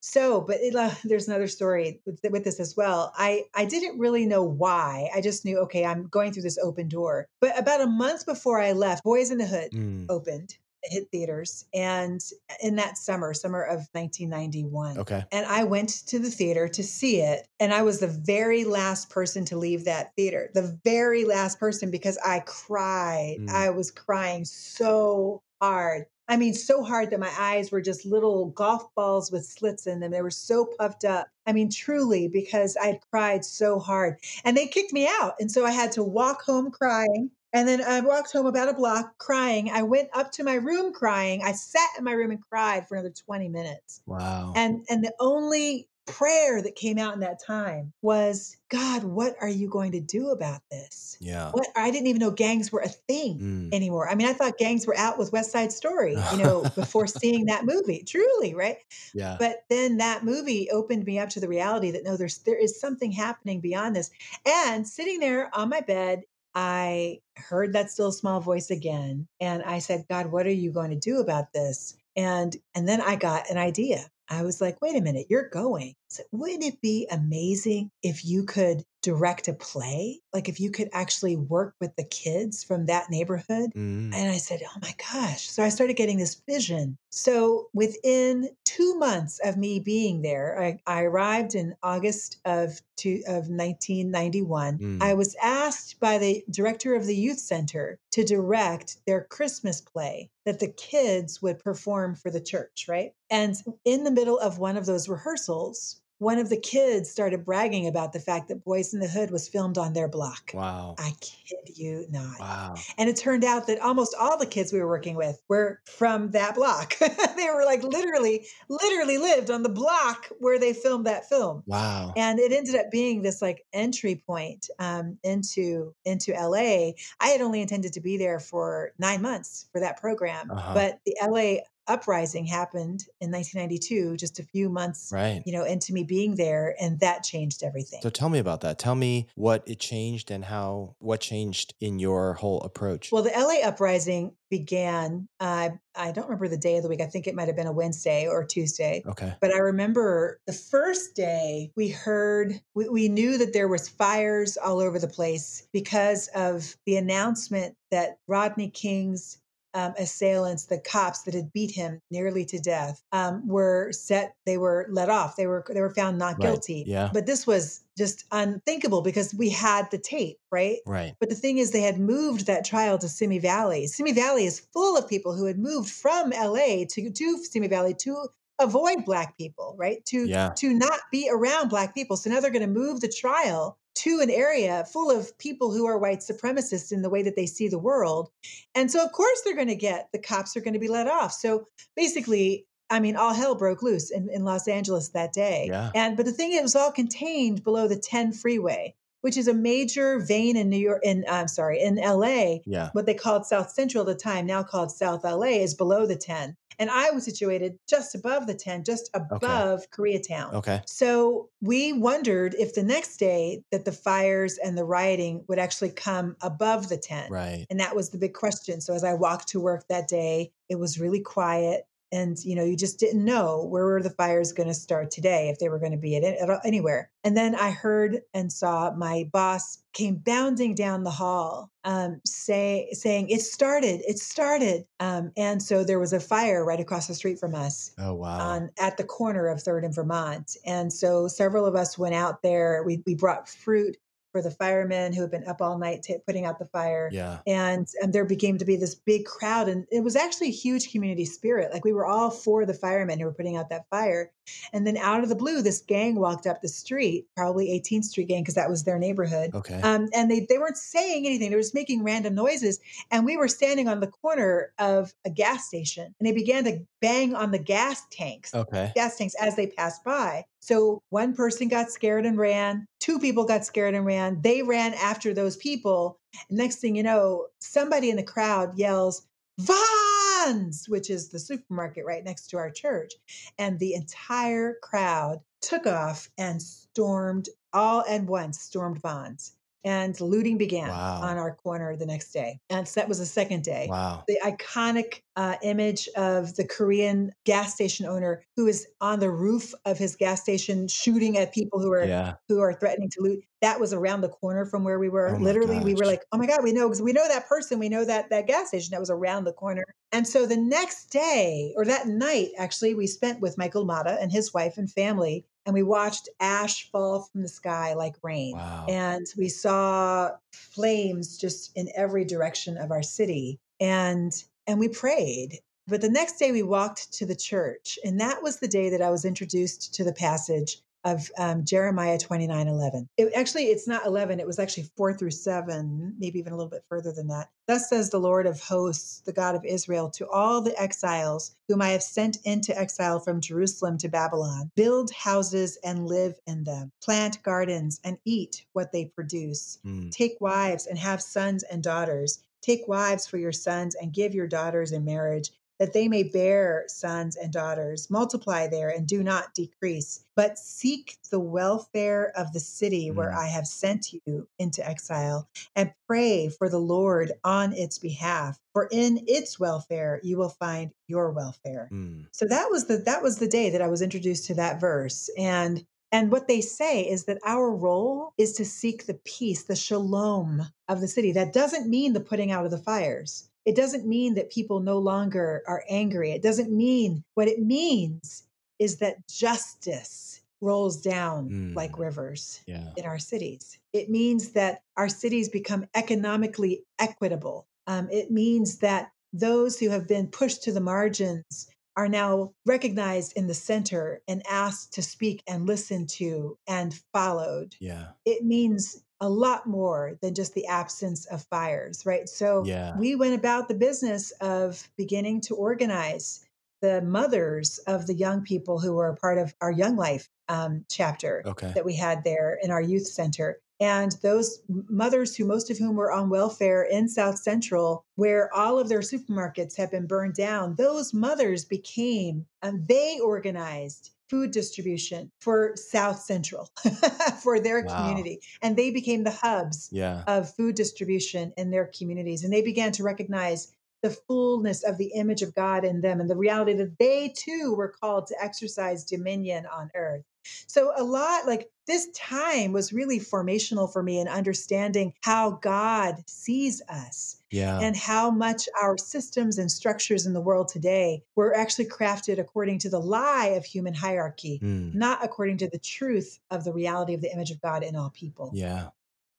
so, 0.00 0.40
but 0.40 0.56
it, 0.60 0.74
uh, 0.74 0.90
there's 1.04 1.28
another 1.28 1.46
story 1.48 2.00
with, 2.06 2.20
with 2.30 2.44
this 2.44 2.58
as 2.60 2.74
well. 2.76 3.12
I 3.16 3.44
I 3.54 3.64
didn't 3.66 3.98
really 3.98 4.26
know 4.26 4.42
why. 4.42 5.08
I 5.14 5.20
just 5.20 5.44
knew, 5.44 5.58
okay, 5.60 5.84
I'm 5.84 6.06
going 6.08 6.32
through 6.32 6.42
this 6.42 6.58
open 6.58 6.88
door. 6.88 7.26
But 7.40 7.58
about 7.58 7.80
a 7.80 7.86
month 7.86 8.26
before 8.26 8.60
I 8.60 8.72
left, 8.72 9.04
Boyz 9.04 9.30
N 9.30 9.38
the 9.38 9.46
Hood 9.46 9.70
Mm. 9.72 10.06
opened, 10.08 10.56
hit 10.84 11.08
theaters, 11.10 11.64
and 11.74 12.20
in 12.62 12.76
that 12.76 12.98
summer, 12.98 13.34
summer 13.34 13.62
of 13.62 13.88
1991. 13.92 14.98
Okay. 14.98 15.24
And 15.32 15.46
I 15.46 15.64
went 15.64 16.06
to 16.06 16.18
the 16.18 16.30
theater 16.30 16.68
to 16.68 16.82
see 16.82 17.20
it. 17.20 17.46
And 17.60 17.72
I 17.72 17.82
was 17.82 18.00
the 18.00 18.06
very 18.08 18.64
last 18.64 19.10
person 19.10 19.44
to 19.46 19.56
leave 19.56 19.84
that 19.84 20.14
theater, 20.16 20.50
the 20.54 20.78
very 20.84 21.24
last 21.24 21.58
person 21.58 21.90
because 21.90 22.18
I 22.24 22.40
cried. 22.40 23.36
Mm. 23.40 23.50
I 23.50 23.70
was 23.70 23.90
crying 23.90 24.44
so 24.44 25.42
hard. 25.60 26.06
I 26.26 26.38
mean, 26.38 26.54
so 26.54 26.82
hard 26.82 27.10
that 27.10 27.20
my 27.20 27.32
eyes 27.38 27.70
were 27.70 27.82
just 27.82 28.06
little 28.06 28.46
golf 28.46 28.82
balls 28.94 29.30
with 29.30 29.44
slits 29.44 29.86
in 29.86 30.00
them. 30.00 30.10
They 30.10 30.22
were 30.22 30.30
so 30.30 30.66
puffed 30.78 31.04
up. 31.04 31.28
I 31.46 31.52
mean, 31.52 31.70
truly, 31.70 32.28
because 32.28 32.78
I 32.82 32.86
had 32.86 33.00
cried 33.10 33.44
so 33.44 33.78
hard. 33.78 34.16
And 34.42 34.56
they 34.56 34.66
kicked 34.66 34.92
me 34.92 35.06
out. 35.06 35.34
And 35.38 35.50
so 35.50 35.66
I 35.66 35.70
had 35.70 35.92
to 35.92 36.02
walk 36.02 36.42
home 36.42 36.70
crying. 36.70 37.30
And 37.54 37.66
then 37.68 37.80
I 37.82 38.00
walked 38.00 38.32
home 38.32 38.46
about 38.46 38.68
a 38.68 38.74
block 38.74 39.16
crying. 39.18 39.70
I 39.70 39.82
went 39.82 40.10
up 40.12 40.32
to 40.32 40.44
my 40.44 40.54
room 40.54 40.92
crying. 40.92 41.42
I 41.42 41.52
sat 41.52 41.88
in 41.96 42.04
my 42.04 42.12
room 42.12 42.30
and 42.32 42.40
cried 42.42 42.86
for 42.88 42.96
another 42.96 43.14
20 43.26 43.48
minutes. 43.48 44.02
Wow. 44.06 44.52
And 44.56 44.84
and 44.90 45.02
the 45.02 45.14
only 45.20 45.88
prayer 46.06 46.60
that 46.60 46.74
came 46.74 46.98
out 46.98 47.14
in 47.14 47.20
that 47.20 47.40
time 47.42 47.90
was, 48.02 48.58
God, 48.68 49.04
what 49.04 49.36
are 49.40 49.48
you 49.48 49.70
going 49.70 49.92
to 49.92 50.00
do 50.00 50.30
about 50.30 50.60
this? 50.70 51.16
yeah. 51.18 51.50
What 51.52 51.66
I 51.76 51.90
didn't 51.90 52.08
even 52.08 52.20
know 52.20 52.30
gangs 52.30 52.70
were 52.70 52.80
a 52.80 52.88
thing 52.88 53.38
Mm. 53.38 53.72
anymore. 53.74 54.10
I 54.10 54.14
mean, 54.14 54.26
I 54.26 54.34
thought 54.34 54.58
gangs 54.58 54.86
were 54.86 54.96
out 54.98 55.18
with 55.18 55.32
West 55.32 55.50
Side 55.50 55.72
Story, 55.72 56.14
you 56.32 56.36
know, 56.44 56.62
before 56.74 57.06
seeing 57.06 57.46
that 57.46 57.64
movie. 57.64 58.02
Truly, 58.06 58.54
right? 58.54 58.76
Yeah. 59.14 59.36
But 59.38 59.64
then 59.70 59.96
that 59.98 60.24
movie 60.24 60.68
opened 60.70 61.06
me 61.06 61.18
up 61.18 61.30
to 61.30 61.40
the 61.40 61.48
reality 61.48 61.90
that 61.92 62.04
no, 62.04 62.18
there's 62.18 62.38
there 62.38 62.58
is 62.58 62.78
something 62.78 63.10
happening 63.12 63.60
beyond 63.60 63.96
this. 63.96 64.10
And 64.44 64.86
sitting 64.86 65.20
there 65.20 65.50
on 65.56 65.70
my 65.70 65.80
bed, 65.80 66.24
I 66.54 67.20
heard 67.36 67.72
that 67.72 67.90
still 67.90 68.12
small 68.12 68.40
voice 68.40 68.70
again, 68.70 69.28
and 69.40 69.62
I 69.62 69.78
said, 69.80 70.06
"God, 70.08 70.32
what 70.32 70.46
are 70.46 70.52
you 70.52 70.72
going 70.72 70.90
to 70.90 70.96
do 70.96 71.20
about 71.20 71.52
this?" 71.52 71.96
And 72.16 72.56
and 72.74 72.88
then 72.88 73.00
I 73.00 73.16
got 73.16 73.50
an 73.50 73.58
idea. 73.58 74.08
I 74.28 74.42
was 74.42 74.60
like, 74.60 74.80
"Wait 74.82 74.96
a 74.96 75.00
minute, 75.02 75.26
you're 75.30 75.48
going." 75.48 75.94
Said, 76.08 76.26
Wouldn't 76.32 76.64
it 76.64 76.80
be 76.80 77.08
amazing 77.10 77.90
if 78.02 78.24
you 78.24 78.44
could 78.44 78.84
direct 79.04 79.48
a 79.48 79.52
play? 79.52 80.20
Like 80.32 80.48
if 80.48 80.58
you 80.58 80.70
could 80.70 80.88
actually 80.92 81.36
work 81.36 81.74
with 81.78 81.94
the 81.96 82.04
kids 82.04 82.64
from 82.64 82.86
that 82.86 83.10
neighborhood 83.10 83.70
Mm. 83.74 84.14
and 84.14 84.30
I 84.30 84.38
said, 84.38 84.62
Oh 84.64 84.78
my 84.80 84.94
gosh. 85.12 85.48
So 85.48 85.62
I 85.62 85.68
started 85.68 85.94
getting 85.96 86.16
this 86.18 86.34
vision. 86.48 86.96
So 87.10 87.68
within 87.74 88.48
two 88.64 88.98
months 88.98 89.38
of 89.44 89.56
me 89.56 89.78
being 89.78 90.22
there, 90.22 90.60
I, 90.60 90.78
I 90.86 91.02
arrived 91.02 91.54
in 91.54 91.76
August 91.82 92.38
of, 92.44 92.80
two, 92.96 93.22
of 93.26 93.48
1991. 93.48 94.78
Mm. 94.78 95.02
I 95.02 95.14
was 95.14 95.36
asked 95.42 96.00
by 96.00 96.18
the 96.18 96.42
director 96.50 96.94
of 96.94 97.06
the 97.06 97.14
youth 97.16 97.38
center 97.38 97.98
to 98.12 98.24
direct 98.24 98.96
their 99.06 99.24
Christmas 99.24 99.80
play 99.80 100.30
that 100.46 100.60
the 100.60 100.68
kids 100.68 101.42
would 101.42 101.58
perform 101.58 102.14
for 102.14 102.30
the 102.30 102.40
church, 102.40 102.86
right? 102.88 103.12
And 103.30 103.54
in 103.84 104.04
the 104.04 104.10
middle 104.10 104.38
of 104.38 104.58
one 104.58 104.76
of 104.76 104.86
those 104.86 105.08
rehearsals, 105.08 106.00
one 106.24 106.38
of 106.38 106.48
the 106.48 106.56
kids 106.56 107.10
started 107.10 107.44
bragging 107.44 107.86
about 107.86 108.12
the 108.12 108.18
fact 108.20 108.48
that 108.48 108.64
Boyz 108.64 108.94
N 108.94 109.00
the 109.00 109.08
Hood 109.08 109.30
was 109.30 109.48
filmed 109.48 109.78
on 109.78 109.92
their 109.92 110.08
block. 110.08 110.50
Wow. 110.54 110.94
I 110.98 111.12
kid 111.20 111.76
you 111.76 112.06
not. 112.10 112.40
Wow. 112.40 112.74
And 112.98 113.08
it 113.08 113.16
turned 113.16 113.44
out 113.44 113.66
that 113.66 113.78
almost 113.80 114.14
all 114.18 114.38
the 114.38 114.46
kids 114.46 114.72
we 114.72 114.80
were 114.80 114.88
working 114.88 115.14
with 115.16 115.40
were 115.48 115.80
from 115.84 116.30
that 116.32 116.54
block. 116.54 116.94
they 117.36 117.48
were 117.54 117.64
like 117.64 117.82
literally, 117.84 118.46
literally 118.68 119.18
lived 119.18 119.50
on 119.50 119.62
the 119.62 119.68
block 119.68 120.26
where 120.38 120.58
they 120.58 120.72
filmed 120.72 121.06
that 121.06 121.28
film. 121.28 121.62
Wow. 121.66 122.12
And 122.16 122.38
it 122.38 122.52
ended 122.52 122.74
up 122.74 122.90
being 122.90 123.22
this 123.22 123.42
like 123.42 123.64
entry 123.72 124.22
point 124.26 124.68
um, 124.78 125.18
into 125.22 125.94
into 126.04 126.32
LA. 126.32 126.92
I 127.20 127.28
had 127.28 127.40
only 127.42 127.60
intended 127.60 127.92
to 127.92 128.00
be 128.00 128.16
there 128.16 128.40
for 128.40 128.92
nine 128.98 129.20
months 129.22 129.66
for 129.72 129.80
that 129.80 130.00
program, 130.00 130.50
Uh-huh. 130.50 130.74
but 130.74 131.00
the 131.04 131.14
LA 131.22 131.60
uprising 131.86 132.46
happened 132.46 133.04
in 133.20 133.30
1992, 133.30 134.16
just 134.16 134.38
a 134.38 134.42
few 134.42 134.68
months, 134.68 135.10
Right. 135.12 135.42
you 135.46 135.52
know, 135.52 135.64
into 135.64 135.92
me 135.92 136.02
being 136.04 136.36
there, 136.36 136.74
and 136.80 137.00
that 137.00 137.22
changed 137.22 137.62
everything. 137.62 138.00
So 138.02 138.10
tell 138.10 138.28
me 138.28 138.38
about 138.38 138.60
that. 138.62 138.78
Tell 138.78 138.94
me 138.94 139.26
what 139.34 139.62
it 139.66 139.78
changed 139.78 140.30
and 140.30 140.44
how 140.44 140.96
what 140.98 141.20
changed 141.20 141.74
in 141.80 141.98
your 141.98 142.34
whole 142.34 142.60
approach. 142.62 143.10
Well, 143.12 143.22
the 143.22 143.30
LA 143.36 143.66
uprising 143.66 144.32
began. 144.50 145.28
Uh, 145.40 145.70
I 145.96 146.12
don't 146.12 146.24
remember 146.26 146.48
the 146.48 146.56
day 146.56 146.76
of 146.76 146.82
the 146.82 146.88
week. 146.88 147.00
I 147.00 147.06
think 147.06 147.26
it 147.26 147.34
might 147.34 147.48
have 147.48 147.56
been 147.56 147.66
a 147.66 147.72
Wednesday 147.72 148.28
or 148.28 148.44
Tuesday. 148.44 149.02
okay. 149.06 149.34
But 149.40 149.52
I 149.52 149.58
remember 149.58 150.38
the 150.46 150.52
first 150.52 151.14
day 151.16 151.72
we 151.76 151.88
heard, 151.88 152.60
we, 152.74 152.88
we 152.88 153.08
knew 153.08 153.36
that 153.38 153.52
there 153.52 153.68
was 153.68 153.88
fires 153.88 154.56
all 154.56 154.78
over 154.80 154.98
the 154.98 155.08
place 155.08 155.66
because 155.72 156.28
of 156.34 156.76
the 156.86 156.96
announcement 156.96 157.76
that 157.90 158.18
Rodney 158.28 158.70
King's 158.70 159.38
um, 159.74 159.92
assailants, 159.98 160.66
the 160.66 160.78
cops 160.78 161.22
that 161.22 161.34
had 161.34 161.52
beat 161.52 161.72
him 161.72 162.00
nearly 162.10 162.44
to 162.46 162.58
death, 162.58 163.02
um, 163.12 163.46
were 163.46 163.90
set. 163.92 164.34
They 164.46 164.56
were 164.56 164.86
let 164.90 165.08
off. 165.10 165.36
They 165.36 165.46
were 165.46 165.64
they 165.68 165.80
were 165.80 165.94
found 165.94 166.16
not 166.18 166.34
Right. 166.38 166.42
guilty. 166.42 166.84
Yeah. 166.86 167.10
But 167.12 167.26
this 167.26 167.46
was 167.46 167.80
just 167.98 168.24
unthinkable 168.32 169.02
because 169.02 169.34
we 169.34 169.50
had 169.50 169.90
the 169.90 169.98
tape, 169.98 170.38
right? 170.50 170.78
Right. 170.86 171.14
But 171.20 171.28
the 171.28 171.34
thing 171.34 171.58
is, 171.58 171.70
they 171.72 171.82
had 171.82 171.98
moved 171.98 172.46
that 172.46 172.64
trial 172.64 172.98
to 172.98 173.08
Simi 173.08 173.38
Valley. 173.38 173.86
Simi 173.86 174.12
Valley 174.12 174.46
is 174.46 174.60
full 174.72 174.96
of 174.96 175.08
people 175.08 175.34
who 175.34 175.46
had 175.46 175.58
moved 175.58 175.90
from 175.90 176.30
LA 176.30 176.84
to, 176.90 177.10
to 177.10 177.38
Simi 177.44 177.68
Valley 177.68 177.94
to 178.00 178.28
avoid 178.60 179.04
Black 179.04 179.36
people, 179.36 179.74
right? 179.78 180.04
To 180.06 180.24
Yeah. 180.26 180.50
to 180.56 180.72
not 180.72 181.00
be 181.10 181.28
around 181.30 181.68
Black 181.68 181.94
people. 181.94 182.16
So 182.16 182.30
now 182.30 182.40
they're 182.40 182.50
going 182.52 182.62
to 182.62 182.68
move 182.80 183.00
the 183.00 183.08
trial 183.08 183.76
to 183.94 184.20
an 184.20 184.30
area 184.30 184.84
full 184.92 185.10
of 185.10 185.36
people 185.38 185.72
who 185.72 185.86
are 185.86 185.98
white 185.98 186.20
supremacists 186.20 186.92
in 186.92 187.02
the 187.02 187.10
way 187.10 187.22
that 187.22 187.36
they 187.36 187.46
see 187.46 187.68
the 187.68 187.78
world. 187.78 188.30
And 188.74 188.90
so, 188.90 189.04
of 189.04 189.12
course, 189.12 189.42
they're 189.44 189.54
going 189.54 189.68
to 189.68 189.74
get 189.74 190.08
the 190.12 190.18
cops 190.18 190.56
are 190.56 190.60
going 190.60 190.74
to 190.74 190.80
be 190.80 190.88
let 190.88 191.06
off. 191.06 191.32
So 191.32 191.66
basically, 191.96 192.66
I 192.90 193.00
mean, 193.00 193.16
all 193.16 193.32
hell 193.32 193.54
broke 193.54 193.82
loose 193.82 194.10
in, 194.10 194.28
in 194.30 194.44
Los 194.44 194.68
Angeles 194.68 195.08
that 195.10 195.32
day. 195.32 195.66
Yeah. 195.70 195.90
And 195.94 196.16
but 196.16 196.26
the 196.26 196.32
thing 196.32 196.52
is, 196.52 196.58
it 196.58 196.62
was 196.62 196.76
all 196.76 196.92
contained 196.92 197.64
below 197.64 197.88
the 197.88 197.96
10 197.96 198.32
freeway, 198.32 198.94
which 199.22 199.36
is 199.36 199.48
a 199.48 199.54
major 199.54 200.18
vein 200.18 200.56
in 200.56 200.68
New 200.68 200.76
York. 200.78 201.00
In 201.02 201.24
I'm 201.30 201.48
sorry, 201.48 201.80
in 201.80 201.96
LA, 201.96 202.58
Yeah. 202.66 202.90
what 202.92 203.06
they 203.06 203.14
called 203.14 203.46
South 203.46 203.70
Central 203.70 204.02
at 204.02 204.06
the 204.06 204.14
time, 204.22 204.44
now 204.44 204.62
called 204.62 204.90
South 204.92 205.24
LA, 205.24 205.62
is 205.62 205.74
below 205.74 206.04
the 206.04 206.16
10. 206.16 206.56
And 206.78 206.90
I 206.90 207.10
was 207.10 207.24
situated 207.24 207.78
just 207.88 208.14
above 208.14 208.46
the 208.46 208.54
10, 208.54 208.84
just 208.84 209.10
above 209.14 209.90
Koreatown. 209.90 210.54
Okay. 210.54 210.82
So 210.86 211.48
we 211.60 211.92
wondered 211.92 212.54
if 212.58 212.74
the 212.74 212.82
next 212.82 213.16
day 213.16 213.62
that 213.70 213.84
the 213.84 213.92
fires 213.92 214.58
and 214.58 214.76
the 214.76 214.84
rioting 214.84 215.44
would 215.48 215.58
actually 215.58 215.90
come 215.90 216.36
above 216.40 216.88
the 216.88 216.96
10. 216.96 217.30
Right. 217.30 217.66
And 217.70 217.80
that 217.80 217.96
was 217.96 218.10
the 218.10 218.18
big 218.18 218.34
question. 218.34 218.80
So 218.80 218.94
as 218.94 219.04
I 219.04 219.14
walked 219.14 219.48
to 219.48 219.60
work 219.60 219.88
that 219.88 220.08
day, 220.08 220.52
it 220.68 220.78
was 220.78 220.98
really 220.98 221.20
quiet. 221.20 221.86
And 222.14 222.38
you 222.44 222.54
know, 222.54 222.64
you 222.64 222.76
just 222.76 223.00
didn't 223.00 223.24
know 223.24 223.64
where 223.64 223.84
were 223.84 224.02
the 224.02 224.10
fires 224.10 224.52
going 224.52 224.68
to 224.68 224.74
start 224.74 225.10
today, 225.10 225.48
if 225.48 225.58
they 225.58 225.68
were 225.68 225.80
going 225.80 225.92
to 225.92 225.98
be 225.98 226.16
at, 226.16 226.22
at 226.22 226.60
anywhere. 226.64 227.10
And 227.24 227.36
then 227.36 227.54
I 227.54 227.70
heard 227.70 228.20
and 228.32 228.52
saw 228.52 228.92
my 228.92 229.28
boss 229.32 229.78
came 229.92 230.16
bounding 230.16 230.74
down 230.74 231.04
the 231.04 231.10
hall, 231.10 231.70
um, 231.84 232.20
say 232.24 232.88
saying, 232.92 233.30
"It 233.30 233.40
started! 233.40 234.02
It 234.06 234.18
started!" 234.18 234.84
Um, 235.00 235.32
and 235.36 235.62
so 235.62 235.84
there 235.84 235.98
was 235.98 236.12
a 236.12 236.20
fire 236.20 236.64
right 236.64 236.80
across 236.80 237.06
the 237.06 237.14
street 237.14 237.38
from 237.38 237.54
us 237.54 237.92
Oh 237.98 238.14
wow. 238.14 238.38
on 238.38 238.70
at 238.78 238.96
the 238.96 239.04
corner 239.04 239.48
of 239.48 239.60
Third 239.60 239.84
and 239.84 239.94
Vermont. 239.94 240.56
And 240.64 240.92
so 240.92 241.28
several 241.28 241.66
of 241.66 241.74
us 241.74 241.98
went 241.98 242.14
out 242.14 242.42
there. 242.42 242.82
We 242.84 243.02
we 243.06 243.14
brought 243.14 243.48
fruit 243.48 243.96
for 244.34 244.42
the 244.42 244.50
firemen 244.50 245.12
who 245.12 245.20
had 245.20 245.30
been 245.30 245.46
up 245.46 245.62
all 245.62 245.78
night 245.78 246.04
ta 246.04 246.14
putting 246.26 246.44
out 246.44 246.58
the 246.58 246.64
fire. 246.64 247.08
yeah. 247.12 247.38
And, 247.46 247.86
and 248.02 248.12
there 248.12 248.24
became 248.24 248.58
to 248.58 248.64
be 248.64 248.74
this 248.74 248.96
big 248.96 249.26
crowd, 249.26 249.68
and 249.68 249.86
it 249.92 250.02
was 250.02 250.16
actually 250.16 250.48
a 250.48 250.50
huge 250.50 250.90
community 250.90 251.24
spirit. 251.24 251.72
Like 251.72 251.84
we 251.84 251.92
were 251.92 252.04
all 252.04 252.30
for 252.30 252.66
the 252.66 252.74
firemen 252.74 253.20
who 253.20 253.26
were 253.26 253.32
putting 253.32 253.56
out 253.56 253.68
that 253.68 253.88
fire. 253.90 254.32
And 254.72 254.84
then 254.84 254.96
out 254.96 255.22
of 255.22 255.28
the 255.28 255.36
blue, 255.36 255.62
this 255.62 255.80
gang 255.80 256.16
walked 256.16 256.48
up 256.48 256.62
the 256.62 256.68
street, 256.68 257.28
probably 257.36 257.68
18th 257.68 258.06
Street 258.06 258.26
gang, 258.26 258.42
because 258.42 258.56
that 258.56 258.68
was 258.68 258.82
their 258.82 258.98
neighborhood. 258.98 259.54
Okay. 259.54 259.80
Um, 259.82 260.08
and 260.12 260.28
they, 260.28 260.40
they 260.40 260.58
weren't 260.58 260.76
saying 260.76 261.26
anything. 261.26 261.50
They 261.50 261.56
were 261.56 261.62
just 261.62 261.72
making 261.72 262.02
random 262.02 262.34
noises. 262.34 262.80
And 263.12 263.24
we 263.24 263.36
were 263.36 263.46
standing 263.46 263.86
on 263.86 264.00
the 264.00 264.08
corner 264.08 264.72
of 264.80 265.14
a 265.24 265.30
gas 265.30 265.68
station 265.68 266.12
and 266.18 266.26
they 266.26 266.32
began 266.32 266.64
to 266.64 266.80
bang 267.00 267.36
on 267.36 267.52
the 267.52 267.58
gas 267.58 268.02
tanks, 268.10 268.52
okay. 268.52 268.90
gas 268.96 269.16
tanks 269.16 269.36
as 269.40 269.54
they 269.54 269.68
passed 269.68 270.02
by. 270.02 270.44
So 270.64 271.02
one 271.10 271.34
person 271.34 271.68
got 271.68 271.90
scared 271.90 272.24
and 272.24 272.38
ran. 272.38 272.86
Two 272.98 273.18
people 273.18 273.44
got 273.44 273.66
scared 273.66 273.94
and 273.94 274.06
ran. 274.06 274.40
They 274.40 274.62
ran 274.62 274.94
after 274.94 275.34
those 275.34 275.58
people. 275.58 276.18
Next 276.48 276.76
thing 276.76 276.96
you 276.96 277.02
know, 277.02 277.48
somebody 277.58 278.08
in 278.08 278.16
the 278.16 278.22
crowd 278.22 278.78
yells, 278.78 279.26
Vons, 279.58 280.88
which 280.88 281.10
is 281.10 281.28
the 281.28 281.38
supermarket 281.38 282.06
right 282.06 282.24
next 282.24 282.46
to 282.46 282.56
our 282.56 282.70
church. 282.70 283.12
And 283.58 283.78
the 283.78 283.92
entire 283.92 284.76
crowd 284.82 285.40
took 285.60 285.86
off 285.86 286.30
and 286.38 286.62
stormed 286.62 287.50
all 287.74 288.02
at 288.08 288.22
once, 288.22 288.58
stormed 288.58 289.02
Vons. 289.02 289.52
And 289.84 290.18
looting 290.20 290.56
began 290.58 290.88
Wow. 290.88 291.20
on 291.22 291.36
our 291.38 291.54
corner 291.56 291.96
the 291.96 292.06
next 292.06 292.32
day. 292.32 292.58
And 292.70 292.88
so 292.88 293.00
that 293.00 293.08
was 293.08 293.18
the 293.18 293.26
second 293.26 293.64
day 293.64 293.88
Wow. 293.90 294.24
the 294.26 294.38
iconic 294.42 295.20
uh, 295.36 295.56
image 295.62 296.08
of 296.16 296.56
the 296.56 296.66
Korean 296.66 297.32
gas 297.44 297.74
station 297.74 298.06
owner 298.06 298.42
who 298.56 298.66
is 298.66 298.86
on 299.02 299.20
the 299.20 299.30
roof 299.30 299.74
of 299.84 299.98
his 299.98 300.16
gas 300.16 300.40
station 300.40 300.88
shooting 300.88 301.36
at 301.36 301.52
people 301.52 301.80
who 301.80 301.92
are 301.92 302.06
Yeah. 302.06 302.36
who 302.48 302.60
are 302.60 302.74
threatening 302.74 303.08
to 303.10 303.20
loot. 303.22 303.44
That 303.62 303.80
was 303.80 303.92
around 303.94 304.20
the 304.20 304.28
corner 304.28 304.66
from 304.66 304.84
where 304.84 304.98
we 304.98 305.08
were. 305.08 305.36
Oh 305.36 305.42
Literally, 305.42 305.80
we 305.80 305.94
were 305.94 306.04
like, 306.06 306.22
"Oh 306.32 306.36
my 306.38 306.46
god, 306.46 306.62
we 306.62 306.72
know 306.72 306.88
because 306.88 307.02
we 307.02 307.12
know 307.12 307.26
that 307.28 307.46
person. 307.48 307.78
We 307.78 307.88
know 307.88 308.04
that 308.04 308.28
that 308.30 308.46
gas 308.46 308.68
station 308.68 308.90
that 308.92 309.00
was 309.00 309.10
around 309.10 309.44
the 309.44 309.52
corner." 309.52 309.84
And 310.12 310.26
so 310.28 310.46
the 310.46 310.56
next 310.56 311.06
day, 311.06 311.72
or 311.76 311.84
that 311.86 312.06
night, 312.06 312.50
actually, 312.58 312.94
we 312.94 313.06
spent 313.06 313.40
with 313.40 313.58
Michael 313.58 313.84
Mata 313.84 314.18
and 314.20 314.30
his 314.30 314.52
wife 314.54 314.76
and 314.78 314.90
family, 314.90 315.46
and 315.66 315.74
we 315.74 315.82
watched 315.82 316.28
ash 316.40 316.90
fall 316.90 317.22
from 317.22 317.42
the 317.42 317.48
sky 317.48 317.94
like 317.94 318.16
rain 318.22 318.52
Wow. 318.56 318.86
and 318.88 319.26
we 319.36 319.48
saw 319.48 320.30
flames 320.52 321.38
just 321.38 321.72
in 321.76 321.88
every 321.94 322.24
direction 322.24 322.76
of 322.76 322.90
our 322.90 323.02
city 323.02 323.58
and 323.80 324.32
and 324.66 324.78
we 324.78 324.88
prayed 324.88 325.58
but 325.86 326.00
the 326.00 326.08
next 326.10 326.38
day 326.38 326.52
we 326.52 326.62
walked 326.62 327.12
to 327.14 327.26
the 327.26 327.36
church 327.36 327.98
and 328.04 328.20
that 328.20 328.42
was 328.42 328.58
the 328.58 328.68
day 328.68 328.90
that 328.90 329.02
i 329.02 329.10
was 329.10 329.24
introduced 329.24 329.94
to 329.94 330.04
the 330.04 330.12
passage 330.12 330.78
of 331.04 331.30
um, 331.38 331.64
Jeremiah 331.64 332.18
29 332.18 332.66
11. 332.66 333.08
It, 333.16 333.32
actually, 333.34 333.64
it's 333.64 333.86
not 333.86 334.06
11, 334.06 334.40
it 334.40 334.46
was 334.46 334.58
actually 334.58 334.88
four 334.96 335.12
through 335.12 335.32
seven, 335.32 336.14
maybe 336.18 336.38
even 336.38 336.52
a 336.52 336.56
little 336.56 336.70
bit 336.70 336.84
further 336.88 337.12
than 337.12 337.28
that. 337.28 337.50
Thus 337.66 337.88
says 337.88 338.10
the 338.10 338.20
Lord 338.20 338.46
of 338.46 338.60
hosts, 338.60 339.20
the 339.20 339.32
God 339.32 339.54
of 339.54 339.64
Israel, 339.64 340.10
to 340.10 340.28
all 340.28 340.60
the 340.60 340.78
exiles 340.80 341.54
whom 341.68 341.82
I 341.82 341.90
have 341.90 342.02
sent 342.02 342.38
into 342.44 342.78
exile 342.78 343.20
from 343.20 343.40
Jerusalem 343.40 343.98
to 343.98 344.08
Babylon 344.08 344.70
build 344.74 345.10
houses 345.12 345.78
and 345.84 346.06
live 346.06 346.34
in 346.46 346.64
them, 346.64 346.92
plant 347.02 347.42
gardens 347.42 348.00
and 348.04 348.18
eat 348.24 348.64
what 348.72 348.92
they 348.92 349.06
produce, 349.06 349.78
mm. 349.84 350.10
take 350.10 350.40
wives 350.40 350.86
and 350.86 350.98
have 350.98 351.22
sons 351.22 351.62
and 351.64 351.82
daughters. 351.82 352.42
Take 352.62 352.88
wives 352.88 353.26
for 353.26 353.36
your 353.36 353.52
sons 353.52 353.94
and 353.94 354.10
give 354.10 354.34
your 354.34 354.46
daughters 354.46 354.92
in 354.92 355.04
marriage 355.04 355.50
that 355.84 355.92
they 355.92 356.08
may 356.08 356.22
bear 356.22 356.84
sons 356.86 357.36
and 357.36 357.52
daughters, 357.52 358.08
multiply 358.08 358.66
there 358.66 358.88
and 358.88 359.06
do 359.06 359.22
not 359.22 359.52
decrease, 359.52 360.24
but 360.34 360.58
seek 360.58 361.18
the 361.30 361.38
welfare 361.38 362.32
of 362.38 362.54
the 362.54 362.60
city 362.60 363.10
mm. 363.10 363.14
where 363.14 363.34
I 363.34 363.48
have 363.48 363.66
sent 363.66 364.14
you 364.14 364.48
into 364.58 364.88
exile, 364.88 365.46
and 365.76 365.92
pray 366.08 366.48
for 366.48 366.70
the 366.70 366.78
Lord 366.78 367.32
on 367.44 367.74
its 367.74 367.98
behalf. 367.98 368.58
For 368.72 368.88
in 368.90 369.24
its 369.26 369.60
welfare 369.60 370.20
you 370.22 370.38
will 370.38 370.48
find 370.48 370.90
your 371.06 371.32
welfare. 371.32 371.90
Mm. 371.92 372.28
So 372.32 372.46
that 372.46 372.68
was 372.70 372.86
the 372.86 372.96
that 372.96 373.22
was 373.22 373.36
the 373.36 373.46
day 373.46 373.68
that 373.68 373.82
I 373.82 373.88
was 373.88 374.00
introduced 374.00 374.46
to 374.46 374.54
that 374.54 374.80
verse. 374.80 375.28
And 375.36 375.84
and 376.12 376.30
what 376.30 376.48
they 376.48 376.62
say 376.62 377.02
is 377.02 377.26
that 377.26 377.40
our 377.44 377.70
role 377.70 378.32
is 378.38 378.54
to 378.54 378.64
seek 378.64 379.04
the 379.04 379.20
peace, 379.26 379.64
the 379.64 379.76
shalom 379.76 380.62
of 380.88 381.02
the 381.02 381.08
city. 381.08 381.32
That 381.32 381.52
doesn't 381.52 381.90
mean 381.90 382.14
the 382.14 382.20
putting 382.20 382.50
out 382.50 382.64
of 382.64 382.70
the 382.70 382.78
fires. 382.78 383.50
It 383.64 383.76
doesn't 383.76 384.06
mean 384.06 384.34
that 384.34 384.50
people 384.50 384.80
no 384.80 384.98
longer 384.98 385.62
are 385.66 385.84
angry. 385.88 386.32
It 386.32 386.42
doesn't 386.42 386.70
mean 386.70 387.24
what 387.34 387.48
it 387.48 387.60
means 387.60 388.44
is 388.78 388.96
that 388.98 389.26
justice 389.28 390.42
rolls 390.60 391.00
down 391.00 391.48
mm. 391.48 391.74
like 391.74 391.98
rivers 391.98 392.62
yeah. 392.66 392.90
in 392.96 393.04
our 393.04 393.18
cities. 393.18 393.78
It 393.92 394.10
means 394.10 394.52
that 394.52 394.82
our 394.96 395.08
cities 395.08 395.48
become 395.48 395.86
economically 395.94 396.84
equitable. 396.98 397.66
Um, 397.86 398.08
it 398.10 398.30
means 398.30 398.78
that 398.78 399.10
those 399.32 399.78
who 399.78 399.90
have 399.90 400.08
been 400.08 400.28
pushed 400.28 400.62
to 400.64 400.72
the 400.72 400.80
margins 400.80 401.68
are 401.96 402.08
now 402.08 402.52
recognized 402.66 403.34
in 403.36 403.46
the 403.46 403.54
center 403.54 404.20
and 404.26 404.42
asked 404.50 404.94
to 404.94 405.02
speak 405.02 405.42
and 405.46 405.66
listen 405.66 406.06
to 406.06 406.58
and 406.66 406.98
followed. 407.12 407.76
Yeah. 407.78 408.08
It 408.24 408.44
means 408.44 409.02
a 409.24 409.28
lot 409.28 409.66
more 409.66 410.18
than 410.20 410.34
just 410.34 410.52
the 410.52 410.66
absence 410.66 411.24
of 411.26 411.42
fires, 411.44 412.04
right? 412.04 412.28
So 412.28 412.62
yeah. 412.66 412.94
we 412.98 413.16
went 413.16 413.34
about 413.34 413.68
the 413.68 413.74
business 413.74 414.32
of 414.42 414.86
beginning 414.98 415.40
to 415.42 415.54
organize 415.54 416.44
the 416.82 417.00
mothers 417.00 417.78
of 417.86 418.06
the 418.06 418.12
young 418.12 418.42
people 418.42 418.78
who 418.78 418.92
were 418.92 419.08
a 419.08 419.16
part 419.16 419.38
of 419.38 419.54
our 419.62 419.72
Young 419.72 419.96
Life 419.96 420.28
um, 420.50 420.84
chapter 420.90 421.42
okay. 421.46 421.72
that 421.74 421.86
we 421.86 421.94
had 421.94 422.22
there 422.22 422.58
in 422.62 422.70
our 422.70 422.82
youth 422.82 423.06
center. 423.06 423.60
And 423.80 424.12
those 424.22 424.60
mothers, 424.68 425.34
who 425.34 425.46
most 425.46 425.70
of 425.70 425.78
whom 425.78 425.96
were 425.96 426.12
on 426.12 426.28
welfare 426.28 426.82
in 426.82 427.08
South 427.08 427.38
Central, 427.38 428.04
where 428.16 428.52
all 428.54 428.78
of 428.78 428.90
their 428.90 429.00
supermarkets 429.00 429.78
have 429.78 429.90
been 429.90 430.06
burned 430.06 430.34
down, 430.34 430.74
those 430.74 431.14
mothers 431.14 431.64
became, 431.64 432.44
and 432.60 432.86
they 432.86 433.18
organized 433.20 434.10
food 434.34 434.50
distribution 434.50 435.30
for 435.40 435.76
South 435.76 436.18
Central, 436.18 436.68
for 437.42 437.60
their 437.60 437.84
wow. 437.84 437.96
community. 437.96 438.40
And 438.62 438.76
they 438.76 438.90
became 438.90 439.22
the 439.22 439.30
hubs 439.30 439.88
yeah. 439.92 440.24
of 440.26 440.52
food 440.56 440.74
distribution 440.74 441.52
in 441.56 441.70
their 441.70 441.88
communities. 441.96 442.42
And 442.42 442.52
they 442.52 442.62
began 442.62 442.90
to 442.92 443.04
recognize 443.04 443.72
the 444.02 444.10
fullness 444.10 444.82
of 444.82 444.98
the 444.98 445.12
image 445.14 445.42
of 445.42 445.54
God 445.54 445.84
in 445.84 446.00
them 446.00 446.20
and 446.20 446.28
the 446.28 446.36
reality 446.36 446.72
that 446.74 446.98
they 446.98 447.32
too 447.36 447.74
were 447.76 447.88
called 447.88 448.26
to 448.26 448.34
exercise 448.42 449.04
dominion 449.04 449.66
on 449.66 449.88
earth. 449.94 450.24
So, 450.66 450.92
a 450.96 451.04
lot 451.04 451.46
like 451.46 451.70
this 451.86 452.08
time 452.14 452.72
was 452.72 452.92
really 452.92 453.20
formational 453.20 453.92
for 453.92 454.02
me 454.02 454.18
in 454.18 454.28
understanding 454.28 455.12
how 455.22 455.52
God 455.62 456.16
sees 456.26 456.80
us 456.88 457.36
yeah. 457.50 457.78
and 457.80 457.94
how 457.94 458.30
much 458.30 458.68
our 458.80 458.96
systems 458.96 459.58
and 459.58 459.70
structures 459.70 460.26
in 460.26 460.32
the 460.32 460.40
world 460.40 460.68
today 460.68 461.22
were 461.34 461.54
actually 461.54 461.86
crafted 461.86 462.38
according 462.38 462.78
to 462.80 462.88
the 462.88 463.00
lie 463.00 463.54
of 463.56 463.64
human 463.64 463.94
hierarchy, 463.94 464.60
mm. 464.62 464.94
not 464.94 465.22
according 465.22 465.58
to 465.58 465.68
the 465.68 465.78
truth 465.78 466.40
of 466.50 466.64
the 466.64 466.72
reality 466.72 467.14
of 467.14 467.20
the 467.20 467.32
image 467.32 467.50
of 467.50 467.60
God 467.60 467.82
in 467.82 467.96
all 467.96 468.10
people. 468.10 468.50
Yeah. 468.54 468.88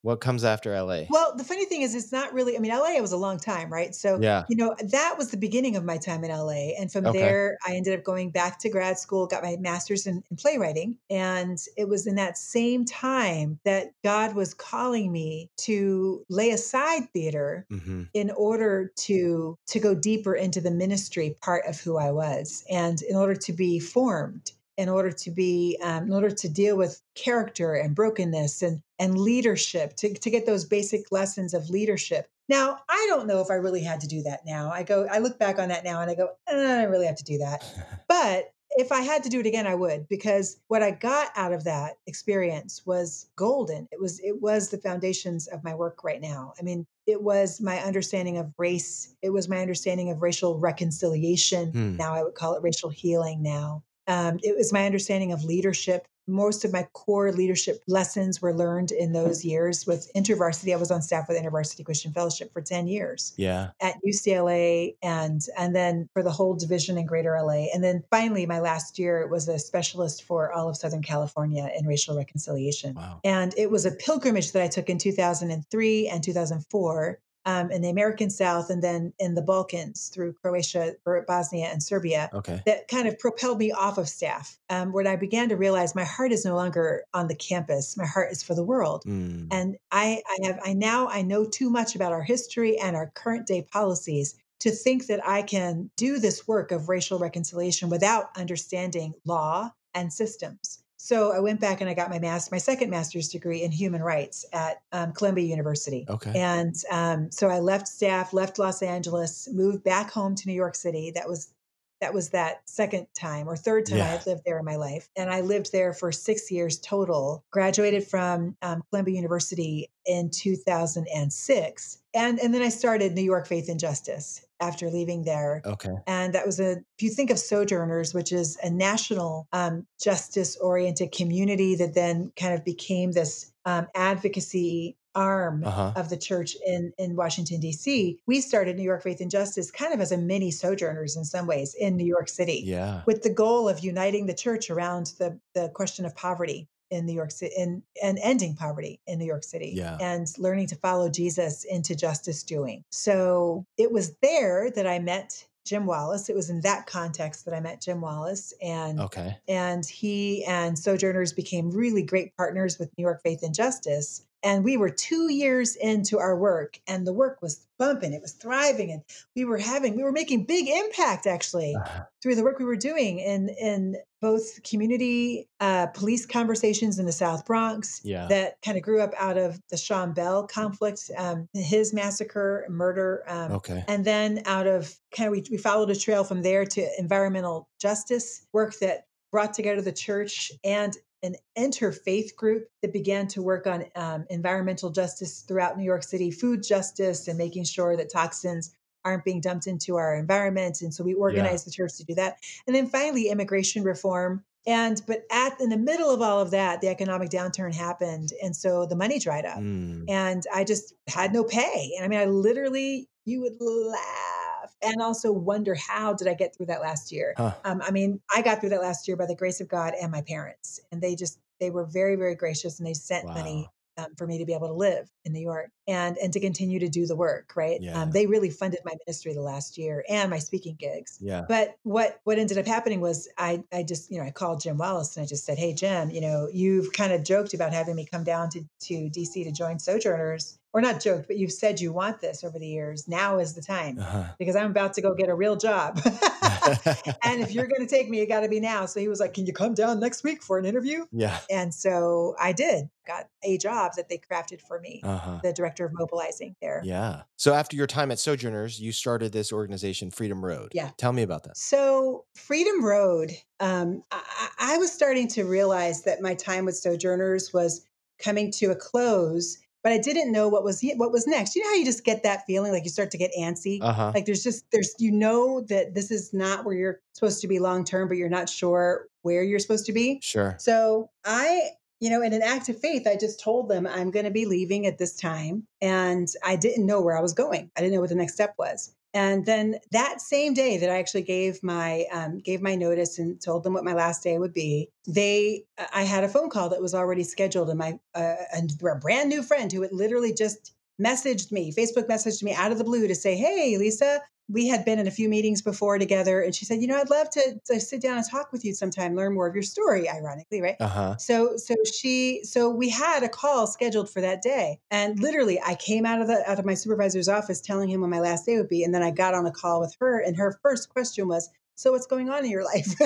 What 0.06 0.20
comes 0.20 0.44
after 0.44 0.80
LA? 0.80 1.00
Well, 1.10 1.34
the 1.36 1.42
funny 1.42 1.64
thing 1.64 1.82
is, 1.82 1.92
it's 1.96 2.12
not 2.12 2.32
really. 2.32 2.56
I 2.56 2.60
mean, 2.60 2.70
LA 2.70 3.00
was 3.00 3.10
a 3.10 3.16
long 3.16 3.40
time, 3.40 3.72
right? 3.72 3.92
So, 3.92 4.20
yeah. 4.20 4.44
you 4.48 4.54
know, 4.54 4.76
that 4.80 5.16
was 5.18 5.32
the 5.32 5.36
beginning 5.36 5.74
of 5.74 5.82
my 5.82 5.96
time 5.96 6.22
in 6.22 6.30
LA, 6.30 6.76
and 6.78 6.92
from 6.92 7.06
okay. 7.06 7.18
there, 7.18 7.58
I 7.66 7.74
ended 7.74 7.98
up 7.98 8.04
going 8.04 8.30
back 8.30 8.60
to 8.60 8.68
grad 8.68 9.00
school, 9.00 9.26
got 9.26 9.42
my 9.42 9.56
master's 9.58 10.06
in, 10.06 10.22
in 10.30 10.36
playwriting, 10.36 10.96
and 11.10 11.58
it 11.76 11.88
was 11.88 12.06
in 12.06 12.14
that 12.14 12.38
same 12.38 12.84
time 12.84 13.58
that 13.64 13.90
God 14.04 14.36
was 14.36 14.54
calling 14.54 15.10
me 15.10 15.50
to 15.62 16.24
lay 16.28 16.50
aside 16.50 17.10
theater 17.12 17.66
mm-hmm. 17.68 18.04
in 18.14 18.30
order 18.30 18.92
to 18.98 19.58
to 19.66 19.80
go 19.80 19.92
deeper 19.92 20.36
into 20.36 20.60
the 20.60 20.70
ministry 20.70 21.36
part 21.42 21.64
of 21.66 21.80
who 21.80 21.98
I 21.98 22.12
was, 22.12 22.64
and 22.70 23.02
in 23.02 23.16
order 23.16 23.34
to 23.34 23.52
be 23.52 23.80
formed 23.80 24.52
in 24.76 24.88
order 24.88 25.10
to 25.10 25.30
be 25.30 25.78
um, 25.82 26.04
in 26.04 26.12
order 26.12 26.30
to 26.30 26.48
deal 26.48 26.76
with 26.76 27.00
character 27.14 27.74
and 27.74 27.94
brokenness 27.94 28.62
and 28.62 28.82
and 28.98 29.18
leadership 29.18 29.94
to, 29.96 30.12
to 30.14 30.30
get 30.30 30.46
those 30.46 30.64
basic 30.64 31.12
lessons 31.12 31.54
of 31.54 31.70
leadership. 31.70 32.28
Now 32.48 32.78
i 32.88 33.06
don't 33.08 33.26
know 33.26 33.40
if 33.40 33.50
i 33.50 33.54
really 33.54 33.82
had 33.82 34.00
to 34.00 34.06
do 34.06 34.22
that 34.22 34.40
now. 34.46 34.70
I 34.70 34.82
go 34.82 35.06
i 35.10 35.18
look 35.18 35.38
back 35.38 35.58
on 35.58 35.68
that 35.68 35.84
now 35.84 36.00
and 36.00 36.10
i 36.10 36.14
go 36.14 36.30
i 36.48 36.52
don't 36.52 36.90
really 36.90 37.06
have 37.06 37.16
to 37.16 37.24
do 37.24 37.38
that. 37.38 37.64
But 38.08 38.52
if 38.70 38.92
i 38.92 39.00
had 39.00 39.22
to 39.22 39.28
do 39.28 39.40
it 39.40 39.46
again 39.46 39.66
i 39.66 39.74
would 39.74 40.06
because 40.08 40.60
what 40.68 40.82
i 40.82 40.90
got 40.90 41.30
out 41.36 41.52
of 41.52 41.64
that 41.64 41.94
experience 42.06 42.82
was 42.84 43.28
golden. 43.36 43.88
It 43.90 44.00
was 44.00 44.20
it 44.20 44.40
was 44.40 44.68
the 44.68 44.78
foundations 44.78 45.46
of 45.48 45.64
my 45.64 45.74
work 45.74 46.04
right 46.04 46.20
now. 46.20 46.52
I 46.58 46.62
mean 46.62 46.86
it 47.06 47.22
was 47.22 47.60
my 47.60 47.78
understanding 47.78 48.36
of 48.38 48.52
race. 48.58 49.14
It 49.22 49.30
was 49.30 49.48
my 49.48 49.60
understanding 49.60 50.10
of 50.10 50.22
racial 50.22 50.58
reconciliation. 50.58 51.70
Hmm. 51.70 51.96
now 51.96 52.14
i 52.14 52.22
would 52.22 52.34
call 52.34 52.54
it 52.54 52.62
racial 52.62 52.90
healing 52.90 53.42
now 53.42 53.82
um, 54.06 54.38
it 54.42 54.56
was 54.56 54.72
my 54.72 54.86
understanding 54.86 55.32
of 55.32 55.44
leadership. 55.44 56.06
Most 56.28 56.64
of 56.64 56.72
my 56.72 56.88
core 56.92 57.30
leadership 57.30 57.82
lessons 57.86 58.42
were 58.42 58.52
learned 58.52 58.90
in 58.90 59.12
those 59.12 59.44
years 59.44 59.86
with 59.86 60.10
InterVarsity. 60.16 60.72
I 60.72 60.76
was 60.76 60.90
on 60.90 61.00
staff 61.00 61.28
with 61.28 61.40
InterVarsity 61.40 61.84
Christian 61.84 62.12
Fellowship 62.12 62.52
for 62.52 62.60
10 62.60 62.88
years. 62.88 63.32
Yeah. 63.36 63.70
At 63.80 63.94
UCLA 64.04 64.96
and 65.02 65.40
and 65.56 65.74
then 65.74 66.08
for 66.12 66.24
the 66.24 66.32
whole 66.32 66.54
division 66.54 66.98
in 66.98 67.06
Greater 67.06 67.38
LA. 67.40 67.66
And 67.72 67.82
then 67.82 68.02
finally 68.10 68.44
my 68.44 68.58
last 68.58 68.98
year 68.98 69.28
was 69.28 69.46
a 69.46 69.58
specialist 69.58 70.24
for 70.24 70.52
all 70.52 70.68
of 70.68 70.76
Southern 70.76 71.02
California 71.02 71.70
in 71.78 71.86
racial 71.86 72.16
reconciliation. 72.16 72.96
Wow. 72.96 73.20
And 73.22 73.54
it 73.56 73.70
was 73.70 73.86
a 73.86 73.92
pilgrimage 73.92 74.50
that 74.52 74.62
I 74.62 74.68
took 74.68 74.88
in 74.88 74.98
2003 74.98 76.08
and 76.08 76.24
2004 76.24 77.20
um, 77.46 77.70
in 77.70 77.80
the 77.80 77.88
American 77.88 78.28
South 78.28 78.68
and 78.68 78.82
then 78.82 79.12
in 79.18 79.34
the 79.34 79.40
Balkans 79.40 80.08
through 80.08 80.34
Croatia, 80.34 80.96
Bosnia, 81.26 81.66
and 81.66 81.82
Serbia 81.82 82.28
okay. 82.34 82.60
that 82.66 82.88
kind 82.88 83.06
of 83.06 83.18
propelled 83.18 83.58
me 83.58 83.70
off 83.70 83.98
of 83.98 84.08
staff. 84.08 84.58
Um, 84.68 84.92
when 84.92 85.06
I 85.06 85.14
began 85.14 85.48
to 85.48 85.56
realize 85.56 85.94
my 85.94 86.04
heart 86.04 86.32
is 86.32 86.44
no 86.44 86.56
longer 86.56 87.04
on 87.14 87.28
the 87.28 87.36
campus, 87.36 87.96
my 87.96 88.04
heart 88.04 88.32
is 88.32 88.42
for 88.42 88.54
the 88.54 88.64
world. 88.64 89.04
Mm. 89.06 89.46
And 89.52 89.76
I, 89.92 90.22
I 90.28 90.46
have, 90.46 90.58
I 90.64 90.72
now, 90.74 91.08
I 91.08 91.22
know 91.22 91.46
too 91.46 91.70
much 91.70 91.94
about 91.94 92.12
our 92.12 92.22
history 92.22 92.78
and 92.78 92.96
our 92.96 93.12
current 93.14 93.46
day 93.46 93.62
policies 93.62 94.34
to 94.58 94.70
think 94.70 95.06
that 95.06 95.26
I 95.26 95.42
can 95.42 95.90
do 95.96 96.18
this 96.18 96.48
work 96.48 96.72
of 96.72 96.88
racial 96.88 97.18
reconciliation 97.18 97.90
without 97.90 98.36
understanding 98.36 99.14
law 99.24 99.70
and 99.94 100.12
systems. 100.12 100.82
So 101.06 101.30
I 101.30 101.38
went 101.38 101.60
back 101.60 101.80
and 101.80 101.88
I 101.88 101.94
got 101.94 102.10
my 102.10 102.18
master, 102.18 102.48
my 102.52 102.58
second 102.58 102.90
master's 102.90 103.28
degree 103.28 103.62
in 103.62 103.70
human 103.70 104.02
rights 104.02 104.44
at 104.52 104.82
um, 104.90 105.12
Columbia 105.12 105.44
University. 105.44 106.04
Okay. 106.08 106.32
And 106.34 106.74
um, 106.90 107.30
so 107.30 107.48
I 107.48 107.60
left 107.60 107.86
staff, 107.86 108.32
left 108.32 108.58
Los 108.58 108.82
Angeles, 108.82 109.48
moved 109.52 109.84
back 109.84 110.10
home 110.10 110.34
to 110.34 110.48
New 110.48 110.54
York 110.54 110.74
City. 110.74 111.12
That 111.14 111.28
was 111.28 111.54
that 112.00 112.12
was 112.12 112.30
that 112.30 112.68
second 112.68 113.06
time 113.14 113.48
or 113.48 113.56
third 113.56 113.86
time 113.86 113.98
yeah. 113.98 114.04
I 114.04 114.08
had 114.08 114.26
lived 114.26 114.42
there 114.44 114.58
in 114.58 114.64
my 114.64 114.74
life. 114.74 115.08
And 115.16 115.30
I 115.30 115.42
lived 115.42 115.70
there 115.70 115.92
for 115.92 116.10
six 116.10 116.50
years 116.50 116.76
total. 116.80 117.44
Graduated 117.52 118.04
from 118.04 118.56
um, 118.60 118.82
Columbia 118.90 119.14
University 119.14 119.88
in 120.04 120.30
2006. 120.30 121.98
And, 122.14 122.40
and 122.40 122.52
then 122.52 122.62
I 122.62 122.68
started 122.68 123.14
New 123.14 123.22
York 123.22 123.46
Faith 123.46 123.68
and 123.68 123.78
Justice 123.78 124.45
after 124.60 124.90
leaving 124.90 125.24
there. 125.24 125.62
Okay. 125.64 125.94
And 126.06 126.34
that 126.34 126.46
was 126.46 126.60
a, 126.60 126.72
if 126.72 127.02
you 127.02 127.10
think 127.10 127.30
of 127.30 127.38
Sojourners, 127.38 128.14
which 128.14 128.32
is 128.32 128.56
a 128.62 128.70
national 128.70 129.48
um, 129.52 129.86
justice 130.00 130.56
oriented 130.56 131.12
community 131.12 131.74
that 131.76 131.94
then 131.94 132.32
kind 132.36 132.54
of 132.54 132.64
became 132.64 133.12
this 133.12 133.52
um, 133.64 133.88
advocacy 133.94 134.96
arm 135.16 135.64
uh-huh. 135.64 135.94
of 135.96 136.10
the 136.10 136.16
church 136.16 136.56
in, 136.64 136.92
in 136.98 137.16
Washington, 137.16 137.58
D.C., 137.58 138.20
we 138.26 138.40
started 138.40 138.76
New 138.76 138.82
York 138.82 139.02
Faith 139.02 139.20
and 139.20 139.30
Justice 139.30 139.70
kind 139.70 139.92
of 139.94 140.00
as 140.00 140.12
a 140.12 140.18
mini 140.18 140.50
sojourners 140.50 141.16
in 141.16 141.24
some 141.24 141.46
ways 141.46 141.74
in 141.74 141.96
New 141.96 142.06
York 142.06 142.28
City. 142.28 142.62
Yeah. 142.64 143.02
With 143.06 143.22
the 143.22 143.32
goal 143.32 143.68
of 143.68 143.80
uniting 143.80 144.26
the 144.26 144.34
church 144.34 144.70
around 144.70 145.12
the, 145.18 145.40
the 145.54 145.70
question 145.70 146.04
of 146.04 146.14
poverty 146.14 146.68
in 146.90 147.06
New 147.06 147.12
York 147.12 147.30
City 147.30 147.54
and, 147.58 147.82
and 148.02 148.18
ending 148.22 148.54
poverty 148.54 149.00
in 149.06 149.18
New 149.18 149.24
York 149.24 149.44
City 149.44 149.72
yeah. 149.74 149.98
and 150.00 150.26
learning 150.38 150.66
to 150.68 150.76
follow 150.76 151.08
Jesus 151.08 151.64
into 151.64 151.94
justice 151.94 152.42
doing. 152.42 152.84
So 152.90 153.64
it 153.76 153.90
was 153.92 154.14
there 154.22 154.70
that 154.70 154.86
I 154.86 154.98
met 154.98 155.46
Jim 155.64 155.84
Wallis. 155.84 156.28
It 156.28 156.36
was 156.36 156.48
in 156.48 156.60
that 156.60 156.86
context 156.86 157.44
that 157.44 157.54
I 157.54 157.60
met 157.60 157.82
Jim 157.82 158.00
Wallis 158.00 158.54
and 158.62 159.00
Okay. 159.00 159.36
and 159.48 159.84
he 159.84 160.44
and 160.44 160.78
Sojourners 160.78 161.32
became 161.32 161.70
really 161.70 162.02
great 162.02 162.36
partners 162.36 162.78
with 162.78 162.90
New 162.96 163.02
York 163.02 163.20
Faith 163.22 163.42
and 163.42 163.54
Justice. 163.54 164.24
And 164.42 164.62
we 164.64 164.76
were 164.76 164.90
two 164.90 165.32
years 165.32 165.76
into 165.76 166.18
our 166.18 166.36
work, 166.38 166.78
and 166.86 167.06
the 167.06 167.12
work 167.12 167.40
was 167.42 167.66
bumping, 167.78 168.12
it 168.12 168.22
was 168.22 168.32
thriving, 168.32 168.90
and 168.90 169.02
we 169.34 169.44
were 169.44 169.58
having, 169.58 169.96
we 169.96 170.02
were 170.02 170.12
making 170.12 170.44
big 170.44 170.68
impact 170.68 171.26
actually 171.26 171.74
Uh-huh. 171.74 172.04
through 172.22 172.34
the 172.36 172.42
work 172.42 172.58
we 172.58 172.64
were 172.64 172.76
doing 172.76 173.18
in 173.18 173.48
in 173.50 173.96
both 174.22 174.62
community 174.62 175.46
uh, 175.60 175.86
police 175.88 176.24
conversations 176.26 176.98
in 176.98 177.04
the 177.06 177.12
South 177.12 177.44
Bronx 177.44 178.00
Yeah. 178.02 178.26
that 178.28 178.56
kind 178.64 178.76
of 178.78 178.82
grew 178.82 179.00
up 179.02 179.12
out 179.18 179.36
of 179.36 179.60
the 179.70 179.76
Sean 179.76 180.12
Bell 180.12 180.46
conflict, 180.46 181.10
um, 181.18 181.48
his 181.52 181.92
massacre, 181.92 182.66
murder, 182.68 183.22
um, 183.26 183.52
Okay. 183.52 183.84
and 183.88 184.04
then 184.04 184.42
out 184.46 184.66
of 184.66 184.94
kind 185.14 185.28
of 185.28 185.32
we, 185.32 185.44
we 185.50 185.56
followed 185.58 185.90
a 185.90 185.96
trail 185.96 186.24
from 186.24 186.42
there 186.42 186.64
to 186.64 186.88
environmental 186.98 187.68
justice 187.80 188.46
work 188.52 188.78
that 188.78 189.06
brought 189.32 189.52
together 189.54 189.82
the 189.82 189.92
church 189.92 190.50
and 190.64 190.96
an 191.26 191.34
interfaith 191.58 192.34
group 192.36 192.68
that 192.82 192.92
began 192.92 193.26
to 193.28 193.42
work 193.42 193.66
on 193.66 193.84
um, 193.94 194.24
environmental 194.30 194.90
justice 194.90 195.40
throughout 195.46 195.76
New 195.76 195.84
York 195.84 196.02
City, 196.02 196.30
food 196.30 196.62
justice, 196.62 197.28
and 197.28 197.36
making 197.36 197.64
sure 197.64 197.96
that 197.96 198.10
toxins 198.10 198.72
aren't 199.04 199.24
being 199.24 199.40
dumped 199.40 199.66
into 199.66 199.96
our 199.96 200.16
environment. 200.16 200.80
And 200.80 200.92
so 200.92 201.04
we 201.04 201.14
organized 201.14 201.66
the 201.66 201.70
church 201.70 201.96
to 201.98 202.04
do 202.04 202.14
that. 202.14 202.38
And 202.66 202.74
then 202.74 202.88
finally, 202.88 203.28
immigration 203.28 203.82
reform. 203.84 204.44
And 204.66 205.00
but 205.06 205.22
at 205.30 205.60
in 205.60 205.68
the 205.68 205.76
middle 205.76 206.10
of 206.10 206.20
all 206.20 206.40
of 206.40 206.50
that, 206.50 206.80
the 206.80 206.88
economic 206.88 207.30
downturn 207.30 207.72
happened, 207.72 208.30
and 208.42 208.54
so 208.56 208.84
the 208.84 208.96
money 208.96 209.20
dried 209.20 209.46
up 209.46 209.58
Mm. 209.58 210.06
and 210.08 210.42
I 210.52 210.64
just 210.64 210.92
had 211.06 211.32
no 211.32 211.44
pay. 211.44 211.92
And 211.96 212.04
I 212.04 212.08
mean, 212.08 212.18
I 212.18 212.24
literally, 212.24 213.08
you 213.24 213.42
would 213.42 213.56
laugh 213.60 214.55
and 214.82 215.00
also 215.00 215.32
wonder 215.32 215.74
how 215.74 216.14
did 216.14 216.28
I 216.28 216.34
get 216.34 216.56
through 216.56 216.66
that 216.66 216.80
last 216.80 217.12
year? 217.12 217.34
Huh. 217.36 217.54
Um, 217.64 217.82
I 217.82 217.90
mean, 217.90 218.20
I 218.34 218.42
got 218.42 218.60
through 218.60 218.70
that 218.70 218.82
last 218.82 219.08
year 219.08 219.16
by 219.16 219.26
the 219.26 219.36
grace 219.36 219.60
of 219.60 219.68
God 219.68 219.94
and 220.00 220.10
my 220.10 220.22
parents, 220.22 220.80
and 220.90 221.00
they 221.00 221.14
just 221.14 221.38
they 221.60 221.70
were 221.70 221.84
very 221.84 222.16
very 222.16 222.34
gracious 222.34 222.78
and 222.78 222.86
they 222.86 222.94
sent 222.94 223.26
money 223.26 223.68
um, 223.98 224.14
for 224.16 224.26
me 224.26 224.38
to 224.38 224.44
be 224.44 224.52
able 224.52 224.68
to 224.68 224.74
live 224.74 225.08
in 225.24 225.32
New 225.32 225.40
York 225.40 225.70
and 225.88 226.16
and 226.18 226.32
to 226.32 226.40
continue 226.40 226.78
to 226.80 226.88
do 226.88 227.06
the 227.06 227.16
work. 227.16 227.52
Right? 227.56 227.80
Yeah. 227.80 228.02
Um, 228.02 228.10
they 228.10 228.26
really 228.26 228.50
funded 228.50 228.80
my 228.84 228.92
ministry 229.06 229.32
the 229.32 229.42
last 229.42 229.78
year 229.78 230.04
and 230.08 230.30
my 230.30 230.38
speaking 230.38 230.76
gigs. 230.78 231.18
Yeah. 231.20 231.44
But 231.48 231.76
what 231.82 232.20
what 232.24 232.38
ended 232.38 232.58
up 232.58 232.66
happening 232.66 233.00
was 233.00 233.28
I 233.38 233.62
I 233.72 233.82
just 233.82 234.10
you 234.10 234.18
know 234.18 234.24
I 234.24 234.30
called 234.30 234.60
Jim 234.60 234.76
Wallis 234.76 235.16
and 235.16 235.24
I 235.24 235.26
just 235.26 235.44
said, 235.44 235.58
hey 235.58 235.72
Jim, 235.72 236.10
you 236.10 236.20
know 236.20 236.48
you've 236.52 236.92
kind 236.92 237.12
of 237.12 237.24
joked 237.24 237.54
about 237.54 237.72
having 237.72 237.96
me 237.96 238.06
come 238.06 238.24
down 238.24 238.50
to 238.50 238.62
to 238.82 238.94
DC 238.94 239.44
to 239.44 239.52
join 239.52 239.78
Sojourners, 239.78 240.58
or 240.76 240.82
not 240.82 241.00
joked, 241.00 241.26
but 241.26 241.38
you've 241.38 241.52
said 241.52 241.80
you 241.80 241.90
want 241.90 242.20
this 242.20 242.44
over 242.44 242.58
the 242.58 242.66
years. 242.66 243.08
Now 243.08 243.38
is 243.38 243.54
the 243.54 243.62
time 243.62 243.98
Uh-huh. 243.98 244.24
because 244.38 244.54
I'm 244.56 244.70
about 244.70 244.92
to 244.94 245.00
go 245.00 245.14
get 245.14 245.30
a 245.30 245.34
real 245.34 245.56
job. 245.56 245.98
and 247.24 247.40
if 247.40 247.52
you're 247.52 247.66
going 247.66 247.80
to 247.80 247.86
take 247.86 248.10
me, 248.10 248.20
it 248.20 248.26
got 248.26 248.40
to 248.40 248.48
be 248.48 248.60
now. 248.60 248.84
So 248.84 249.00
he 249.00 249.08
was 249.08 249.18
like, 249.18 249.32
can 249.32 249.46
you 249.46 249.54
come 249.54 249.72
down 249.72 250.00
next 250.00 250.22
week 250.22 250.42
for 250.42 250.58
an 250.58 250.66
interview? 250.66 251.06
yeah. 251.12 251.38
And 251.50 251.72
so 251.72 252.34
I 252.38 252.52
did. 252.52 252.90
Got 253.06 253.28
a 253.42 253.56
job 253.56 253.92
that 253.96 254.08
they 254.10 254.18
crafted 254.18 254.60
for 254.60 254.78
me, 254.80 255.00
Uh-huh. 255.02 255.38
the 255.42 255.52
director 255.54 255.86
of 255.86 255.92
mobilizing 255.94 256.56
there. 256.60 256.82
Yeah. 256.84 257.22
So 257.36 257.54
after 257.54 257.74
your 257.76 257.86
time 257.86 258.10
at 258.10 258.18
Sojourners, 258.18 258.78
you 258.78 258.92
started 258.92 259.32
this 259.32 259.52
organization, 259.52 260.10
Freedom 260.10 260.44
Road. 260.44 260.72
Yeah. 260.74 260.90
Tell 260.98 261.12
me 261.14 261.22
about 261.22 261.44
that. 261.44 261.56
So, 261.56 262.24
Freedom 262.34 262.84
Road, 262.84 263.30
um, 263.60 264.02
I, 264.10 264.48
I 264.58 264.76
was 264.78 264.92
starting 264.92 265.28
to 265.28 265.44
realize 265.44 266.02
that 266.02 266.20
my 266.20 266.34
time 266.34 266.64
with 266.66 266.76
Sojourners 266.76 267.52
was 267.54 267.86
coming 268.18 268.50
to 268.50 268.72
a 268.72 268.74
close, 268.76 269.58
but 269.86 269.92
I 269.92 269.98
didn't 269.98 270.32
know 270.32 270.48
what 270.48 270.64
was 270.64 270.84
what 270.96 271.12
was 271.12 271.28
next. 271.28 271.54
You 271.54 271.62
know 271.62 271.68
how 271.68 271.76
you 271.76 271.84
just 271.84 272.02
get 272.02 272.24
that 272.24 272.44
feeling, 272.44 272.72
like 272.72 272.82
you 272.82 272.90
start 272.90 273.12
to 273.12 273.18
get 273.18 273.30
antsy. 273.38 273.78
Uh-huh. 273.80 274.10
Like 274.12 274.26
there's 274.26 274.42
just 274.42 274.68
there's 274.72 274.92
you 274.98 275.12
know 275.12 275.60
that 275.68 275.94
this 275.94 276.10
is 276.10 276.34
not 276.34 276.64
where 276.64 276.74
you're 276.74 277.00
supposed 277.12 277.40
to 277.42 277.46
be 277.46 277.60
long 277.60 277.84
term, 277.84 278.08
but 278.08 278.16
you're 278.16 278.28
not 278.28 278.48
sure 278.48 279.06
where 279.22 279.44
you're 279.44 279.60
supposed 279.60 279.86
to 279.86 279.92
be. 279.92 280.18
Sure. 280.24 280.56
So 280.58 281.10
I, 281.24 281.68
you 282.00 282.10
know, 282.10 282.20
in 282.20 282.32
an 282.32 282.42
act 282.42 282.68
of 282.68 282.80
faith, 282.80 283.06
I 283.06 283.14
just 283.14 283.38
told 283.38 283.68
them 283.68 283.86
I'm 283.86 284.10
going 284.10 284.24
to 284.24 284.32
be 284.32 284.44
leaving 284.44 284.86
at 284.86 284.98
this 284.98 285.14
time. 285.14 285.68
And 285.80 286.26
I 286.44 286.56
didn't 286.56 286.84
know 286.84 287.00
where 287.00 287.16
I 287.16 287.20
was 287.20 287.32
going. 287.32 287.70
I 287.76 287.80
didn't 287.80 287.94
know 287.94 288.00
what 288.00 288.10
the 288.10 288.16
next 288.16 288.32
step 288.32 288.56
was. 288.58 288.92
And 289.16 289.46
then 289.46 289.76
that 289.92 290.20
same 290.20 290.52
day 290.52 290.76
that 290.76 290.90
I 290.90 290.98
actually 290.98 291.22
gave 291.22 291.62
my 291.62 292.04
um, 292.12 292.38
gave 292.38 292.60
my 292.60 292.74
notice 292.74 293.18
and 293.18 293.40
told 293.40 293.64
them 293.64 293.72
what 293.72 293.82
my 293.82 293.94
last 293.94 294.22
day 294.22 294.36
would 294.36 294.52
be, 294.52 294.90
they 295.06 295.64
I 295.90 296.02
had 296.02 296.22
a 296.22 296.28
phone 296.28 296.50
call 296.50 296.68
that 296.68 296.82
was 296.82 296.94
already 296.94 297.24
scheduled, 297.24 297.70
and 297.70 297.78
my 297.78 297.98
uh, 298.14 298.34
and 298.52 298.70
a 298.82 298.94
brand 298.96 299.30
new 299.30 299.42
friend 299.42 299.72
who 299.72 299.80
had 299.80 299.92
literally 299.94 300.34
just 300.34 300.74
messaged 301.00 301.50
me, 301.50 301.72
Facebook 301.72 302.08
messaged 302.08 302.42
me 302.42 302.52
out 302.52 302.72
of 302.72 302.76
the 302.76 302.84
blue 302.84 303.08
to 303.08 303.14
say, 303.14 303.34
"Hey, 303.36 303.78
Lisa, 303.78 304.20
we 304.48 304.68
had 304.68 304.84
been 304.84 304.98
in 304.98 305.06
a 305.06 305.10
few 305.10 305.28
meetings 305.28 305.62
before 305.62 305.98
together 305.98 306.40
and 306.40 306.54
she 306.54 306.64
said 306.64 306.80
you 306.80 306.86
know 306.86 306.96
i'd 306.96 307.10
love 307.10 307.28
to, 307.30 307.60
to 307.64 307.80
sit 307.80 308.00
down 308.00 308.16
and 308.16 308.28
talk 308.28 308.52
with 308.52 308.64
you 308.64 308.74
sometime 308.74 309.14
learn 309.14 309.34
more 309.34 309.46
of 309.46 309.54
your 309.54 309.62
story 309.62 310.08
ironically 310.08 310.62
right? 310.62 310.76
Uh-huh. 310.80 311.16
so 311.16 311.56
so 311.56 311.74
she 311.84 312.40
so 312.44 312.70
we 312.70 312.88
had 312.88 313.22
a 313.22 313.28
call 313.28 313.66
scheduled 313.66 314.10
for 314.10 314.20
that 314.20 314.42
day 314.42 314.78
and 314.90 315.18
literally 315.20 315.60
i 315.66 315.74
came 315.74 316.06
out 316.06 316.20
of 316.20 316.28
the 316.28 316.42
out 316.48 316.58
of 316.58 316.64
my 316.64 316.74
supervisor's 316.74 317.28
office 317.28 317.60
telling 317.60 317.88
him 317.88 318.00
when 318.00 318.10
my 318.10 318.20
last 318.20 318.46
day 318.46 318.56
would 318.56 318.68
be 318.68 318.82
and 318.82 318.94
then 318.94 319.02
i 319.02 319.10
got 319.10 319.34
on 319.34 319.46
a 319.46 319.52
call 319.52 319.80
with 319.80 319.94
her 319.98 320.20
and 320.20 320.36
her 320.36 320.58
first 320.62 320.88
question 320.88 321.28
was 321.28 321.50
so 321.76 321.92
what's 321.92 322.06
going 322.06 322.30
on 322.30 322.44
in 322.44 322.50
your 322.50 322.64
life? 322.64 322.94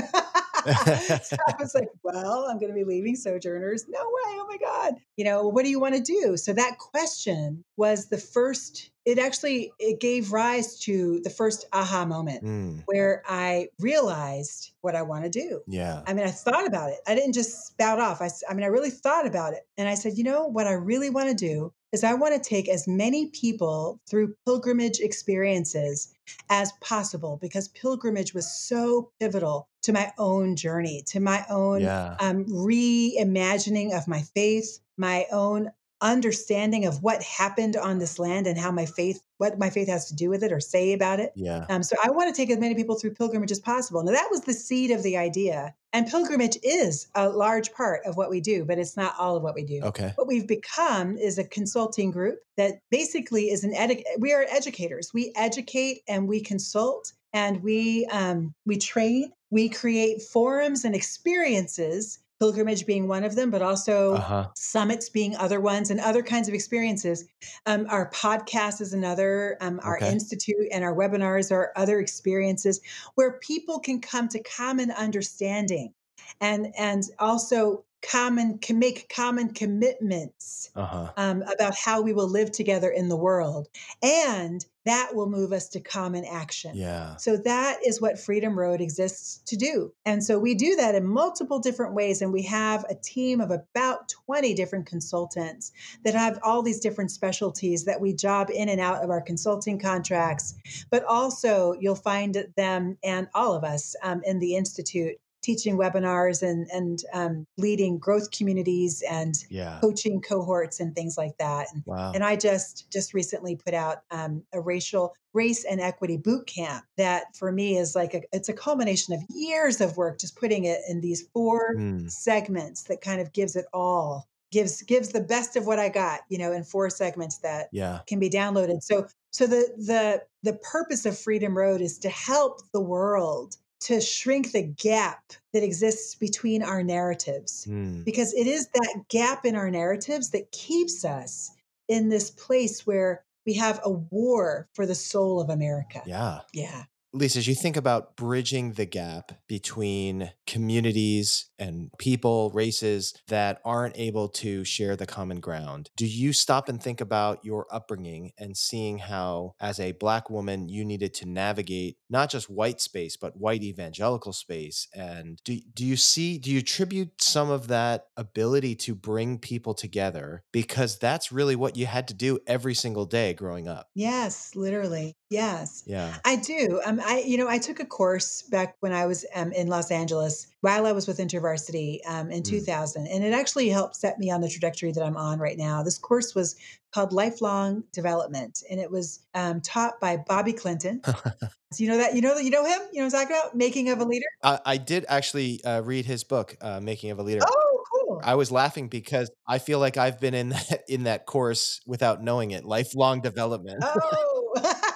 So 0.63 1.37
i 1.49 1.55
was 1.59 1.75
like 1.75 1.89
well 2.03 2.47
i'm 2.51 2.59
going 2.59 2.71
to 2.71 2.75
be 2.75 2.85
leaving 2.85 3.17
sojourners. 3.17 3.87
No 3.89 3.99
way 3.99 4.37
oh 4.39 4.47
my 4.47 4.59
god. 4.59 4.97
You 5.17 5.25
know 5.25 5.49
what 5.49 5.65
do 5.65 5.71
you 5.71 5.81
want 5.81 5.95
to 5.95 6.03
do? 6.03 6.37
So 6.37 6.53
that 6.53 6.77
question 6.77 7.65
was 7.79 8.11
the 8.11 8.19
first 8.19 8.91
it 9.11 9.19
actually 9.19 9.73
it 9.79 10.01
gave 10.01 10.33
rise 10.33 10.79
to 10.81 11.21
the 11.25 11.31
first 11.31 11.67
aha 11.73 12.05
moment 12.05 12.43
Mm. 12.45 12.83
where 12.87 13.23
i 13.29 13.69
realized 13.81 14.73
what 14.81 14.95
i 14.97 15.03
want 15.03 15.25
to 15.25 15.31
do 15.31 15.61
Yeah. 15.67 16.03
I 16.07 16.15
mean, 16.15 16.27
I 16.27 16.31
thought 16.31 16.67
about 16.67 16.91
it. 16.91 16.99
I 17.07 17.15
didn't 17.15 17.35
just 17.35 17.67
spout 17.67 17.99
off. 18.01 18.23
I, 18.23 18.29
I 18.49 18.55
mean, 18.55 18.65
I 18.65 18.69
really 18.69 18.91
thought 18.91 19.27
about 19.27 19.53
it. 19.53 19.63
And 19.77 19.89
I 19.89 19.95
said, 19.95 20.17
you 20.19 20.25
know, 20.25 20.47
what 20.47 20.67
I 20.67 20.73
really 20.73 21.11
want 21.11 21.29
to 21.29 21.35
do 21.35 21.73
is 21.93 22.03
I 22.05 22.15
want 22.15 22.33
to 22.35 22.49
take 22.49 22.69
as 22.69 22.87
many 22.89 23.27
people 23.31 24.01
through 24.09 24.35
pilgrimage 24.47 25.01
experiences 25.01 26.13
as 26.49 26.73
possible 26.81 27.39
because 27.41 27.69
pilgrimage 27.69 28.33
was 28.35 28.51
so 28.51 29.11
pivotal 29.21 29.69
to 29.83 29.93
my 29.93 30.13
own 30.19 30.57
journey, 30.57 31.03
to 31.09 31.21
my 31.21 31.45
own 31.51 31.81
Yeah. 31.83 32.17
um, 32.21 32.45
reimagining 32.47 33.97
of 33.97 34.07
my 34.09 34.23
faith, 34.35 34.79
my 34.97 35.27
own 35.33 35.71
understanding 36.01 36.87
of 36.87 37.03
what 37.03 37.23
happened 37.23 37.77
on 37.77 37.99
this 37.99 38.19
land 38.19 38.47
and 38.47 38.59
how 38.59 38.71
my 38.71 38.87
faith, 38.87 39.23
what 39.39 39.59
my 39.59 39.71
faith 39.71 39.89
has 39.89 40.07
to 40.07 40.15
do 40.15 40.31
with 40.31 40.43
it 40.43 40.53
or 40.53 40.61
say 40.61 40.93
about 40.93 41.21
it. 41.21 41.33
Yeah. 41.35 41.67
Um, 41.69 41.83
so 41.83 41.97
I 42.03 42.11
want 42.11 42.35
to 42.35 42.41
take 42.41 42.51
as 42.51 42.59
many 42.59 42.75
people 42.75 42.99
through 42.99 43.15
pilgrimage 43.15 43.51
as 43.51 43.61
possible. 43.61 44.03
Now 44.03 44.13
that 44.13 44.29
was 44.31 44.43
the 44.43 44.55
seed 44.55 44.91
of 44.91 45.03
the 45.03 45.17
idea, 45.17 45.75
and 45.93 46.07
pilgrimage 46.07 46.57
is 46.63 47.09
a 47.15 47.29
large 47.29 47.73
part 47.73 48.03
of 48.07 48.17
what 48.17 48.31
we 48.31 48.41
do, 48.41 48.65
but 48.65 48.79
it's 48.79 48.97
not 48.97 49.15
all 49.19 49.37
of 49.37 49.43
what 49.43 49.55
we 49.55 49.65
do. 49.65 49.81
Okay. 49.83 50.13
What 50.15 50.29
we've 50.29 50.47
become 50.47 51.17
is 51.17 51.39
a 51.39 51.45
consulting 51.45 52.11
group 52.11 52.39
that 52.57 52.81
basically 52.91 53.51
is 53.51 53.65
an 53.65 53.75
edu- 53.75 54.05
we 54.19 54.33
are 54.33 54.47
educators. 54.49 55.13
We 55.13 55.33
educate 55.37 56.03
and 56.09 56.29
we 56.29 56.41
consult 56.41 57.13
and 57.33 57.63
we 57.63 58.07
um, 58.07 58.55
we 58.67 58.79
train. 58.79 59.33
We 59.51 59.69
create 59.69 60.23
forums 60.23 60.85
and 60.85 60.95
experiences. 60.95 62.21
Pilgrimage 62.41 62.87
being 62.87 63.07
one 63.09 63.25
of 63.25 63.37
them, 63.37 63.51
but 63.51 63.63
also 63.63 64.19
Uh-huh. 64.19 64.51
summits 64.55 65.09
being 65.09 65.37
other 65.37 65.61
ones 65.61 65.91
and 65.91 66.01
other 66.01 66.23
kinds 66.23 66.49
of 66.49 66.55
experiences. 66.55 67.25
Um, 67.67 67.87
our 67.89 68.11
podcast 68.11 68.81
is 68.81 68.93
another, 68.93 69.57
um, 69.61 69.81
our 69.85 70.01
Okay. 70.01 70.07
institute 70.07 70.67
and 70.73 70.83
our 70.85 70.95
webinars 70.95 71.53
are 71.53 71.73
other 71.77 72.01
experiences 72.01 72.81
where 73.15 73.39
people 73.39 73.79
can 73.79 74.01
come 74.01 74.29
to 74.29 74.43
common 74.43 74.91
understanding 74.91 75.95
and 76.41 76.73
and 76.79 77.05
also 77.19 77.85
common 78.03 78.59
can 78.59 78.79
make 78.79 79.09
common 79.15 79.53
commitments 79.53 80.71
Uh-huh. 80.75 81.13
um, 81.17 81.43
about 81.43 81.75
how 81.75 82.01
we 82.01 82.13
will 82.13 82.29
live 82.29 82.51
together 82.53 82.89
in 82.91 83.09
the 83.09 83.17
world 83.17 83.69
and 84.03 84.65
that 84.87 85.11
will 85.15 85.29
move 85.29 85.53
us 85.53 85.69
to 85.69 85.81
common 85.81 86.25
action 86.25 86.75
Yeah. 86.75 87.17
so 87.17 87.37
that 87.37 87.79
is 87.87 88.01
what 88.01 88.19
Freedom 88.19 88.59
Road 88.59 88.81
exists 88.81 89.43
to 89.47 89.57
do. 89.57 89.93
And 90.07 90.25
so 90.25 90.39
we 90.39 90.55
do 90.55 90.77
that 90.77 90.95
in 90.95 91.07
multiple 91.07 91.59
different 91.59 91.93
ways. 91.95 92.23
And 92.23 92.33
we 92.33 92.43
have 92.45 92.85
a 92.89 92.95
team 92.95 93.41
of 93.43 93.51
about 93.51 94.09
20 94.27 94.55
different 94.55 94.87
consultants 94.87 95.73
that 96.05 96.15
have 96.15 96.39
all 96.43 96.63
these 96.63 96.81
different 96.81 97.11
specialties 97.11 97.85
that 97.85 98.01
we 98.01 98.15
job 98.15 98.49
in 98.51 98.69
and 98.71 98.81
out 98.81 99.05
of 99.05 99.11
our 99.11 99.21
consulting 99.21 99.79
contracts. 99.79 100.55
But 100.91 101.05
also, 101.05 101.75
you'll 101.79 101.95
find 101.95 102.47
them 102.57 102.97
and 103.05 103.29
all 103.35 103.53
of 103.55 103.65
us 103.65 103.95
um, 104.03 104.23
in 104.25 104.39
the 104.39 104.57
Institute 104.57 105.17
teaching 105.43 105.77
webinars 105.77 106.43
and, 106.43 106.69
and 106.73 107.01
um, 107.13 107.47
leading 107.57 107.99
growth 107.99 108.31
communities 108.31 109.03
and 109.11 109.35
Yeah. 109.49 109.83
coaching 109.83 110.21
cohorts 110.21 110.81
and 110.81 110.95
things 110.95 111.17
like 111.17 111.37
that. 111.39 111.69
And 111.75 111.85
Wow. 111.85 112.13
and 112.13 112.25
I 112.25 112.35
just 112.37 112.91
just 112.91 113.15
recently 113.15 113.57
put 113.57 113.73
out 113.73 113.99
um, 114.11 114.45
a 114.53 114.61
racial 114.61 115.15
race 115.33 115.65
and 115.65 115.81
equity 115.81 116.17
boot 116.17 116.47
camp 116.47 116.85
that 116.97 117.27
for 117.37 117.53
me 117.53 117.77
is 117.77 117.95
like 117.95 118.15
a, 118.15 118.23
it's 118.33 118.49
a 118.49 118.53
culmination 118.53 119.15
of 119.15 119.21
years 119.31 119.81
of 119.81 119.97
work, 119.97 120.19
just 120.19 120.37
putting 120.37 120.65
it 120.65 120.81
in 120.89 121.01
these 121.01 121.29
four 121.33 121.77
Mm. 121.77 122.11
segments 122.11 122.85
that 122.85 123.01
kind 123.01 123.21
of 123.21 123.33
gives 123.33 123.55
it 123.57 123.67
all 123.73 124.29
gives 124.51 124.83
gives 124.83 125.11
the 125.11 125.21
best 125.23 125.55
of 125.57 125.67
what 125.67 125.79
I 125.79 125.89
got, 125.89 126.23
you 126.29 126.37
know, 126.39 126.53
in 126.53 126.65
four 126.65 126.91
segments 126.91 127.39
that 127.39 127.71
Yeah. 127.71 128.03
can 128.09 128.19
be 128.19 128.29
downloaded. 128.29 128.83
So 128.83 129.07
so 129.31 129.47
the 129.47 129.73
the 129.77 130.25
the 130.43 130.59
purpose 130.59 131.07
of 131.07 131.19
Freedom 131.19 131.57
Road 131.57 131.81
is 131.81 131.99
to 132.01 132.09
help 132.11 132.61
the 132.73 132.81
world 132.81 133.57
to 133.81 134.01
shrink 134.01 134.53
the 134.53 134.63
gap 134.63 135.33
that 135.53 135.63
exists 135.63 136.15
between 136.15 136.63
our 136.63 136.83
narratives 136.83 137.67
Mm. 137.69 138.05
because 138.05 138.35
it 138.35 138.47
is 138.47 138.69
that 138.75 139.05
gap 139.09 139.45
in 139.45 139.57
our 139.57 139.71
narratives 139.71 140.31
that 140.31 140.51
keeps 140.53 141.05
us 141.05 141.51
in 141.89 142.09
this 142.09 142.31
place 142.31 142.87
where 142.87 143.25
we 143.47 143.55
have 143.55 143.81
a 143.85 143.91
war 143.91 144.69
for 144.75 144.87
the 144.87 144.95
soul 144.95 145.41
of 145.41 145.51
America. 145.51 146.03
Yeah. 146.07 146.41
Yeah. 146.53 146.85
Lisa, 147.13 147.41
as 147.41 147.49
you 147.49 147.57
think 147.57 147.77
about 147.77 148.17
bridging 148.17 148.73
the 148.73 148.87
gap 148.87 149.33
between 149.49 150.31
communities 150.47 151.47
and 151.59 151.91
people, 151.99 152.51
races 152.51 153.15
that 153.27 153.61
aren't 153.65 153.99
able 153.99 154.29
to 154.29 154.65
share 154.65 154.95
the 154.95 155.07
common 155.07 155.41
ground, 155.41 155.91
do 155.97 156.07
you 156.07 156.33
stop 156.33 156.69
and 156.69 156.81
think 156.81 157.01
about 157.01 157.45
your 157.45 157.67
upbringing 157.73 158.31
and 158.39 158.57
seeing 158.57 158.99
how, 158.99 159.55
as 159.61 159.81
a 159.81 159.93
Black 159.93 160.31
woman, 160.31 160.69
you 160.69 160.85
needed 160.85 161.13
to 161.15 161.27
navigate 161.27 161.97
not 162.09 162.31
just 162.31 162.49
white 162.49 162.81
space, 162.81 163.17
but 163.17 163.37
white 163.37 163.65
evangelical 163.65 164.33
space? 164.33 164.87
And 164.95 165.41
do, 165.45 165.59
do 165.75 165.85
you 165.85 165.97
see, 165.97 166.39
do 166.39 166.51
you 166.51 166.61
attribute 166.61 167.21
some 167.21 167.51
of 167.51 167.67
that 167.69 168.07
ability 168.17 168.77
to 168.77 168.95
bring 168.95 169.39
people 169.39 169.75
together? 169.75 170.45
Because 170.53 170.99
that's 170.99 171.33
really 171.33 171.57
what 171.57 171.77
you 171.77 171.87
had 171.87 172.07
to 172.09 172.15
do 172.15 172.39
every 172.47 172.75
single 172.75 173.05
day 173.05 173.35
growing 173.35 173.67
up. 173.67 173.89
Yes, 173.95 174.55
literally. 174.55 175.17
Yes. 175.31 175.85
Yeah. 175.87 176.13
I 176.25 176.37
do. 176.37 176.81
Um, 176.85 177.01
I, 177.05 177.23
you 177.25 177.39
know, 177.39 177.49
I 177.49 177.59
took 177.59 177.79
a 177.79 177.85
course 177.85 178.43
back 178.43 178.77
when 178.81 178.93
I 178.93 179.07
was 179.07 179.25
um, 179.37 179.53
in 179.53 179.69
Los 179.69 179.93
Angeles 179.93 180.49
while 180.61 180.87
I 180.87 180.93
was 180.93 181.07
with 181.07 181.19
InterVarsity 181.19 182.01
um, 182.05 182.33
in 182.33 182.43
Mm. 182.43 182.49
2000, 182.49 183.07
and 183.07 183.25
it 183.25 183.33
actually 183.33 183.69
helped 183.69 183.95
set 183.95 184.19
me 184.19 184.31
on 184.31 184.41
the 184.41 184.49
trajectory 184.49 184.91
that 184.91 185.05
I'm 185.05 185.17
on 185.17 185.39
right 185.39 185.57
now. 185.57 185.85
This 185.85 185.99
course 185.99 186.35
was 186.35 186.57
called 186.93 187.13
Lifelong 187.13 187.85
Development, 187.93 188.61
and 188.69 188.81
it 188.81 188.91
was 188.91 189.21
um, 189.35 189.61
taught 189.61 190.01
by 190.01 190.17
Bobby 190.17 190.53
Clinton. 190.53 191.01
So 191.05 191.15
you 191.79 191.89
know 191.89 191.99
that 191.99 192.17
you 192.17 192.23
know 192.23 192.35
that 192.35 192.43
you 192.43 192.51
know 192.51 192.65
him. 192.65 192.81
You 192.93 193.01
know 193.01 193.07
what 193.07 193.15
I'm 193.15 193.29
talking 193.29 193.37
about? 193.37 193.57
Making 193.57 193.91
of 193.91 194.01
a 194.01 194.05
Leader. 194.05 194.27
I, 194.43 194.59
I 194.67 194.77
did 194.79 195.07
actually 195.09 195.63
uh, 195.65 195.83
read 195.83 196.07
his 196.07 196.25
book, 196.25 196.57
uh, 196.61 196.81
Making 196.81 197.13
of 197.13 197.21
a 197.21 197.23
Leader. 197.23 197.43
Oh, 197.47 197.85
cool. 197.93 198.21
I 198.25 198.35
was 198.35 198.51
laughing 198.51 198.89
because 198.89 199.31
I 199.47 199.61
feel 199.61 199.79
like 199.79 199.97
I've 199.97 200.19
been 200.19 200.35
in 200.35 200.49
that 200.71 200.83
in 200.89 201.05
that 201.05 201.27
course 201.27 201.81
without 201.87 202.21
knowing 202.21 202.51
it. 202.51 202.65
Lifelong 202.65 203.21
development. 203.21 203.85
Oh. 203.85 204.37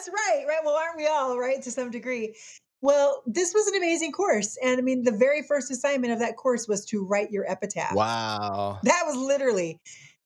that's 0.00 0.08
right. 0.08 0.44
Right. 0.48 0.60
Well, 0.64 0.76
aren't 0.76 0.96
we 0.96 1.06
all, 1.06 1.38
right? 1.38 1.60
To 1.62 1.70
some 1.70 1.90
degree. 1.90 2.34
Well, 2.82 3.22
this 3.26 3.52
was 3.52 3.66
an 3.68 3.76
amazing 3.76 4.12
course. 4.12 4.56
And 4.62 4.78
I 4.78 4.82
mean, 4.82 5.02
the 5.02 5.12
very 5.12 5.42
first 5.42 5.70
assignment 5.70 6.12
of 6.12 6.18
that 6.20 6.36
course 6.36 6.66
was 6.66 6.86
to 6.86 7.04
write 7.04 7.30
your 7.30 7.50
epitaph. 7.50 7.94
Wow. 7.94 8.78
That 8.82 9.02
was 9.06 9.16
literally 9.16 9.78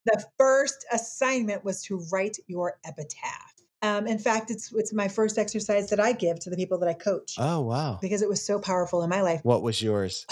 the 0.06 0.24
first 0.38 0.84
assignment 0.92 1.64
was 1.64 1.82
to 1.84 2.04
write 2.12 2.36
your 2.46 2.78
epitaph. 2.84 3.54
Um, 3.82 4.06
in 4.06 4.18
fact, 4.18 4.50
it's 4.50 4.72
it's 4.74 4.94
my 4.94 5.08
first 5.08 5.36
exercise 5.36 5.90
that 5.90 6.00
I 6.00 6.12
give 6.12 6.38
to 6.40 6.50
the 6.50 6.56
people 6.56 6.78
that 6.78 6.88
I 6.88 6.94
coach 6.94 7.34
Oh 7.38 7.60
wow. 7.60 7.98
because 8.00 8.22
it 8.22 8.28
was 8.28 8.44
so 8.44 8.58
powerful 8.58 9.02
in 9.02 9.10
my 9.10 9.20
life. 9.20 9.40
What 9.42 9.62
was 9.62 9.82
yours? 9.82 10.24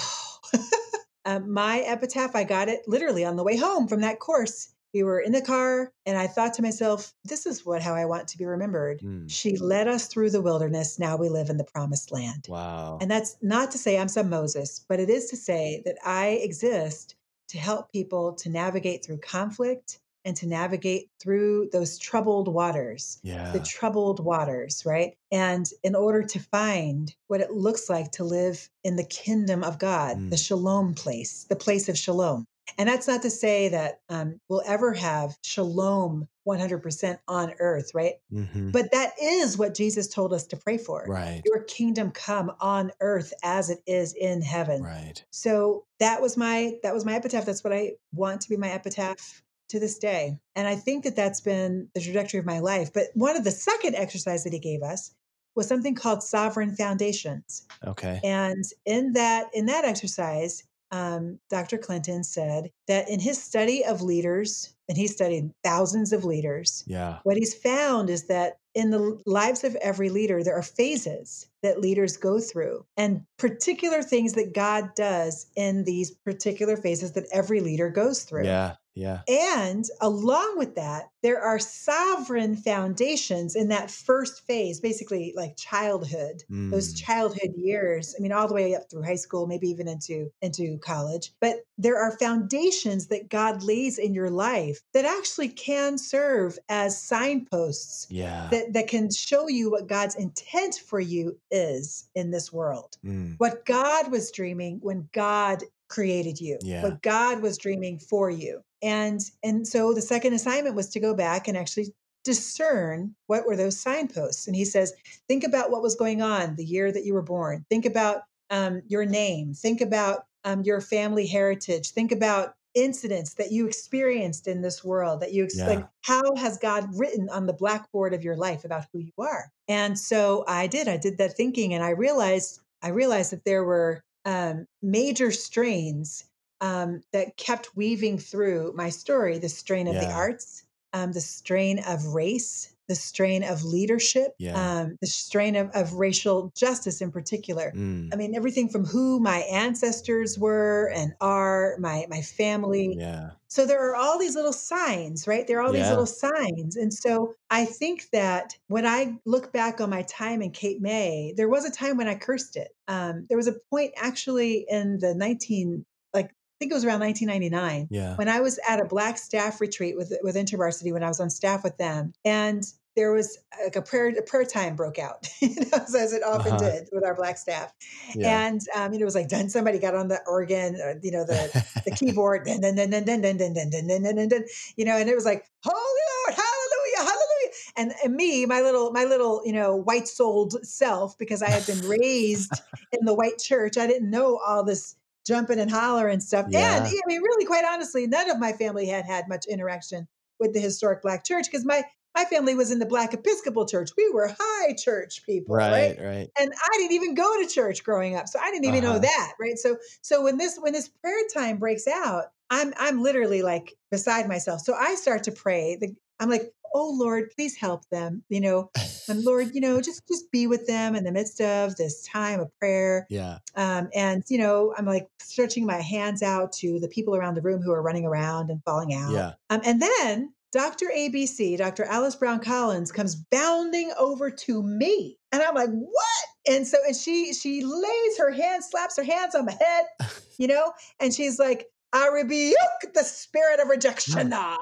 um, 1.27 1.53
my 1.53 1.81
epitaph, 1.81 2.35
I 2.35 2.45
got 2.45 2.69
it 2.69 2.83
literally 2.87 3.25
on 3.25 3.37
the 3.37 3.45
way 3.45 3.59
home 3.59 3.89
from 3.89 4.01
that 4.03 4.21
course. 4.21 4.73
We 4.95 5.03
were 5.03 5.21
in 5.21 5.33
the 5.33 5.41
car, 5.41 5.91
and 6.07 6.19
I 6.19 6.27
thought 6.27 6.55
to 6.55 6.63
myself, 6.63 7.15
"This 7.25 7.47
is 7.47 7.65
what 7.65 7.83
how 7.83 7.95
I 7.95 8.05
want 8.05 8.29
to 8.29 8.39
be 8.39 8.45
remembered." 8.45 9.01
Mm. 9.01 9.31
She 9.31 9.57
led 9.57 9.89
us 9.89 10.07
through 10.07 10.31
the 10.31 10.43
wilderness. 10.43 10.99
Now 10.99 11.17
we 11.17 11.29
live 11.29 11.49
in 11.49 11.57
the 11.57 11.65
promised 11.65 12.13
land. 12.13 12.47
Wow. 12.49 12.99
And 13.01 13.11
that's 13.11 13.37
not 13.41 13.71
to 13.73 13.79
say 13.79 13.99
I'm 13.99 14.09
some 14.09 14.29
Moses, 14.29 14.85
but 14.89 15.01
it 15.01 15.09
is 15.09 15.31
to 15.31 15.37
say 15.37 15.83
that 15.87 15.97
I 16.05 16.29
exist 16.43 17.15
to 17.49 17.59
help 17.59 17.91
people 17.91 18.33
to 18.35 18.49
navigate 18.51 19.05
through 19.05 19.19
conflict 19.19 19.99
and 20.25 20.37
to 20.37 20.47
navigate 20.47 21.11
through 21.21 21.69
those 21.73 21.99
troubled 21.99 22.47
waters 22.47 23.19
yeah. 23.25 23.51
the 23.51 23.59
troubled 23.59 24.21
waters, 24.25 24.85
right? 24.87 25.17
And 25.33 25.69
in 25.83 25.97
order 25.97 26.23
to 26.23 26.39
find 26.39 27.13
what 27.27 27.41
it 27.41 27.51
looks 27.51 27.91
like 27.91 28.13
to 28.13 28.25
live 28.25 28.71
in 28.85 28.95
the 28.97 29.05
kingdom 29.05 29.65
of 29.65 29.79
God, 29.81 30.31
the 30.31 30.37
Mm. 30.37 30.47
shalom 30.47 30.95
place, 30.95 31.45
the 31.49 31.57
place 31.57 31.89
of 31.89 31.99
shalom. 31.99 32.47
And 32.79 32.89
that's 32.89 33.07
not 33.09 33.23
to 33.23 33.31
say 33.31 33.69
that 33.69 34.01
um, 34.09 34.41
we'll 34.49 34.63
ever 34.67 34.93
have 34.93 35.37
shalom 35.43 36.29
100% 36.47 37.19
on 37.29 37.55
earth, 37.59 37.93
right? 37.95 38.15
hmm 38.31 38.71
But 38.71 38.91
that 38.93 39.13
is 39.21 39.59
what 39.59 39.75
Jesus 39.75 40.09
told 40.09 40.33
us 40.33 40.47
to 40.49 40.57
pray 40.57 40.79
for. 40.79 41.05
Right. 41.07 41.43
Your 41.45 41.63
kingdom 41.65 42.11
come 42.11 42.53
on 42.61 42.93
earth 43.01 43.33
as 43.43 43.71
it 43.71 43.81
is 43.87 44.15
in 44.15 44.43
heaven. 44.43 44.83
Right. 44.83 45.23
So 45.31 45.85
that 46.01 46.21
was 46.21 46.37
my 46.37 46.75
that 46.83 46.95
was 46.95 47.05
my 47.05 47.15
epitaph. 47.15 47.45
That's 47.45 47.63
what 47.63 47.73
I 47.73 47.93
want 48.13 48.41
to 48.43 48.49
be 48.49 48.57
my 48.57 48.71
epitaph 48.71 49.43
to 49.69 49.79
this 49.79 49.99
day. 49.99 50.39
And 50.57 50.67
I 50.67 50.75
think 50.75 51.05
that 51.05 51.17
that's 51.17 51.41
been 51.41 51.89
the 51.95 52.01
trajectory 52.01 52.41
of 52.41 52.47
my 52.47 52.59
life. 52.59 52.93
But 52.93 53.07
one 53.15 53.37
of 53.37 53.45
the 53.45 53.51
second 53.51 53.95
exercise 53.95 54.45
that 54.45 54.53
he 54.53 54.59
gave 54.59 54.83
us 54.83 55.15
was 55.55 55.67
something 55.67 55.95
called 55.95 56.23
sovereign 56.23 56.75
foundations. 56.75 57.67
Okay. 57.87 58.21
And 58.25 58.65
in 58.85 59.13
that 59.13 59.51
in 59.55 59.67
that 59.67 59.85
exercise, 59.85 60.65
um, 60.93 61.39
Dr. 61.51 61.79
Clinton 61.79 62.23
said 62.23 62.71
that 62.87 63.09
in 63.09 63.19
his 63.19 63.43
study 63.43 63.85
of 63.85 64.03
leaders, 64.03 64.75
and 64.89 64.97
he 64.99 65.07
studied 65.07 65.51
thousands 65.65 66.13
of 66.13 66.25
leaders, 66.25 66.85
Yeah. 66.87 67.19
what 67.25 67.37
he's 67.37 67.55
found 67.55 68.11
is 68.11 68.27
that 68.27 68.59
in 68.75 68.91
the 68.91 69.21
lives 69.27 69.65
of 69.65 69.75
every 69.77 70.11
leader, 70.11 70.43
there 70.45 70.57
are 70.57 70.63
phases 70.63 71.49
that 71.63 71.81
leaders 71.81 72.17
go 72.17 72.39
through 72.41 72.85
and 72.97 73.23
particular 73.39 74.03
things 74.03 74.35
that 74.35 74.55
God 74.55 74.95
does 74.95 75.47
in 75.57 75.85
these 75.85 76.11
particular 76.11 76.77
phases 76.77 77.13
that 77.13 77.27
every 77.33 77.61
leader 77.61 77.89
goes 77.91 78.23
through. 78.25 78.45
Yeah. 78.45 78.77
Yeah. 78.95 79.21
And 79.29 79.85
along 80.01 80.59
with 80.59 80.75
that, 80.75 81.09
there 81.23 81.41
are 81.41 81.59
sovereign 81.59 82.57
foundations 82.57 83.55
in 83.57 83.69
that 83.69 83.91
first 83.91 84.45
phase, 84.47 84.81
basically 84.81 85.33
like 85.37 85.57
childhood, 85.57 86.43
those 86.49 86.93
Mm. 86.95 86.99
childhood 87.05 87.53
years. 87.57 88.15
I 88.19 88.21
mean, 88.23 88.33
all 88.33 88.49
the 88.49 88.55
way 88.55 88.75
up 88.75 88.91
through 88.91 89.03
high 89.05 89.15
school, 89.17 89.47
maybe 89.47 89.69
even 89.69 89.89
into 89.89 90.31
into 90.43 90.79
college. 90.79 91.33
But 91.41 91.65
there 91.79 91.99
are 91.99 92.19
foundations 92.19 93.07
that 93.09 93.29
God 93.29 93.63
lays 93.63 93.99
in 93.99 94.15
your 94.15 94.31
life 94.31 94.81
that 94.95 95.05
actually 95.05 95.49
can 95.49 95.97
serve 95.99 96.59
as 96.69 97.01
signposts 97.01 98.07
Yeah. 98.11 98.49
that, 98.51 98.73
that 98.73 98.89
can 98.89 99.11
show 99.11 99.49
you 99.49 99.71
what 99.71 99.87
God's 99.87 100.15
intent 100.17 100.75
for 100.87 101.01
you 101.01 101.39
is 101.51 102.09
in 102.15 102.31
this 102.31 102.53
world. 102.53 102.97
Mm. 103.05 103.37
What 103.39 103.65
God 103.65 104.11
was 104.11 104.31
dreaming 104.31 104.79
when 104.83 105.09
God 105.13 105.63
created 105.93 106.41
you. 106.41 106.59
Yeah. 106.63 106.83
What 106.83 107.03
God 107.03 107.43
was 107.43 107.59
dreaming 107.59 107.99
for 107.99 108.31
you. 108.31 108.63
And 108.83 109.21
and 109.45 109.69
so 109.69 109.93
the 109.93 110.01
second 110.01 110.33
assignment 110.33 110.75
was 110.75 110.89
to 110.91 111.01
go 111.01 111.15
back 111.15 111.47
and 111.49 111.57
actually 111.57 111.93
discern 112.25 113.15
what 113.27 113.47
were 113.47 113.57
those 113.57 113.79
signposts. 113.79 114.47
And 114.47 114.57
he 114.57 114.65
says, 114.65 114.95
think 115.29 115.45
about 115.45 115.71
what 115.71 115.83
was 115.83 115.95
going 115.97 116.23
on 116.23 116.57
the 116.57 116.65
year 116.65 116.91
that 116.93 117.05
you 117.05 117.15
were 117.15 117.23
born. 117.23 117.65
Think 117.69 117.85
about 117.85 118.23
um, 118.51 118.83
your 118.89 119.05
name. 119.05 119.55
Think 119.55 119.81
about 119.81 120.25
um, 120.45 120.63
your 120.63 120.81
family 120.81 121.27
heritage. 121.27 121.91
Think 121.91 122.11
about 122.13 122.55
incidents 122.75 123.35
that 123.35 123.53
you 123.53 123.67
experienced 123.67 124.49
in 124.49 124.63
this 124.63 124.83
world 124.83 125.21
that 125.21 125.33
you 125.33 125.45
ex- 125.45 125.59
Yeah. 125.59 125.67
like 125.69 125.87
how 126.01 126.23
has 126.37 126.57
god 126.57 126.89
written 126.95 127.29
on 127.29 127.45
the 127.45 127.53
blackboard 127.53 128.15
of 128.15 128.25
your 128.25 128.35
life 128.35 128.65
about 128.65 128.87
who 128.91 128.99
you 129.01 129.13
are 129.19 129.53
and 129.69 129.99
so 129.99 130.43
i 130.49 130.67
did 130.69 130.89
i 130.89 130.97
did 130.97 131.19
that 131.19 131.37
thinking 131.37 131.75
and 131.75 131.85
i 131.85 131.91
realized 131.91 132.61
i 132.81 132.89
realized 132.89 133.31
that 133.33 133.45
there 133.45 133.63
were 133.63 134.03
um, 134.25 134.67
major 134.83 135.31
strains 135.31 136.25
um, 136.61 137.03
that 137.13 137.37
kept 137.37 137.77
weaving 137.77 138.19
through 138.19 138.73
my 138.77 138.89
story 138.89 139.39
the 139.39 139.49
strain 139.49 139.89
of 139.89 139.95
the 139.95 140.13
arts 140.13 140.65
um, 140.93 141.13
the 141.13 141.21
strain 141.21 141.81
of 141.87 142.07
race 142.07 142.75
the 142.93 142.97
strain 143.11 143.43
of 143.43 143.65
leadership 143.65 144.29
Yeah. 144.39 144.57
um, 144.65 144.99
the 145.01 145.07
strain 145.07 145.55
of, 145.57 145.71
of 145.81 145.95
racial 145.95 146.53
justice 146.65 147.01
in 147.01 147.11
particular 147.11 147.73
Mm. 147.75 148.11
I 148.13 148.17
mean, 148.17 148.35
everything 148.35 148.69
from 148.69 148.85
who 148.85 149.19
my 149.21 149.39
ancestors 149.51 150.39
were 150.39 150.91
and 150.95 151.15
are, 151.21 151.77
my 151.79 152.07
my 152.11 152.21
family. 152.23 152.97
Yeah. 152.99 153.31
So 153.49 153.67
there 153.67 153.83
are 153.91 153.97
all 153.97 154.19
these 154.19 154.35
little 154.35 154.53
signs, 154.73 155.27
right? 155.27 155.47
There 155.47 155.59
are 155.59 155.63
all 155.67 155.73
these 155.73 155.89
little 155.89 156.07
signs. 156.25 156.77
And 156.77 156.93
so 156.93 157.35
I 157.51 157.65
think 157.67 158.09
that 158.13 158.57
when 158.69 158.87
I 158.87 159.19
look 159.25 159.53
back 159.53 159.81
on 159.81 159.91
my 159.91 160.03
time 160.03 160.41
in 160.43 160.51
Cape 160.51 160.81
May, 160.81 161.35
there 161.37 161.49
was 161.49 161.65
a 161.65 161.71
time 161.71 161.97
when 161.99 162.09
I 162.09 162.15
cursed 162.15 162.57
it. 162.57 162.71
Um, 162.89 163.27
there 163.29 163.37
was 163.37 163.47
a 163.49 163.57
point 163.71 163.93
actually 163.97 164.65
in 164.69 164.99
the 165.01 165.15
19, 165.15 165.85
like 166.15 166.27
I 166.31 166.57
think 166.59 166.73
it 166.73 166.75
was 166.75 166.85
around 166.85 167.01
1999 167.01 167.89
Yeah. 167.91 168.17
when 168.17 168.29
I 168.29 168.41
was 168.41 168.59
at 168.69 168.81
a 168.81 168.85
black 168.87 169.19
staff 169.19 169.61
retreat 169.61 169.97
with 169.97 170.13
with 170.23 170.37
InterVarsity 170.37 170.93
when 170.93 171.03
I 171.05 171.09
was 171.09 171.21
on 171.21 171.29
staff 171.31 171.63
with 171.65 171.77
them, 171.77 172.13
and 172.25 172.63
there 172.95 173.13
was 173.13 173.39
like 173.65 173.77
a 173.77 173.83
prayer 173.83 174.09
a 174.09 174.23
prayer 174.23 174.45
time 174.45 174.77
broke 174.77 174.99
out, 174.99 175.27
you 175.41 175.55
know, 175.55 175.79
as 175.79 176.13
it 176.13 176.23
often 176.23 176.53
Uh-huh. 176.53 176.71
did 176.71 176.89
with 176.93 177.05
our 177.05 177.15
black 177.15 177.39
staff. 177.39 177.73
Yeah. 178.15 178.47
And 178.47 178.61
um, 178.77 178.93
you 178.93 178.99
know, 178.99 179.05
it 179.05 179.07
was 179.07 179.15
like 179.15 179.29
done. 179.29 179.49
Somebody 179.49 179.79
got 179.79 179.95
on 179.95 180.09
the 180.09 180.21
organ, 180.27 180.77
or, 180.77 180.99
you 181.03 181.11
know, 181.11 181.25
the 181.25 181.65
the 181.85 181.91
keyboard, 181.91 182.45
then 182.45 182.61
then 182.61 182.75
then 182.77 182.91
then 182.91 183.05
then 183.05 183.21
then 183.21 183.39
then 183.39 183.55
then 183.55 183.71
then 183.71 183.87
then 183.87 184.17
then 184.17 184.29
then 184.29 184.45
you 184.77 184.85
know, 184.85 184.97
and 184.97 185.09
it 185.09 185.15
was 185.15 185.25
like, 185.25 185.47
Holy 185.65 185.75
Lord, 185.77 186.35
Hallelujah, 186.35 186.99
Hallelujah. 186.99 187.53
And, 187.77 187.93
and 188.05 188.15
me, 188.15 188.45
my 188.47 188.61
little 188.61 188.91
my 188.93 189.05
little 189.05 189.43
you 189.45 189.53
know 189.53 189.75
white 189.77 190.07
souled 190.09 190.65
self, 190.67 191.17
because 191.17 191.43
I 191.43 191.49
had 191.49 191.67
been 191.67 191.89
raised 191.89 192.53
in 192.93 193.05
the 193.07 193.15
white 193.15 193.39
church, 193.39 193.79
I 193.79 193.87
didn't 193.87 194.11
know 194.11 194.39
all 194.47 194.65
this 194.65 194.97
jumping 195.27 195.61
and 195.61 195.71
hollering 195.71 196.15
and 196.15 196.23
stuff. 196.23 196.47
Yeah. 196.51 196.77
And 196.77 196.87
I 196.87 197.01
mean, 197.07 197.23
really, 197.23 197.47
quite 197.47 197.65
honestly, 197.65 198.07
none 198.07 198.29
of 198.29 198.39
my 198.39 198.53
family 198.53 198.87
had 198.87 199.07
had 199.07 199.29
much 199.29 199.47
interaction 199.47 200.09
with 200.39 200.53
the 200.53 200.61
historic 200.61 201.01
Black 201.01 201.25
church 201.25 201.47
because 201.47 201.65
my 201.65 201.85
my 202.15 202.25
family 202.25 202.55
was 202.55 202.71
in 202.71 202.79
the 202.79 202.87
Black 202.87 203.15
Episcopal 203.15 203.67
Church. 203.67 203.91
We 203.97 204.11
were 204.11 204.35
high 204.39 204.75
church 204.75 205.25
people, 205.25 205.55
right? 205.57 205.97
Right, 205.99 206.05
right. 206.05 206.29
And 206.39 206.53
I 206.53 206.79
didn't 206.79 206.93
even 206.93 207.15
go 207.15 207.43
to 207.43 207.49
church 207.49 207.85
growing 207.85 208.17
up, 208.17 208.29
so 208.29 208.39
I 208.43 208.51
didn't 208.51 208.67
even 208.67 208.85
Uh-huh. 208.85 208.95
know 208.95 208.99
that, 209.01 209.33
right? 209.41 209.59
So 209.59 209.77
so 210.03 210.23
when 210.23 210.37
this 210.39 210.59
when 210.61 210.73
this 210.73 210.89
prayer 210.89 211.17
time 211.35 211.59
breaks 211.59 211.87
out, 211.87 212.27
I'm 212.51 212.73
I'm 212.79 213.03
literally 213.03 213.43
like 213.43 213.75
beside 213.91 214.29
myself. 214.29 214.61
So 214.61 214.75
I 214.75 214.95
start 214.95 215.25
to 215.25 215.33
pray. 215.33 215.77
The, 215.81 215.95
I'm 216.21 216.29
like, 216.31 216.53
oh 216.75 216.95
Lord, 216.99 217.31
please 217.37 217.57
help 217.57 217.89
them, 217.91 218.23
you 218.29 218.41
know, 218.41 218.71
and 219.09 219.25
Lord, 219.25 219.51
you 219.55 219.61
know, 219.61 219.81
just 219.81 220.07
just 220.07 220.31
be 220.31 220.47
with 220.47 220.67
them 220.67 220.95
in 220.95 221.05
the 221.05 221.13
midst 221.13 221.41
of 221.41 221.77
this 221.77 222.03
time 222.05 222.41
of 222.41 222.51
prayer. 222.59 223.07
Yeah. 223.11 223.39
Um, 223.57 223.89
and 223.95 224.23
you 224.29 224.39
know, 224.39 224.75
I'm 224.77 224.87
like 224.87 225.09
stretching 225.21 225.67
my 225.67 225.81
hands 225.81 226.23
out 226.23 226.53
to 226.61 226.79
the 226.79 226.89
people 226.89 227.17
around 227.17 227.35
the 227.35 227.43
room 227.43 227.63
who 227.63 227.73
are 227.73 227.83
running 227.83 228.05
around 228.05 228.51
and 228.51 228.63
falling 228.65 228.95
out. 228.95 229.13
Yeah. 229.13 229.33
Um, 229.51 229.61
and 229.65 229.83
then 229.83 230.33
Dr. 230.53 230.87
ABC, 230.95 231.57
Dr. 231.57 231.85
Alice 231.85 232.15
Brown 232.15 232.39
Collins, 232.39 232.93
comes 232.93 233.17
bounding 233.31 233.91
over 233.99 234.31
to 234.31 234.63
me, 234.63 235.19
and 235.33 235.43
I'm 235.43 235.55
like, 235.55 235.71
"What?" 235.71 236.25
And 236.47 236.67
so, 236.67 236.77
and 236.87 236.95
she 236.95 237.33
she 237.33 237.65
lays 237.65 238.19
her 238.19 238.31
hand, 238.31 238.63
slaps 238.63 238.97
her 238.99 239.03
hands 239.03 239.35
on 239.35 239.47
my 239.47 239.53
head, 239.53 239.87
you 240.39 240.47
know, 240.47 240.73
and 241.01 241.15
she's 241.15 241.39
like, 241.39 241.67
"I 241.93 242.09
rebuke 242.09 242.57
the 242.95 243.03
spirit 243.03 243.61
of 243.61 243.69
rejection." 243.69 244.31
ah." 244.35 244.59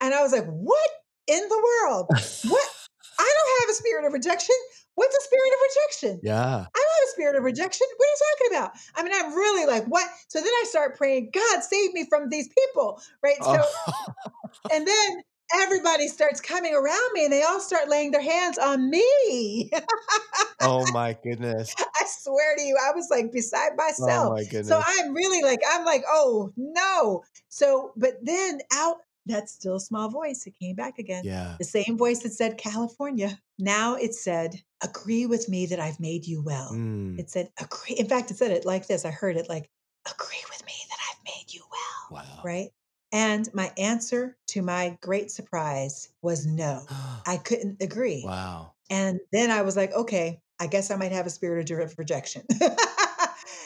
And 0.00 0.14
I 0.14 0.22
was 0.22 0.32
like, 0.32 0.46
"What 0.46 0.90
in 1.26 1.40
the 1.40 1.64
world? 1.84 2.06
What? 2.08 2.70
I 3.18 3.34
don't 3.34 3.60
have 3.62 3.70
a 3.70 3.74
spirit 3.74 4.06
of 4.06 4.12
rejection. 4.12 4.54
What's 4.94 5.16
a 5.16 5.22
spirit 5.22 5.52
of 5.52 5.58
rejection?" 5.68 6.20
Yeah. 6.22 6.36
I 6.36 6.44
don't 6.52 6.64
have 6.64 7.08
a 7.08 7.10
spirit 7.10 7.36
of 7.36 7.42
rejection. 7.42 7.86
What 7.96 8.06
are 8.06 8.10
you 8.10 8.18
talking 8.20 8.58
about? 8.58 8.70
I 8.94 9.02
mean, 9.02 9.12
I'm 9.14 9.34
really 9.34 9.66
like, 9.66 9.86
what? 9.86 10.08
So 10.28 10.38
then 10.38 10.48
I 10.48 10.64
start 10.68 10.96
praying, 10.96 11.30
God, 11.32 11.62
save 11.62 11.94
me 11.94 12.06
from 12.08 12.28
these 12.28 12.48
people, 12.48 13.00
right? 13.22 13.42
So, 13.42 13.62
Oh, 13.62 14.14
and 14.72 14.86
then 14.86 15.22
everybody 15.54 16.08
starts 16.08 16.40
coming 16.40 16.74
around 16.74 17.12
me 17.12 17.24
and 17.24 17.32
they 17.32 17.42
all 17.42 17.60
start 17.60 17.88
laying 17.88 18.10
their 18.10 18.22
hands 18.22 18.58
on 18.58 18.90
me. 18.90 19.70
oh 20.62 20.84
my 20.92 21.16
goodness. 21.22 21.74
I 21.78 22.04
swear 22.06 22.56
to 22.56 22.62
you, 22.62 22.76
I 22.82 22.92
was 22.94 23.08
like 23.10 23.32
beside 23.32 23.76
myself. 23.76 23.98
Oh 24.00 24.06
myself. 24.06 24.32
my 24.34 24.44
goodness. 24.44 24.68
so 24.68 24.82
I'm 24.84 25.14
really 25.14 25.42
like, 25.42 25.60
I'm 25.70 25.84
like, 25.84 26.02
oh 26.08 26.52
no. 26.56 27.22
So, 27.48 27.92
but 27.96 28.14
then 28.22 28.60
out 28.74 28.96
that 29.26 29.48
still 29.48 29.78
small 29.78 30.08
voice, 30.08 30.46
it 30.46 30.54
came 30.60 30.76
back 30.76 30.98
again. 30.98 31.22
yeah. 31.24 31.56
The 31.58 31.64
same 31.64 31.98
voice 31.98 32.20
that 32.20 32.32
said 32.32 32.58
California. 32.58 33.38
Now 33.58 33.94
it 33.94 34.14
said, 34.14 34.54
agree 34.82 35.26
with 35.26 35.48
me 35.48 35.66
that 35.66 35.80
I've 35.80 36.00
made 36.00 36.26
you 36.26 36.42
well. 36.42 36.70
Mm, 36.72 37.18
It 37.18 37.30
said, 37.30 37.50
agree. 37.60 37.96
In 37.96 38.08
fact, 38.08 38.30
it 38.30 38.36
said 38.36 38.50
it 38.52 38.64
like 38.64 38.86
this. 38.86 39.04
I 39.04 39.10
heard 39.10 39.36
it 39.36 39.48
like, 39.48 39.68
agree 40.08 40.44
with 40.50 40.64
me 40.64 40.72
that 40.88 40.98
I've 41.10 41.24
made 41.24 41.52
you 41.52 41.62
well. 41.70 42.22
wow. 42.22 42.42
Right. 42.44 42.70
And 43.16 43.48
my 43.54 43.72
answer 43.78 44.36
to 44.48 44.60
my 44.60 44.98
great 45.00 45.30
surprise 45.30 46.10
was 46.20 46.44
no. 46.46 46.84
I 47.26 47.38
couldn't 47.38 47.82
agree. 47.82 48.22
wow. 48.24 48.72
And 48.90 49.18
then 49.32 49.50
I 49.50 49.62
was 49.62 49.74
like, 49.76 49.92
okay, 49.92 50.40
I 50.60 50.66
guess 50.66 50.90
I 50.90 50.96
might 50.96 51.12
have 51.12 51.26
a 51.26 51.30
spirit 51.30 51.60
of 51.60 51.66
direct 51.66 51.94
rejection. 51.98 52.42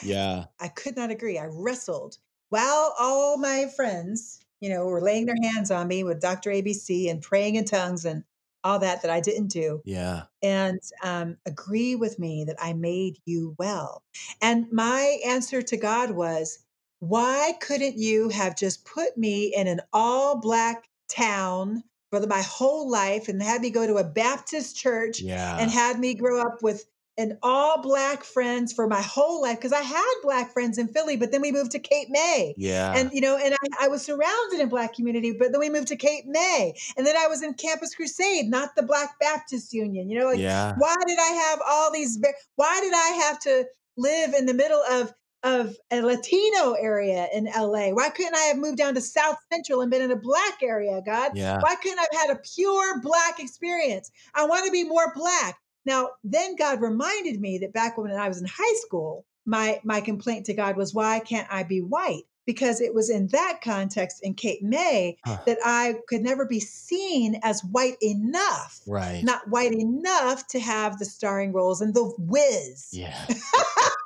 Yeah. 0.03 0.45
I 0.59 0.67
could 0.69 0.95
not 0.95 1.11
agree. 1.11 1.37
I 1.37 1.47
wrestled 1.51 2.17
while 2.49 2.93
all 2.99 3.37
my 3.37 3.67
friends, 3.75 4.39
you 4.61 4.69
know, 4.69 4.85
were 4.85 5.01
laying 5.01 5.25
their 5.25 5.35
hands 5.43 5.69
on 5.69 5.87
me 5.87 6.03
with 6.03 6.21
Dr. 6.21 6.49
ABC 6.49 7.09
and 7.09 7.21
praying 7.21 7.55
in 7.55 7.65
tongues 7.65 8.05
and 8.05 8.23
all 8.63 8.79
that 8.79 9.01
that 9.01 9.11
I 9.11 9.19
didn't 9.21 9.47
do 9.47 9.81
Yeah. 9.85 10.23
and 10.43 10.79
um, 11.03 11.37
agree 11.45 11.95
with 11.95 12.19
me 12.19 12.45
that 12.45 12.57
I 12.61 12.73
made 12.73 13.17
you 13.25 13.55
well. 13.57 14.03
And 14.41 14.71
my 14.71 15.17
answer 15.25 15.61
to 15.61 15.77
God 15.77 16.11
was, 16.11 16.59
why 17.01 17.53
couldn't 17.61 17.97
you 17.97 18.29
have 18.29 18.55
just 18.55 18.85
put 18.85 19.17
me 19.17 19.53
in 19.55 19.67
an 19.67 19.81
all 19.91 20.39
black 20.39 20.87
town 21.09 21.83
for 22.11 22.25
my 22.27 22.41
whole 22.43 22.89
life 22.89 23.27
and 23.27 23.41
had 23.41 23.61
me 23.61 23.71
go 23.71 23.87
to 23.87 23.95
a 23.97 24.03
Baptist 24.03 24.77
church 24.77 25.19
Yeah. 25.19 25.57
and 25.59 25.71
had 25.71 25.99
me 25.99 26.13
grow 26.13 26.39
up 26.39 26.61
with 26.61 26.85
an 27.17 27.39
all 27.41 27.81
black 27.81 28.23
friends 28.23 28.71
for 28.71 28.87
my 28.87 29.01
whole 29.01 29.41
life? 29.41 29.57
Because 29.57 29.73
I 29.73 29.81
had 29.81 30.13
black 30.21 30.53
friends 30.53 30.77
in 30.77 30.89
Philly, 30.89 31.17
but 31.17 31.31
then 31.31 31.41
we 31.41 31.51
moved 31.51 31.71
to 31.71 31.79
Cape 31.79 32.07
May. 32.11 32.53
yeah. 32.55 32.93
And 32.95 33.11
you 33.13 33.19
know, 33.21 33.35
and 33.35 33.53
I, 33.55 33.85
I 33.85 33.87
was 33.87 34.03
surrounded 34.03 34.59
in 34.59 34.69
Black 34.69 34.93
community, 34.93 35.35
but 35.37 35.51
then 35.51 35.59
we 35.59 35.69
moved 35.69 35.87
to 35.89 35.95
Cape 35.95 36.25
May, 36.27 36.73
and 36.95 37.05
then 37.05 37.17
I 37.17 37.25
was 37.27 37.41
in 37.41 37.55
Campus 37.55 37.95
Crusade, 37.95 38.47
not 38.49 38.75
the 38.75 38.83
Black 38.83 39.19
Baptist 39.19 39.73
Union. 39.73 40.07
You 40.09 40.19
know, 40.19 40.27
like 40.27 40.39
yeah. 40.39 40.75
why 40.77 40.95
did 41.07 41.17
I 41.19 41.31
have 41.49 41.59
all 41.67 41.91
these? 41.91 42.19
Why 42.55 42.79
did 42.79 42.93
I 42.93 43.25
have 43.25 43.39
to 43.41 43.65
live 43.97 44.33
in 44.33 44.45
the 44.45 44.53
middle 44.53 44.81
of 44.91 45.13
of 45.43 45.75
a 45.91 46.01
Latino 46.01 46.73
area 46.73 47.27
in 47.33 47.45
LA? 47.45 47.89
Why 47.89 48.09
couldn't 48.09 48.35
I 48.35 48.41
have 48.43 48.57
moved 48.57 48.77
down 48.77 48.93
to 48.95 49.01
South 49.01 49.37
Central 49.51 49.81
and 49.81 49.89
been 49.89 50.01
in 50.01 50.11
a 50.11 50.15
Black 50.15 50.61
area? 50.61 51.01
God, 51.05 51.31
Yeah. 51.35 51.59
why 51.61 51.75
couldn't 51.75 51.99
I 51.99 52.07
have 52.11 52.27
had 52.27 52.37
a 52.37 52.41
pure 52.55 52.99
Black 53.01 53.39
experience? 53.39 54.11
I 54.35 54.45
want 54.45 54.65
to 54.65 54.71
be 54.71 54.83
more 54.83 55.13
Black. 55.15 55.57
Now, 55.85 56.11
then 56.23 56.55
God 56.55 56.81
reminded 56.81 57.41
me 57.41 57.57
that 57.59 57.73
back 57.73 57.97
when 57.97 58.11
I 58.11 58.27
was 58.27 58.39
in 58.39 58.45
high 58.47 58.75
school, 58.85 59.25
my 59.45 59.79
my 59.83 60.01
complaint 60.01 60.45
to 60.45 60.53
God 60.53 60.77
was, 60.77 60.93
why 60.93 61.19
can't 61.19 61.47
I 61.51 61.63
be 61.63 61.81
white? 61.81 62.23
Because 62.51 62.81
it 62.81 62.93
was 62.93 63.09
in 63.09 63.27
that 63.27 63.59
context 63.63 64.19
in 64.23 64.33
Cape 64.33 64.61
May 64.61 65.17
Huh. 65.23 65.37
that 65.45 65.57
I 65.63 65.95
could 66.09 66.21
never 66.21 66.45
be 66.45 66.59
seen 66.59 67.39
as 67.43 67.63
white 67.63 67.95
enough 68.01 68.81
Right. 68.85 69.21
not 69.23 69.47
white 69.49 69.71
enough 69.71 70.47
to 70.47 70.59
have 70.59 70.99
the 70.99 71.05
starring 71.05 71.53
roles 71.53 71.81
in 71.81 71.93
The 71.93 72.13
Wiz, 72.17 72.89
yeah. 72.91 73.25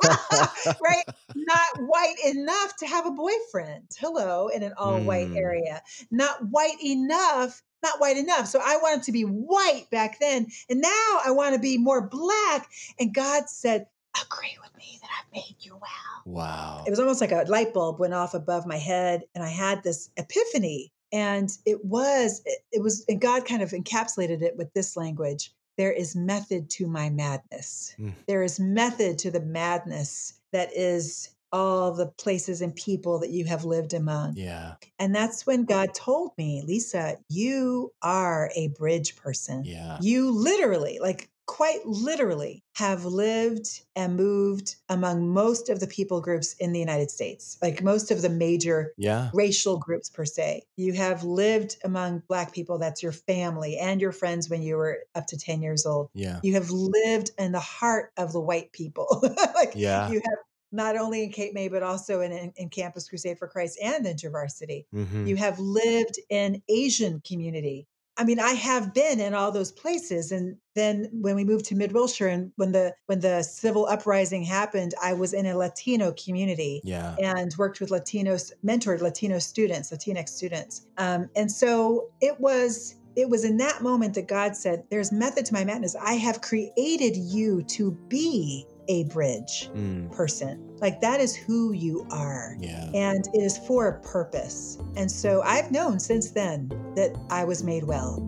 right? 0.81 1.03
Not 1.35 1.67
white 1.87 2.15
enough 2.23 2.75
to 2.77 2.85
have 2.87 3.05
a 3.07 3.11
boyfriend. 3.11 3.87
Hello, 3.97 4.47
in 4.47 4.61
an 4.63 4.73
all 4.77 5.03
white 5.03 5.29
Mm. 5.31 5.37
area. 5.37 5.81
Not 6.11 6.37
white 6.51 6.81
enough. 6.83 7.63
Not 7.83 7.99
white 7.99 8.17
enough. 8.17 8.47
So 8.47 8.59
I 8.63 8.77
wanted 8.77 9.03
to 9.03 9.11
be 9.11 9.23
white 9.23 9.87
back 9.91 10.19
then. 10.19 10.47
And 10.69 10.81
now 10.81 11.19
I 11.25 11.31
want 11.31 11.53
to 11.55 11.59
be 11.59 11.77
more 11.77 12.07
black. 12.07 12.69
And 12.99 13.13
God 13.13 13.49
said, 13.49 13.87
Agree 14.24 14.57
with 14.61 14.76
me 14.78 14.97
that 15.01 15.09
I've 15.20 15.32
made 15.34 15.55
you 15.59 15.74
well 15.74 16.24
Wow. 16.26 16.84
it 16.88 16.89
was 16.89 16.99
almost 16.99 17.22
like 17.22 17.32
a 17.32 17.45
light 17.47 17.74
bulb 17.74 17.99
went 17.99 18.13
off 18.13 18.34
above 18.34 18.66
my 18.66 18.78
head 18.78 19.24
and 19.36 19.43
i 19.43 19.49
had 19.49 19.84
this 19.84 20.09
epiphany 20.18 20.91
and 21.13 21.49
it 21.66 21.86
was 21.86 22.41
it, 22.45 22.59
it 22.72 22.82
was 22.82 23.05
and 23.07 23.22
god 23.22 23.45
kind 23.45 23.61
of 23.61 23.70
encapsulated 23.72 24.41
it 24.41 24.57
with 24.57 24.74
this 24.74 24.97
language 24.97 25.53
there 25.78 25.91
is 25.91 26.16
method 26.16 26.70
to 26.72 26.88
my 26.88 27.09
madness 27.11 27.93
Mm. 27.99 28.13
there 28.28 28.41
is 28.43 28.59
method 28.59 29.20
to 29.20 29.30
the 29.32 29.41
madness 29.41 30.34
that 30.51 30.70
is 30.76 31.30
all 31.51 31.93
the 31.93 32.07
places 32.07 32.61
and 32.61 32.76
people 32.76 33.20
that 33.20 33.30
you 33.30 33.45
have 33.45 33.66
lived 33.66 33.93
among 33.93 34.34
yeah. 34.36 34.76
and 34.97 35.13
that's 35.13 35.45
when 35.45 35.63
god 35.66 35.93
told 35.93 36.32
me 36.39 36.63
lisa 36.66 37.18
you 37.30 37.93
are 38.01 38.51
a 38.55 38.70
bridge 38.70 39.16
person 39.16 39.63
Yeah. 39.63 39.99
you 40.01 40.32
literally, 40.32 40.97
like 40.99 41.30
quite 41.45 41.85
literally, 41.85 42.63
have 42.75 43.05
lived 43.05 43.81
and 43.95 44.15
moved 44.17 44.75
among 44.89 45.29
most 45.29 45.69
of 45.69 45.79
the 45.79 45.87
people 45.87 46.19
groups 46.21 46.53
in 46.59 46.73
the 46.73 46.79
United 46.79 47.11
States, 47.11 47.57
like 47.61 47.83
most 47.83 48.11
of 48.11 48.21
the 48.21 48.29
major 48.29 48.93
Yeah. 48.97 49.29
racial 49.33 49.77
groups 49.77 50.09
per 50.09 50.25
se. 50.25 50.63
You 50.75 50.93
have 50.93 51.23
lived 51.23 51.77
among 51.83 52.23
Black 52.27 52.51
people, 52.53 52.77
that's 52.77 53.03
your 53.03 53.11
family 53.11 53.77
and 53.77 54.01
your 54.01 54.11
friends 54.11 54.49
when 54.49 54.61
you 54.61 54.75
were 54.77 55.03
up 55.13 55.27
to 55.27 55.37
10 55.37 55.61
years 55.61 55.85
old. 55.85 56.09
Yeah. 56.13 56.39
You 56.43 56.53
have 56.53 56.69
lived 56.71 57.31
in 57.37 57.51
the 57.51 57.59
heart 57.59 58.11
of 58.17 58.33
the 58.33 58.41
white 58.41 58.71
people. 58.71 59.19
like 59.55 59.73
Yeah. 59.75 60.09
you 60.09 60.21
have 60.23 60.39
not 60.71 60.97
only 60.97 61.23
in 61.23 61.31
Cape 61.31 61.53
May, 61.53 61.69
but 61.69 61.83
also 61.83 62.21
in, 62.21 62.31
in, 62.31 62.51
in 62.57 62.69
Campus 62.69 63.07
Crusade 63.07 63.37
for 63.39 63.47
Christ 63.47 63.79
and 63.81 64.05
in 64.05 64.17
Varsity. 64.29 64.85
hmm 64.91 65.25
You 65.27 65.35
have 65.37 65.59
lived 65.59 66.19
in 66.29 66.61
Asian 66.67 67.21
community. 67.25 67.87
I 68.18 68.24
mean, 68.24 68.39
I 68.39 68.51
have 68.51 68.93
been 68.93 69.20
in 69.20 69.34
all 69.34 69.51
those 69.51 69.72
places. 69.72 70.32
And 70.32 70.57
then 70.74 71.09
when 71.11 71.36
we 71.36 71.43
moved 71.43 71.66
to 71.66 71.76
Mid 71.76 71.91
Wilshire 71.91 72.28
and 72.28 72.51
when 72.55 72.72
the 72.72 72.93
when 73.07 73.20
the 73.20 73.43
civil 73.43 73.86
uprising 73.88 74.43
happened, 74.43 74.93
I 75.01 75.13
was 75.13 75.34
in 75.34 75.45
a 75.45 75.57
Latino 75.57 76.13
community 76.13 76.82
Yeah. 76.84 77.16
and 77.22 77.53
worked 77.57 77.80
with 77.80 77.89
Latinos, 77.89 78.51
mentored 78.63 79.01
Latino 79.01 79.39
students, 79.39 79.91
Latinx 79.91 80.30
students. 80.30 80.88
Um, 80.97 81.30
and 81.36 81.51
so 81.51 82.09
it 82.22 82.39
was 82.39 82.95
it 83.16 83.30
was 83.30 83.45
in 83.45 83.57
that 83.57 83.82
moment 83.82 84.13
that 84.16 84.28
God 84.28 84.55
said, 84.55 84.84
There's 84.89 85.11
method 85.11 85.45
to 85.45 85.53
my 85.53 85.63
madness. 85.63 85.95
I 86.01 86.13
have 86.13 86.41
created 86.41 87.16
you 87.16 87.63
to 87.63 87.91
be 88.09 88.66
a 88.88 89.05
bridge 89.05 89.69
Mm. 89.75 90.11
person. 90.11 90.59
Like 90.81 91.01
that 91.01 91.19
is 91.19 91.36
who 91.36 91.71
you 91.71 92.05
are 92.11 92.55
Yeah. 92.59 92.89
and 92.93 93.27
it 93.33 93.41
is 93.41 93.57
for 93.59 93.88
a 93.88 93.99
purpose. 94.01 94.77
And 94.95 95.11
so 95.11 95.41
I've 95.43 95.71
known 95.71 95.99
since 95.99 96.31
then 96.31 96.69
that 96.95 97.15
I 97.29 97.43
was 97.45 97.63
made 97.63 97.83
well. 97.86 98.21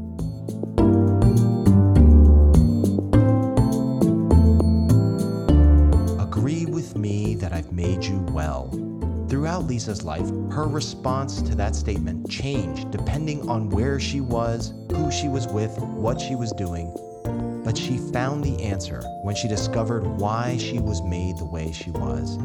Agree 6.20 6.66
with 6.66 6.96
me 6.98 7.36
that 7.36 7.52
I've 7.54 7.72
made 7.72 8.04
you 8.04 8.20
well. 8.32 8.70
Throughout 9.30 9.66
Lisa's 9.66 10.04
life, 10.04 10.28
her 10.52 10.68
response 10.68 11.42
to 11.42 11.56
that 11.56 11.76
statement 11.76 12.30
changed 12.30 12.92
depending 12.92 13.48
on 13.50 13.70
where 13.70 14.00
she 14.00 14.22
was, 14.22 14.74
who 14.92 15.12
she 15.12 15.28
was 15.28 15.48
with, 15.48 15.78
what 15.80 16.22
she 16.22 16.36
was 16.36 16.52
doing. 16.54 16.94
But 17.68 17.78
she 17.78 17.98
found 17.98 18.46
the 18.46 18.64
answer 18.64 19.02
when 19.24 19.36
she 19.36 19.50
discovered 19.50 20.08
why 20.08 20.56
she 20.56 20.80
was 20.80 21.02
made 21.02 21.38
the 21.38 21.44
way 21.44 21.74
she 21.74 21.92
was. 21.92 22.40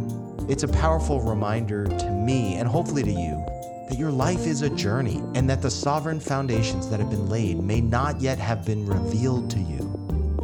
It's 0.49 0.65
a 0.65 0.69
powerful 0.69 1.21
reminder 1.21 1.85
to 1.85 2.11
me 2.11 2.57
and 2.57 2.67
hopefully 2.67 3.05
to 3.05 3.13
you 3.13 3.37
that 3.89 3.97
your 3.97 4.11
life 4.11 4.49
is 4.49 4.63
a 4.63 4.71
journey 4.71 5.23
and 5.37 5.49
that 5.49 5.63
the 5.63 5.71
sovereign 5.71 6.19
foundations 6.19 6.91
that 6.91 6.99
have 6.99 7.09
been 7.09 7.29
laid 7.29 7.63
may 7.63 7.81
not 7.81 8.21
yet 8.21 8.37
have 8.41 8.67
been 8.67 8.85
revealed 8.85 9.49
to 9.53 9.61
you. 9.61 9.85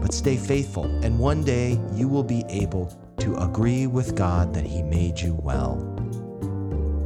But 0.01 0.15
stay 0.15 0.37
faithful, 0.37 0.85
and 1.03 1.19
one 1.19 1.43
day 1.43 1.81
you 1.93 2.07
will 2.07 2.23
be 2.23 2.45
able 2.49 2.97
to 3.19 3.37
agree 3.39 3.89
with 3.89 4.15
God 4.15 4.55
that 4.55 4.65
He 4.65 4.85
made 4.85 5.19
you 5.19 5.35
well. 5.43 5.77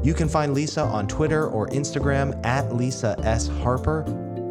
You 0.04 0.12
can 0.12 0.28
find 0.28 0.52
Lisa 0.52 0.82
on 0.82 1.06
Twitter 1.06 1.46
or 1.46 1.68
Instagram 1.68 2.38
at 2.44 2.74
Lisa 2.76 3.16
S. 3.22 3.48
Harper, 3.48 4.04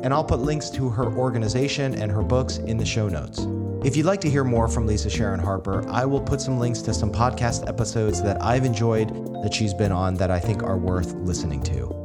and 0.03 0.13
I'll 0.13 0.23
put 0.23 0.39
links 0.39 0.69
to 0.71 0.89
her 0.89 1.13
organization 1.15 1.95
and 1.95 2.11
her 2.11 2.21
books 2.21 2.57
in 2.57 2.77
the 2.77 2.85
show 2.85 3.07
notes. 3.07 3.45
If 3.83 3.95
you'd 3.95 4.05
like 4.05 4.21
to 4.21 4.29
hear 4.29 4.43
more 4.43 4.67
from 4.67 4.85
Lisa 4.85 5.09
Sharon 5.09 5.39
Harper, 5.39 5.87
I 5.89 6.05
will 6.05 6.21
put 6.21 6.39
some 6.39 6.59
links 6.59 6.81
to 6.83 6.93
some 6.93 7.11
podcast 7.11 7.67
episodes 7.67 8.21
that 8.21 8.41
I've 8.41 8.65
enjoyed 8.65 9.09
that 9.43 9.53
she's 9.53 9.73
been 9.73 9.91
on 9.91 10.15
that 10.15 10.29
I 10.29 10.39
think 10.39 10.63
are 10.63 10.77
worth 10.77 11.13
listening 11.13 11.63
to. 11.63 11.97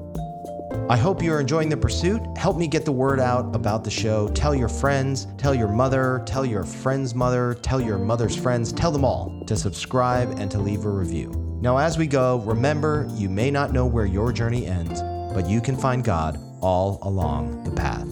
I 0.89 0.97
hope 0.97 1.23
you're 1.23 1.41
enjoying 1.41 1.69
the 1.69 1.77
pursuit. 1.77 2.23
Help 2.37 2.57
me 2.57 2.69
get 2.69 2.85
the 2.85 2.93
word 2.93 3.19
out 3.19 3.55
about 3.57 3.83
the 3.83 3.91
show. 3.91 4.29
Tell 4.29 4.55
your 4.55 4.69
friends, 4.69 5.27
tell 5.37 5.55
your 5.55 5.69
mother, 5.69 6.23
tell 6.27 6.47
your 6.47 6.65
friend's 6.65 7.15
mother, 7.15 7.59
tell 7.61 7.81
your 7.81 7.99
mother's 7.99 8.37
friends, 8.37 8.73
tell 8.73 8.93
them 8.93 9.05
all 9.05 9.43
to 9.47 9.57
subscribe 9.57 10.39
and 10.39 10.51
to 10.51 10.59
leave 10.59 10.85
a 10.85 10.89
review. 10.89 11.31
Now, 11.61 11.77
as 11.77 11.99
we 11.99 12.07
go, 12.07 12.39
remember 12.39 13.09
you 13.15 13.29
may 13.29 13.51
not 13.51 13.73
know 13.73 13.85
where 13.85 14.07
your 14.07 14.33
journey 14.33 14.67
ends, 14.67 15.03
but 15.35 15.49
you 15.49 15.61
can 15.61 15.77
find 15.77 16.05
God 16.05 16.39
all 16.67 16.99
along 17.03 17.63
the 17.63 17.71
path. 17.71 18.09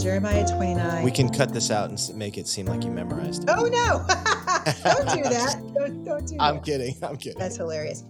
Jeremiah 0.00 0.46
29. 0.46 1.02
We 1.02 1.10
can 1.10 1.28
cut 1.28 1.52
this 1.52 1.72
out 1.72 1.90
and 1.90 2.16
make 2.16 2.38
it 2.38 2.46
seem 2.46 2.66
like 2.66 2.84
you 2.84 2.92
memorized 2.92 3.42
it. 3.42 3.50
oh, 3.52 3.64
no. 3.64 4.04
don't 4.84 5.16
do 5.16 5.22
that. 5.28 5.60
Don't, 5.74 6.04
don't 6.04 6.26
do 6.28 6.36
I'm 6.38 6.54
that. 6.56 6.64
kidding. 6.64 6.94
I'm 7.02 7.16
kidding. 7.16 7.40
That's 7.40 7.56
hilarious. 7.56 8.04